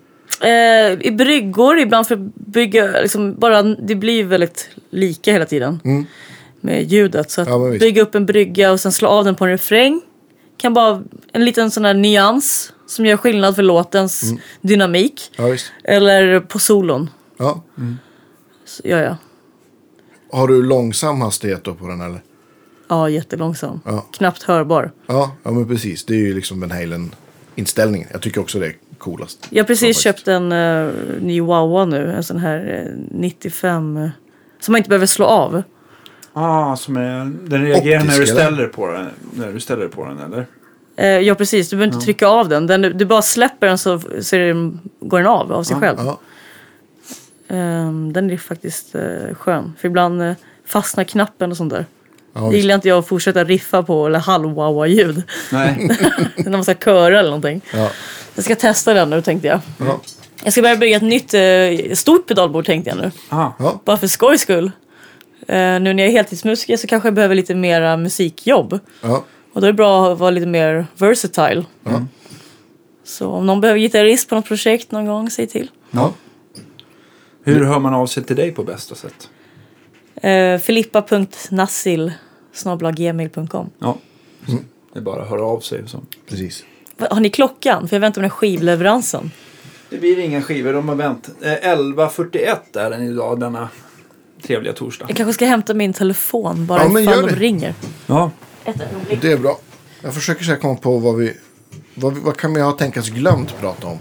[0.42, 5.80] Eh, I bryggor, ibland för att bygga, liksom bara, det blir väldigt lika hela tiden.
[6.60, 7.30] Med ljudet.
[7.30, 10.00] Så att Ja, bygga upp en brygga och sen slå av den på en refräng.
[10.60, 14.38] Kan bara en liten sån här nyans som gör skillnad för låtens Mm.
[14.60, 15.30] dynamik.
[15.36, 15.72] Ja, visst.
[15.84, 17.10] Eller på solon.
[17.36, 17.62] Ja.
[18.64, 19.16] Så gör jag.
[20.32, 22.22] Har du långsam hastighet då på den eller?
[22.88, 23.80] Ja, jättelångsam.
[23.84, 24.06] Ja.
[24.12, 24.92] Knappt hörbar.
[25.06, 26.04] Ja, ja men precis.
[26.04, 28.08] Det är ju liksom Van Halen-inställningen.
[28.12, 29.46] Jag tycker också det är coolast.
[29.50, 30.02] Jag har precis faktiskt.
[30.02, 32.12] köpt en uh, ny Wawa nu.
[32.12, 33.96] En sån här eh, 95.
[33.96, 34.08] eh,
[34.60, 35.62] som man inte behöver slå av.
[36.32, 40.04] Ah, som är, den reagerar när du, Optisk, ställer på den, när du ställer på
[40.04, 40.46] den, eller?
[40.96, 41.70] Eh, ja, precis.
[41.70, 42.66] Du behöver inte trycka av den.
[42.66, 42.82] den.
[42.82, 45.98] Du bara släpper den så, så är den, går den av av sig själv.
[45.98, 46.20] Ja,
[47.50, 49.72] Ehm, den är faktiskt uh, skön.
[49.80, 50.32] För ibland eh,
[50.66, 51.86] fastnar knappen och sånt där.
[52.32, 55.22] ja, Det gillar inte jag att fortsätta riffa på eller halv-wawa-ljud.
[55.52, 55.90] Nej.
[56.36, 57.60] När man ska köra eller någonting.
[57.74, 57.90] ja.
[58.34, 59.60] Jag ska testa den nu tänkte jag.
[59.78, 60.00] Ja.
[60.44, 63.10] Jag ska börja bygga ett nytt eh, stort pedalbord tänkte jag nu.
[63.30, 63.80] Ja.
[63.84, 64.70] Bara för skojs skull.
[65.50, 68.78] Eh, nu när jag är heltidsmusiker så kanske jag behöver lite mera musikjobb.
[69.02, 69.24] Ja.
[69.52, 71.64] Och då är det bra att vara lite mer versatile.
[71.84, 72.06] Ja.
[73.04, 75.70] Så om någon behöver gitarrist på något projekt någon gång, säg till.
[75.90, 76.12] Ja.
[77.42, 79.30] hur hör man av sig till dig på bästa sätt?
[80.22, 82.12] Eh, Filippa.nassil
[82.96, 83.98] gmail.com Ja.
[84.92, 86.02] Det är bara att höra av sig så.
[86.28, 86.64] Precis.
[87.10, 87.88] Har ni klockan?
[87.88, 89.30] För jag väntar på den här skivleveransen.
[89.90, 91.30] Det blir inga skivor, de har vänt.
[91.42, 93.68] Eh, 11.41 är den idag, denna
[94.42, 95.04] trevliga torsdag.
[95.08, 97.40] Jag kanske ska hämta min telefon bara Ja, men ifall gör de det.
[97.40, 97.74] ringer.
[98.06, 98.30] Ja.
[98.64, 99.22] Ett ögonblick.
[99.22, 99.58] Det är bra.
[100.02, 101.36] Jag försöker så här komma på vad vi...
[101.94, 103.98] Vad, vad kan vi ha tänkas glömt prata om?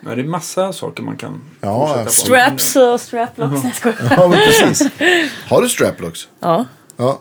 [0.00, 2.10] ja, det är massa saker man kan Ja, fortsätta på.
[2.10, 3.52] Straps och straplocks.
[3.52, 3.96] Nej, jag skojar.
[4.16, 4.88] Ja, men precis.
[5.48, 6.28] Har du straplocks?
[6.40, 6.64] Ja,
[6.96, 7.20] Ja.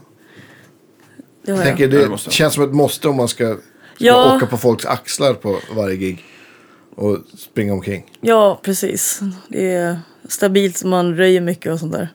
[1.45, 1.63] det har Jag jag.
[1.65, 2.33] tänker, Ja, det det måste jag.
[2.33, 3.61] känns som ett måste om man ska, ska
[3.97, 4.35] Ja.
[4.35, 6.23] åka på folks axlar på varje gig.
[6.95, 8.03] Och springa omkring.
[8.21, 9.19] Ja, precis.
[9.47, 9.99] Det är
[10.29, 12.09] stabilt, man röjer mycket och sånt där.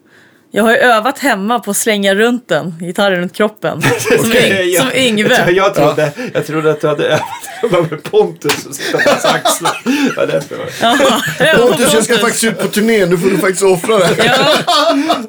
[0.52, 3.82] Jag har ju övat hemma på att slänga runt den, gitarren runt kroppen.
[4.20, 5.50] Som, Yng- jag- som Yngve.
[5.50, 7.20] Jag trodde, jag trodde att du hade
[7.62, 9.82] övat med Pontus och sitta på hans axlar.
[10.16, 10.72] Ja, därför var det.
[10.80, 13.06] Ja, jag Pontus, jag ska faktiskt ut på turné.
[13.06, 14.14] Nu får du faktiskt offra det.
[14.24, 14.56] Ja,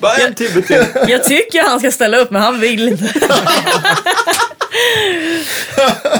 [0.00, 0.84] Bara en timme till.
[1.08, 3.12] jag tycker han ska ställa upp, men han vill inte.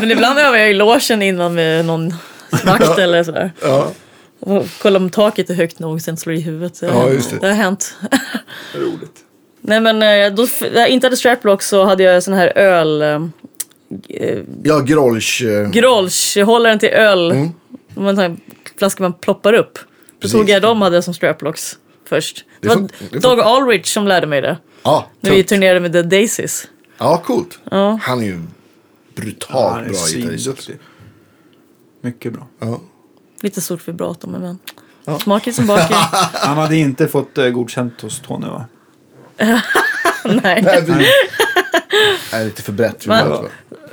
[0.00, 2.14] Men ibland övar jag i logen innan med någon
[2.64, 3.52] vakt eller sådär.
[3.62, 3.90] Ja.
[4.40, 6.80] Och kolla om taket är högt nog, sen slår i huvudet.
[6.80, 7.14] Det, har Ja, hänt.
[7.14, 7.38] just det.
[7.38, 7.94] det har hänt.
[8.74, 9.20] Roligt.
[9.60, 13.02] Nej men eh, då, jag inte hade straplock så hade jag sån här öl...
[13.02, 13.22] eh,
[14.08, 15.42] eh, Ja, Grolsch.
[15.42, 17.30] eh, Grolsch-hållaren till öl.
[17.32, 17.50] Mm.
[17.96, 18.36] En sån här
[18.78, 19.74] flaska man ploppar upp.
[19.74, 19.80] Då
[20.20, 20.36] Precis.
[20.36, 21.78] tog jag dem hade som straplocks
[22.08, 22.44] först.
[22.60, 24.56] Det, Det var det Doug Ulrich som lärde mig det.
[24.82, 26.66] Ja, När vi turnerade med The Daisies.
[26.98, 27.58] Ja, coolt.
[27.70, 27.98] Ja.
[28.02, 28.40] Han är ju
[29.16, 30.70] Ja, brutalt han är bra gitarrist.
[32.04, 32.46] Mycket bra.
[32.58, 32.80] Ja.
[33.40, 34.58] Lite stort vibrato men.
[35.04, 35.18] Ja.
[35.18, 35.96] Smak är som baken.
[36.32, 38.64] Han hade inte fått uh, godkänt hos Tony va?
[40.24, 40.62] Nej.
[40.62, 41.06] Nej, vi...
[42.32, 43.06] Nej, lite för brett.
[43.06, 43.48] Men-.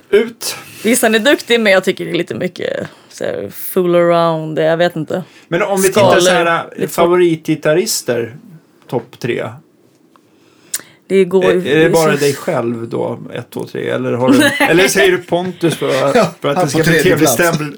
[0.10, 0.56] Ut!
[0.84, 4.60] Visst han är duktig men jag tycker det är lite mycket så här, fool around.
[4.60, 5.24] Jag vet inte.
[5.48, 6.10] Men om vi Skalor.
[6.10, 8.36] tittar så här, äh, favoritgitarrister,
[8.88, 9.50] topp tre.
[11.12, 13.90] Det går Är, är det bara dig själv då, ett, två, tre?
[13.90, 17.00] Eller, har du, eller säger du Pontus för, att- för att han det ska bli
[17.00, 17.78] trevlig stäm,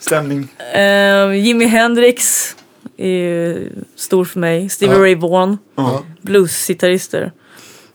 [0.00, 0.48] stämning?
[0.74, 2.48] Eh, Jimi Hendrix
[2.96, 4.68] är ju stor för mig.
[4.68, 4.98] Stevie.
[4.98, 5.58] Ray Vaughan.
[5.74, 6.02] Ja.
[6.22, 7.32] Blues-gitarrister.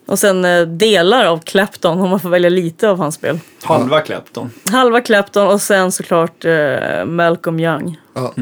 [0.06, 3.40] Och sen eh, delar av Clapton om man får välja lite av hans spel.
[3.64, 4.50] Halva Clapton.
[4.72, 7.98] Halva Clapton och sen såklart eh, Malcolm Young.
[8.14, 8.34] Ja.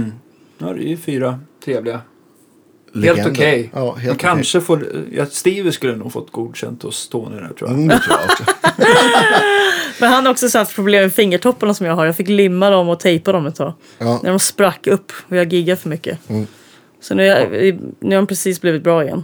[0.58, 2.02] Ja, det är ju fyra trevliga.
[2.96, 3.24] Legender.
[3.24, 3.70] Helt okej.
[3.74, 4.18] Ja, helt Man okej.
[4.20, 7.80] kanske får, ja, Stevie skulle nog fått godkänt hos Tony där tror jag.
[7.80, 8.48] Mm, tror jag.
[10.00, 12.06] Men han har också så haft problem med fingertopparna som jag har.
[12.06, 13.74] Jag fick limma dem och tejpa dem ett tag.
[13.98, 14.20] Ja.
[14.24, 16.30] När de sprack upp och jag giggade för mycket.
[16.30, 16.48] Mm.
[17.02, 19.24] Så nu, är jag, nu har de precis blivit bra igen.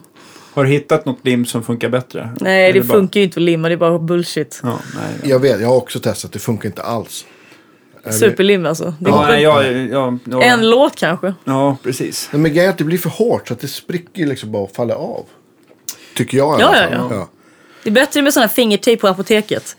[0.53, 2.29] Har du hittat något lim som funkar bättre?
[2.39, 3.67] Nej, Eller det bara- funkar ju inte att limma.
[3.67, 4.59] Det är bara bullshit.
[4.63, 5.31] Ja, nej.
[5.31, 6.31] Jag vet, jag har också testat.
[6.31, 7.25] Det funkar inte alls.
[8.09, 8.93] Superlim alltså.
[8.99, 11.33] Det Ja, nej, jag, jag, jag, En låt kanske.
[11.43, 12.29] Ja, precis.
[12.31, 14.71] Men grejen är att det blir för hårt så att det spricker liksom bara och
[14.71, 15.25] faller av.
[16.15, 17.17] Tycker jag i Ja, alla ja, fall.
[17.17, 17.29] ja.
[17.83, 19.75] Det är bättre med sån här fingertejp på apoteket.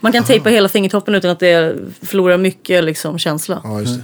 [0.00, 3.60] Man kan tejpa hela fingertoppen utan att det förlorar mycket liksom, känsla.
[3.64, 4.02] Ja, just det.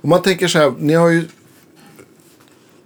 [0.00, 1.24] Om man tänker så här, ni har ju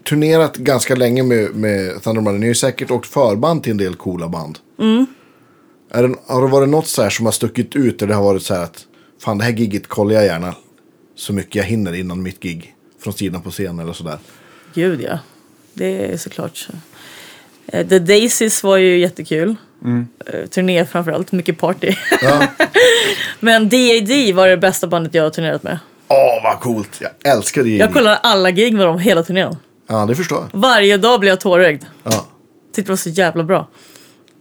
[0.09, 2.39] turnerat ganska länge med, med Thunder Mother.
[2.39, 4.59] Ni har ju säkert åkt förband till en del coola band.
[5.91, 8.23] Är det, har det varit något så här som har stuckit ut eller det har
[8.25, 8.86] varit så här att
[9.19, 10.55] fan det här gigget kollar jag gärna
[11.17, 12.75] så mycket jag hinner innan mitt gig.
[13.01, 14.19] Från sidan på scen eller sådär.
[14.75, 15.19] Gud ja.
[15.75, 16.73] Det är såklart så.
[17.67, 19.57] Eh, The Daisies var ju jättekul.
[20.27, 21.93] Eh, Turné framförallt, mycket party.
[22.23, 22.47] Ja.
[23.41, 24.33] Men D.A.D.
[24.33, 25.79] var det bästa bandet jag har turnerat med.
[26.09, 27.01] Åh, vad coolt.
[27.01, 27.77] Jag älskar det.
[27.77, 29.57] Jag kollade alla gig med dem hela turnén.
[29.87, 30.61] Ja, det förstår jag.
[30.61, 31.85] Varje dag blev jag tårögd.
[32.03, 32.27] Ja.
[32.75, 33.69] Tyckte det var så jävla bra.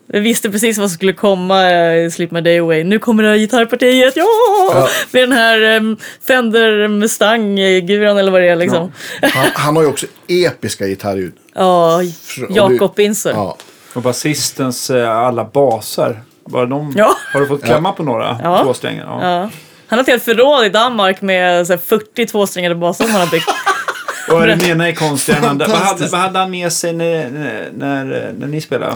[0.08, 2.84] Jag visste precis vad som skulle komma i Sleep My Day Away.
[2.84, 4.26] Nu kommer det här gitarrpartiet, ja!
[4.74, 4.88] Ja.
[5.12, 8.92] Med den här um, Fender Mustang-guran eller vad det är liksom.
[9.22, 11.34] Han, han har ju också episka gitarrljud.
[11.58, 12.02] Ja,
[12.50, 13.32] Jakob Binzer.
[13.32, 13.58] Ja.
[13.94, 16.22] Och basistens eh, alla baser.
[16.46, 17.16] Bara de, Ja.
[17.34, 18.64] Har du fått klämma på några Ja.
[18.64, 19.06] tvåsträngar?
[19.06, 19.20] Ja.
[19.30, 19.50] Ja.
[19.88, 23.22] Han har ett helt förråd i Danmark med så här, 40 tvåsträngade basar som han
[23.22, 23.50] har byggt.
[24.32, 25.66] Och det ena är konstigare än andra?
[25.68, 26.12] Vad hade, Fantastiskt.
[26.12, 28.94] vad hade han med sig när, när, när, när ni spelade?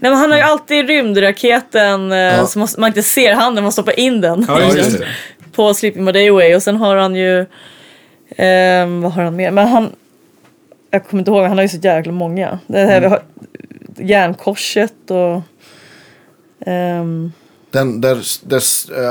[0.00, 2.46] Nej, men han har ju alltid rymdraketen eh, Ja.
[2.46, 4.44] så man, inte ser handen, man stoppar in den.
[4.48, 5.06] Ja, just just det.
[5.52, 7.46] på Sleeping My Day Away och sen har han ju
[8.36, 9.50] ehm, vad har han mer?
[9.50, 9.92] Men han
[10.90, 12.58] jag kommer inte ihåg, han har ju så jäkla många.
[12.66, 13.02] Det här, Mm.
[13.02, 13.22] vi har,
[14.08, 15.42] järnkorset och
[16.66, 17.32] ehm,
[17.70, 18.18] Den där,
[18.48, 18.62] där,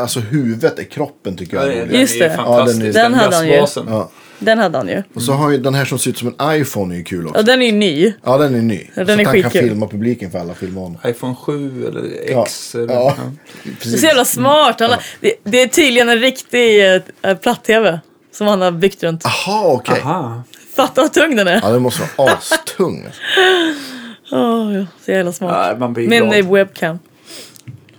[0.01, 1.73] alltså huvudet är kroppen tycker jag.
[1.73, 1.85] är.
[1.85, 2.35] Just är ju det.
[2.35, 2.77] fantastisk.
[2.79, 3.53] Ja, den är- Den hade han ju.
[3.87, 4.09] Ja.
[4.39, 5.03] Den hade han ju.
[5.13, 7.27] Och så har ju den här som ser ut som en iPhone är ju kul
[7.27, 7.39] också.
[7.39, 8.13] Och den är ju ny.
[8.23, 8.87] Ja, den är ny.
[8.95, 9.69] Ja, den så är att han kan skitkul.
[9.69, 10.97] filma publiken för alla filmar honom.
[11.05, 12.43] iPhone 7 eller Ja.
[12.43, 12.75] X.
[12.75, 13.15] Eller, Ja.
[13.17, 13.23] ja.
[13.63, 13.99] Det är Precis.
[14.01, 14.79] så jävla smart.
[14.79, 17.99] Han har, det, det är tydligen en riktig eh, platt-tv
[18.31, 19.23] som han har byggt runt.
[19.23, 20.01] Jaha, okej.
[20.03, 20.43] Aha.
[20.75, 21.59] Fatta vad tung den är.
[21.63, 23.05] Ja, den måste vara astung.
[24.31, 25.67] Åh, ja, så jävla smart.
[25.71, 26.39] Ja, man blir Min glad.
[26.39, 26.99] eh, webcam.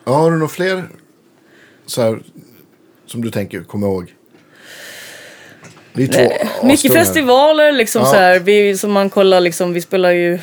[0.04, 0.84] Ja, har du några fler
[1.86, 2.22] så här,
[3.06, 4.14] som du tänker, kommer ihåg?
[5.92, 8.06] Det är två Mycket festivaler liksom Ja.
[8.08, 8.38] så här.
[8.40, 10.38] Vi, som man kollar liksom, vi spelar ju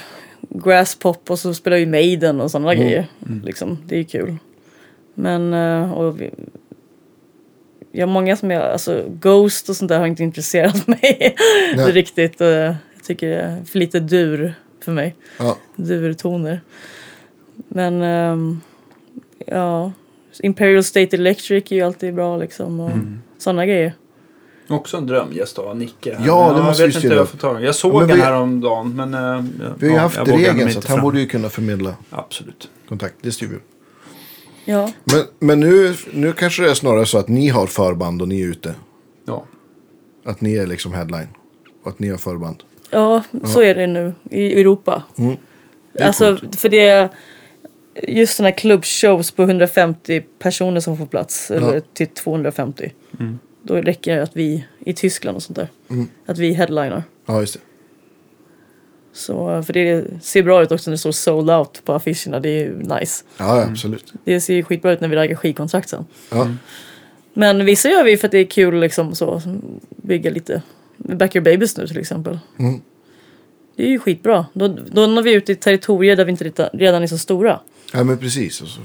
[0.50, 3.08] Grasspop och så spelar vi Maiden och sådana grejer.
[3.44, 4.38] Liksom, det är ju kul.
[5.14, 6.32] Men, eh, och vi,
[7.92, 11.36] jag många som jag, alltså Ghost och sånt där har inte intresserat mig
[11.76, 12.40] riktigt.
[12.40, 14.54] Jag tycker det är för lite dur
[14.84, 15.16] för mig.
[15.40, 15.58] Ja.
[15.76, 16.62] Durtoner.
[17.68, 18.62] Men, ehm,
[19.46, 19.92] ja.
[20.40, 22.80] Imperial State Electric är ju alltid bra liksom.
[22.80, 22.92] Och
[23.38, 23.94] sådana grejer.
[24.70, 26.16] Också en drömgäst av Nicke.
[26.16, 26.28] här.
[26.28, 27.64] Ja, det Men måste jag vi vet inte hur jag får tag.
[27.64, 29.14] Jag såg Ja, men den vi- här om dagen men...
[29.14, 29.44] eh,
[29.78, 32.70] Vi har ju ja, haft regeln så att han borde ju kunna förmedla Absolut.
[32.90, 33.16] kontakt.
[33.22, 33.56] Det styr vi.
[34.72, 34.92] Ja.
[35.04, 38.42] Men, men nu, nu kanske det är snarare så att ni har förband och ni
[38.42, 38.74] är ute.
[39.26, 39.46] Ja.
[40.26, 41.28] Att ni är liksom headline.
[41.84, 42.64] Och att ni har förband.
[42.90, 45.04] Ja, så är det nu i Europa.
[45.18, 45.36] Mm.
[46.02, 47.10] Alltså, för det är
[48.04, 51.52] just sådana här klubbshows på 150 personer som får plats.
[51.52, 52.92] Eller till 250.
[53.20, 53.40] Mm.
[53.68, 56.08] Då räcker det att vi, i Tyskland och sånt där, Mm.
[56.26, 57.04] att vi headliner.
[57.26, 57.60] Ja, just det.
[59.14, 62.40] Så, för det ser bra ut också när det står sold out på affischerna.
[62.40, 63.24] Det är ju nice.
[63.38, 64.14] Ja, ja, absolut.
[64.24, 66.06] Det ser ju skitbra ut när vi raggar skivkontrakt sen.
[66.32, 66.50] Ja.
[67.34, 69.42] Men vissa gör vi för att det är kul liksom så.
[69.90, 70.62] Bygga lite.
[70.98, 72.40] Back Your Babies nu till exempel.
[72.60, 72.82] Mm.
[73.76, 74.46] Det är ju skitbra.
[74.54, 77.60] Då, då når vi ut i territorier där vi inte redan- redan är så stora.
[77.94, 78.62] ja, men precis.
[78.62, 78.82] Och så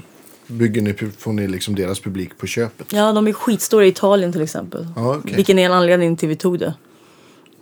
[0.53, 2.93] bygger ni, får ni liksom deras publik på köpet.
[2.93, 4.87] Ja, de är skitstora i Italien till exempel.
[4.95, 5.35] Ja, okej.
[5.35, 6.73] Vilken är en anledning till vi tog det.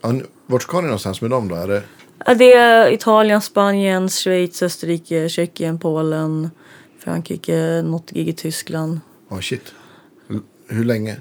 [0.01, 1.55] Ja, nu- vart ska ni någonstans med dem då?
[1.55, 1.83] Är det...
[2.25, 6.51] Ja, det är Italien, Spanien, Schweiz, Österrike, Tjeckien, Polen,
[6.99, 8.99] Frankrike, något gig i Tyskland.
[9.29, 9.73] Ja, shit.
[10.29, 11.17] L- Hur länge?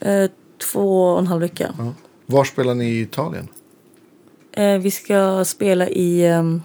[0.00, 0.30] Eh,
[0.72, 1.74] två och en halv vecka.
[1.78, 1.92] Ja.
[2.26, 3.48] Var spelar ni i Italien?
[4.52, 6.26] Eh, vi ska spela i...
[6.26, 6.62] ehm,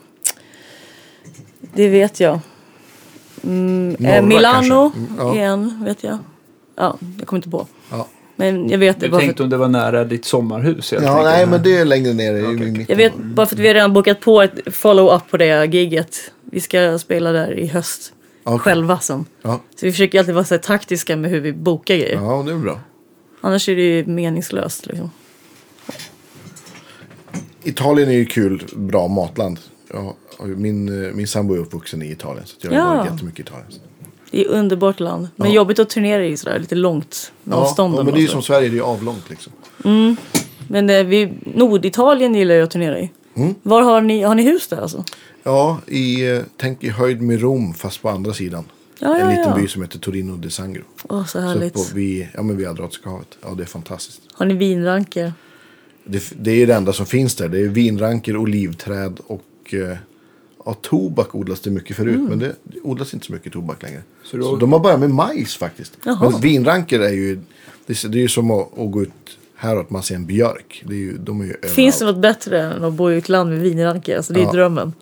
[1.73, 2.40] det vet jag.
[3.46, 4.92] Mm, Norra eh, Milano?
[4.96, 5.36] Mm, ja.
[5.36, 6.18] igen, vet jag.
[6.76, 7.68] Ja, jag kommer inte på.
[7.92, 11.24] Ja, Men jag vet det Du tänkte att, om det var nära ditt sommarhus ja
[11.24, 12.86] nej, men det är längre ner mitten.
[12.90, 16.32] jag vet bara för att vi har redan bokat på ett follow-up på det giget.
[16.52, 18.14] Vi ska spela där i höst.
[18.44, 18.60] Okej.
[18.60, 19.26] Själva sen.
[19.42, 19.62] Ja.
[19.76, 22.16] Så vi försöker alltid vara så här taktiska med hur vi bokar grejer.
[22.16, 22.80] ja, det är bra.
[23.42, 25.12] Annars är det ju meningslöst liksom.
[27.64, 29.60] Italien är ju kul, bra matland.
[29.94, 32.45] Ja, min, eh, min sambo är uppvuxen i Italien.
[32.45, 32.95] Så jag har Ja.
[32.95, 33.68] varit jättemycket i Italien.
[34.32, 35.28] Det är underbart land.
[35.36, 35.56] Men Ja.
[35.56, 37.32] jobbigt att turnera i sådär, lite långt.
[37.44, 38.32] Med Ja, men det är ju så.
[38.32, 39.53] som Sverige, det är avlångt liksom.
[40.68, 43.12] Men eh, vi, Norditalien gillar jag att turnera i.
[43.36, 43.56] Mm.
[43.64, 45.03] Var har ni, har ni hus där alltså?
[45.44, 48.64] Ja, i, eh, tänk i höjd med Rom fast på andra sidan.
[48.99, 49.56] Ja, en ja, liten ja.
[49.56, 50.82] by som heter Torino de Sangro.
[51.10, 51.74] Åh, så Så härligt.
[51.74, 53.38] på, vid, ja, men vid Adriatiska havet.
[53.41, 54.22] Ja, det är fantastiskt.
[54.34, 55.34] Har ni vinranker?
[56.06, 57.48] Det, det är det enda som finns där.
[57.49, 59.98] Det är vinranker, olivträd och eh,
[60.66, 62.16] ja, tobak odlas det mycket förut.
[62.16, 62.26] Mm.
[62.26, 64.02] Men det, odlas inte så mycket tobak längre.
[64.24, 65.98] Så Så, då- de har börjat med majs faktiskt.
[66.06, 66.30] Jaha.
[66.30, 67.40] Men vinranker är ju,
[67.86, 69.12] det, är- det är ju som att, att gå ut
[69.56, 70.84] här och att man ser en björk.
[70.88, 73.30] Det är ju, de är ju Finns det något bättre än att bo i ett
[73.30, 74.18] land med vinranker?
[74.18, 74.52] Alltså det är Ja.
[74.52, 74.94] drömmen.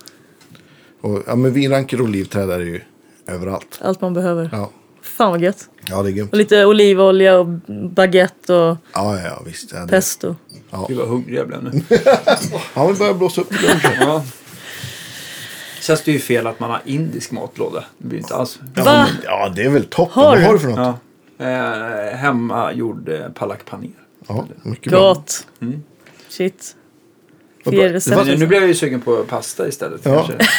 [1.02, 2.82] Och, ja, men vinranker och olivträd är ju
[3.28, 3.80] överallt.
[3.82, 4.50] Allt man behöver.
[4.52, 4.70] Ja,
[5.02, 5.70] Fan vad gött.
[5.90, 6.32] ja det är grymt.
[6.32, 7.46] Och lite olivolja och
[7.92, 9.72] baguette och Ja, ja, ja visst.
[9.74, 10.36] Ja, det, pesto.
[10.88, 11.82] Gud vad hungrig jag blev nu.
[12.76, 13.92] ja, vi börjar blåsa upp lunchen.
[14.00, 14.24] ja.
[15.84, 17.84] Känns det ju fel att man har indisk matlåda.
[17.98, 18.60] Det blir inte alls.
[18.76, 19.08] Ja, Va?
[19.08, 20.14] men, ja, det är väl toppen.
[20.24, 20.46] Har Vad du?
[20.46, 20.96] har du för något?
[21.38, 21.46] Ja.
[21.46, 23.92] Eh, hemmagjord eh, palak paneer.
[24.28, 25.14] Ja, mycket bra.
[25.14, 25.48] Gott.
[25.62, 25.84] Mm.
[26.30, 26.76] Shit.
[27.64, 30.02] Fler nu blev jag ju sugen på pasta istället.
[30.04, 30.16] Ja.
[30.28, 30.48] Kanske.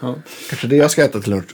[0.00, 0.14] Ja.
[0.48, 1.44] Kanske det jag ska äta till lunch.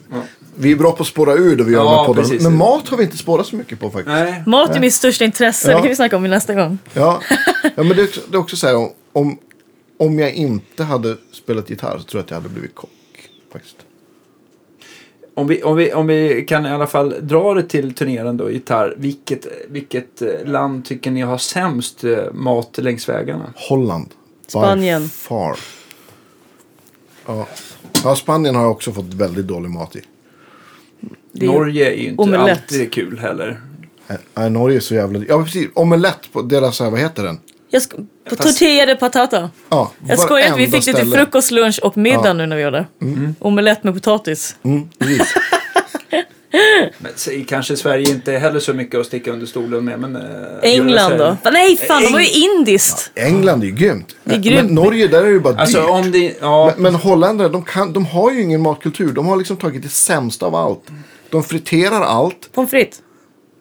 [0.57, 2.43] Vi är bra på att spåra ur då vi gör Ja, precis.
[2.43, 4.07] Men mat har vi inte spårat så mycket på faktiskt.
[4.09, 4.43] Nej.
[4.47, 5.71] Mat är mitt största intresse.
[5.71, 5.77] Ja.
[5.77, 6.79] Det kan vi snacka om i nästa gång.
[6.93, 7.21] Ja,
[7.63, 9.39] ja men det är också, det är också så här om- om,
[9.97, 12.91] om jag inte hade spelat gitarr så tror jag att jag hade blivit kock.
[13.53, 13.77] Faktiskt.
[15.35, 18.53] Om vi, om, vi, om vi kan i alla fall dra det till turnerande och
[18.53, 18.95] gitarr.
[18.97, 23.53] Vilket, vilket eh, land tycker ni har sämst eh, mat längs vägarna?
[23.57, 24.09] Holland.
[24.09, 24.15] By
[24.47, 25.09] Spanien.
[25.09, 25.57] Far.
[27.27, 27.47] Ja.
[28.05, 30.01] ja, Spanien har jag också fått väldigt dålig mat i.
[31.33, 32.59] Det är Norge är ju inte omelett.
[32.59, 33.61] alltid kul heller.
[34.35, 35.25] Nej, Norge är så jävla...
[35.29, 35.69] Ja, precis.
[35.75, 37.39] Omelett på deras, vad heter den?
[37.75, 39.51] Jag sk- på tortilla de patata.
[39.69, 41.17] Ja, Jag skojar inte, vi fick det till ställe.
[41.17, 42.33] frukost, lunch och middag Ja.
[42.33, 42.87] nu när vi gjorde.
[43.39, 44.57] Omelett med potatis.
[44.63, 44.89] Mm.
[46.99, 50.01] Men, kanske Sverige inte är heller så mycket att sticka under stolen med.
[50.01, 50.23] Men, eh,
[50.63, 51.37] England då?
[51.53, 53.11] Nej, fan, de var ju Eng- indiskt.
[53.15, 54.17] England är ju grymt.
[54.25, 54.65] Det är grymt.
[54.67, 55.91] Men Norge, där är det ju bara Alltså dyrt.
[55.91, 56.73] om det, ja.
[56.75, 59.13] Men, men holländare, de, kan, de har ju ingen matkultur.
[59.13, 60.83] De har liksom tagit det sämsta av allt.
[61.31, 62.53] De friterar allt.
[62.53, 62.99] Pommes frites.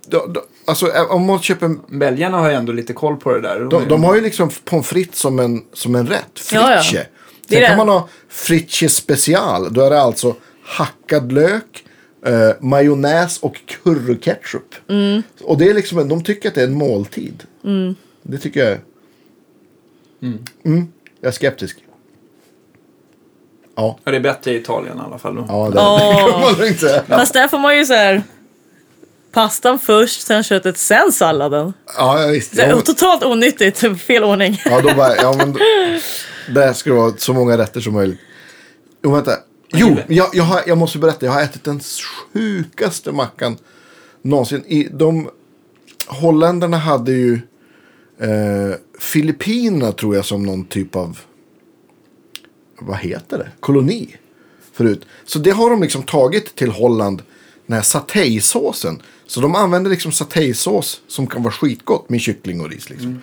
[0.07, 1.75] De, de, alltså om man köper...
[1.87, 3.59] Belgarna har ju ändå lite koll på det där.
[3.59, 6.39] De, de har ju liksom pommes frites som en, som en rätt.
[6.53, 6.81] Ja, ja.
[6.81, 7.05] Fritche.
[7.47, 7.85] Det är Sen kan det.
[7.85, 9.73] man ha fritche special.
[9.73, 11.83] Då är det alltså hackad lök,
[12.25, 14.75] eh, majonnäs och curryketchup.
[14.89, 15.23] Mm.
[15.41, 17.43] Och det är liksom, de tycker att det är en måltid.
[18.23, 18.79] Det tycker jag är...
[20.65, 20.87] Mm.
[21.21, 21.77] Jag är skeptisk.
[23.75, 25.35] Ja, Ja, det är bättre i Italien i alla fall.
[25.35, 25.45] Då.
[25.49, 27.03] ja det, det kan man säga.
[27.07, 28.23] Fast där får man ju så här
[29.33, 31.73] pastan först, sen köttet, sen salladen.
[31.97, 32.57] Ja, visst.
[32.57, 34.61] Ja, men- Totalt onyttigt, fel ordning.
[34.65, 35.53] Ja, då bara, ja men
[36.55, 38.19] där ska det vara så många rätter som möjligt.
[39.03, 39.31] Jo, vänta.
[39.73, 41.25] Jo, jag, jag, har, jag måste berätta.
[41.25, 41.79] Jag har ätit den
[42.33, 43.57] sjukaste mackan
[44.21, 44.63] någonsin.
[44.67, 45.29] I, de,
[46.07, 47.33] holländarna hade ju
[48.19, 51.19] eh, Filippinerna tror jag som någon typ av,
[52.79, 54.15] vad heter det, koloni
[54.73, 55.05] förut.
[55.25, 57.21] Så det har de liksom tagit till Holland,
[57.67, 59.01] den här satejsåsen.
[59.27, 62.89] Så de använder liksom satejsås som kan vara skitgott med kyckling och ris.
[62.89, 63.21] Liksom.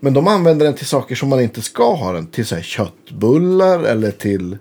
[0.00, 2.26] Men de använder den till saker som man inte ska ha den.
[2.26, 4.58] Till så här köttbullar eller till...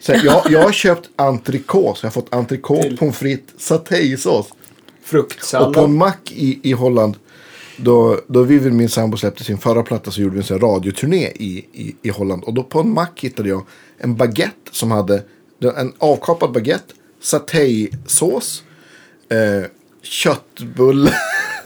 [0.00, 1.98] Så här, jag, jag har köpt entrecote.
[2.02, 4.50] Jag har fått entrecote, pommes frites, satejsås.
[4.50, 4.56] Och
[5.02, 5.74] Fruktsallad.
[5.74, 7.16] på en mack i, i Holland.
[7.76, 11.26] Då, då Vivian, min sambo, släppte sin förra platta så gjorde vi en sån radioturné
[11.26, 12.44] i, i, i Holland.
[12.44, 13.66] Och då på en mack hittade jag
[13.98, 15.22] en baguette som hade
[15.76, 16.94] en avkapad baguette,
[17.24, 18.62] satejsås,
[19.28, 19.68] eh,
[20.02, 21.12] köttbulle.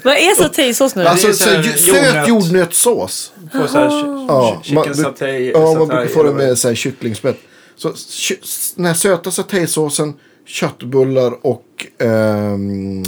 [0.05, 1.06] Vad är satejsås nu?
[1.06, 2.28] alltså så här söt jordnöt.
[2.28, 3.32] jordnötssås.
[3.52, 5.51] Får så här, ch- Ja, chicken man, satay.
[5.51, 7.36] ja, man brukar få det med så här, kycklingspett.
[7.76, 7.93] Så
[8.76, 10.14] den här söta satejsåsen,
[10.47, 13.02] köttbullar och ehm,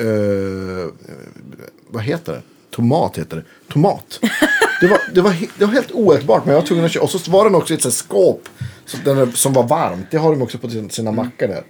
[0.00, 0.92] eh,
[1.90, 2.42] vad heter det?
[2.70, 3.44] Tomat heter det.
[3.72, 4.20] Tomat.
[4.80, 7.04] Det var, det var, det var helt oätbart men jag var tvungen att köpa.
[7.04, 8.48] Och så var den också i ett så här skåp
[8.88, 10.06] så den som var varmt.
[10.10, 11.62] Det har de också på sina, sina mackar där.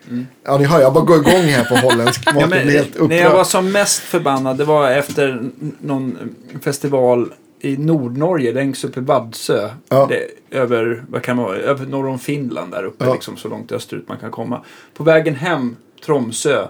[0.45, 2.43] Ja ni hör, jag bara går igång här på holländsk mat.
[2.45, 2.59] Mm.
[2.59, 3.47] Ja, men, helt när jag var upprörd.
[3.47, 5.51] som mest förbannad det var efter
[5.81, 6.19] någon
[6.63, 9.71] festival i Nordnorge längst upp i Vadsö.
[9.89, 10.07] Ja.
[10.11, 10.27] Det,
[10.59, 13.13] över, vad kan man vara, över norr om Finland där uppe Ja.
[13.13, 14.65] liksom så långt österut man kan komma.
[14.95, 15.77] På vägen hem,
[16.07, 16.67] Tromsö,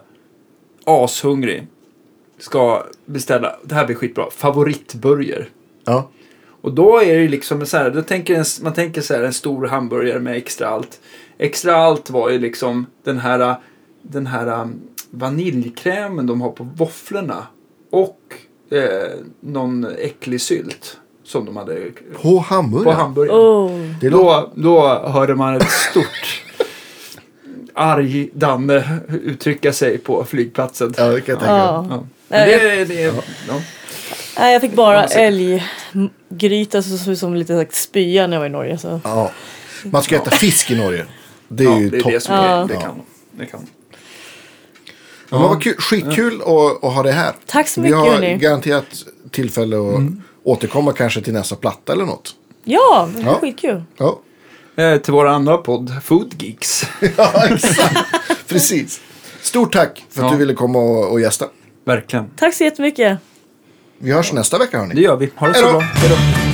[0.84, 1.66] ashungrig.
[2.38, 5.48] Ska beställa, det här blir skitbra, favoritburger.
[5.84, 6.08] Ja.
[6.60, 9.22] Och då är det ju liksom så här, då tänker en, man tänker så här
[9.22, 11.00] en stor hamburgare med extra allt.
[11.38, 13.54] Extra allt var ju liksom den här,
[14.02, 14.80] den här um,
[15.10, 17.46] vaniljkrämen de har på våfflorna.
[17.90, 18.18] Och
[18.70, 19.10] eh,
[19.40, 22.94] någon äcklig sylt som de hade På på hamburgare.
[22.94, 23.40] hamburgaren.
[23.40, 23.94] Oh.
[24.00, 26.44] Det låter, Då, då hörde man ett stort
[27.74, 30.94] arg Danne uttrycka sig på flygplatsen.
[30.96, 31.62] ja, det kan jag tänka mig.
[31.62, 31.86] Ja.
[31.90, 32.06] Ja.
[32.28, 33.00] Men det, det,
[33.48, 33.60] ja.
[34.38, 38.46] Nej, jag fick bara älggryta som såg ut som lite sagt, spya när jag var
[38.46, 38.78] i Norge.
[38.78, 39.00] Så.
[39.04, 39.30] Ja.
[39.84, 41.04] Man ska äta fisk i Norge.
[41.48, 42.12] Det är Ja, ju det är topp.
[42.12, 42.42] det som Ja.
[42.44, 43.66] är, det kan det kan.
[45.30, 47.32] Ja, men vad kul, skitkul att, att ha det här.
[47.46, 48.36] Tack så Vi mycket, har hörni.
[48.36, 48.84] garanterat
[49.30, 50.00] tillfälle att
[50.44, 52.34] återkomma kanske till nästa platta eller något.
[52.64, 53.38] Ja, det var Ja.
[53.38, 53.82] skitkul.
[53.96, 54.20] Ja,
[54.76, 56.86] Eh, till vår andra podd, Food Geeks.
[57.16, 57.98] ja exakt.
[58.48, 59.00] Precis.
[59.40, 60.32] Stort tack för att Ja.
[60.32, 61.46] du ville komma och, och gästa.
[61.84, 62.30] Verkligen.
[62.36, 63.18] Tack så jättemycket.
[63.98, 64.94] Vi hörs nästa vecka hörni.
[64.94, 65.30] Det gör vi.
[65.36, 65.70] Ha det så då.
[65.72, 65.80] bra.
[65.80, 66.47] Hej då.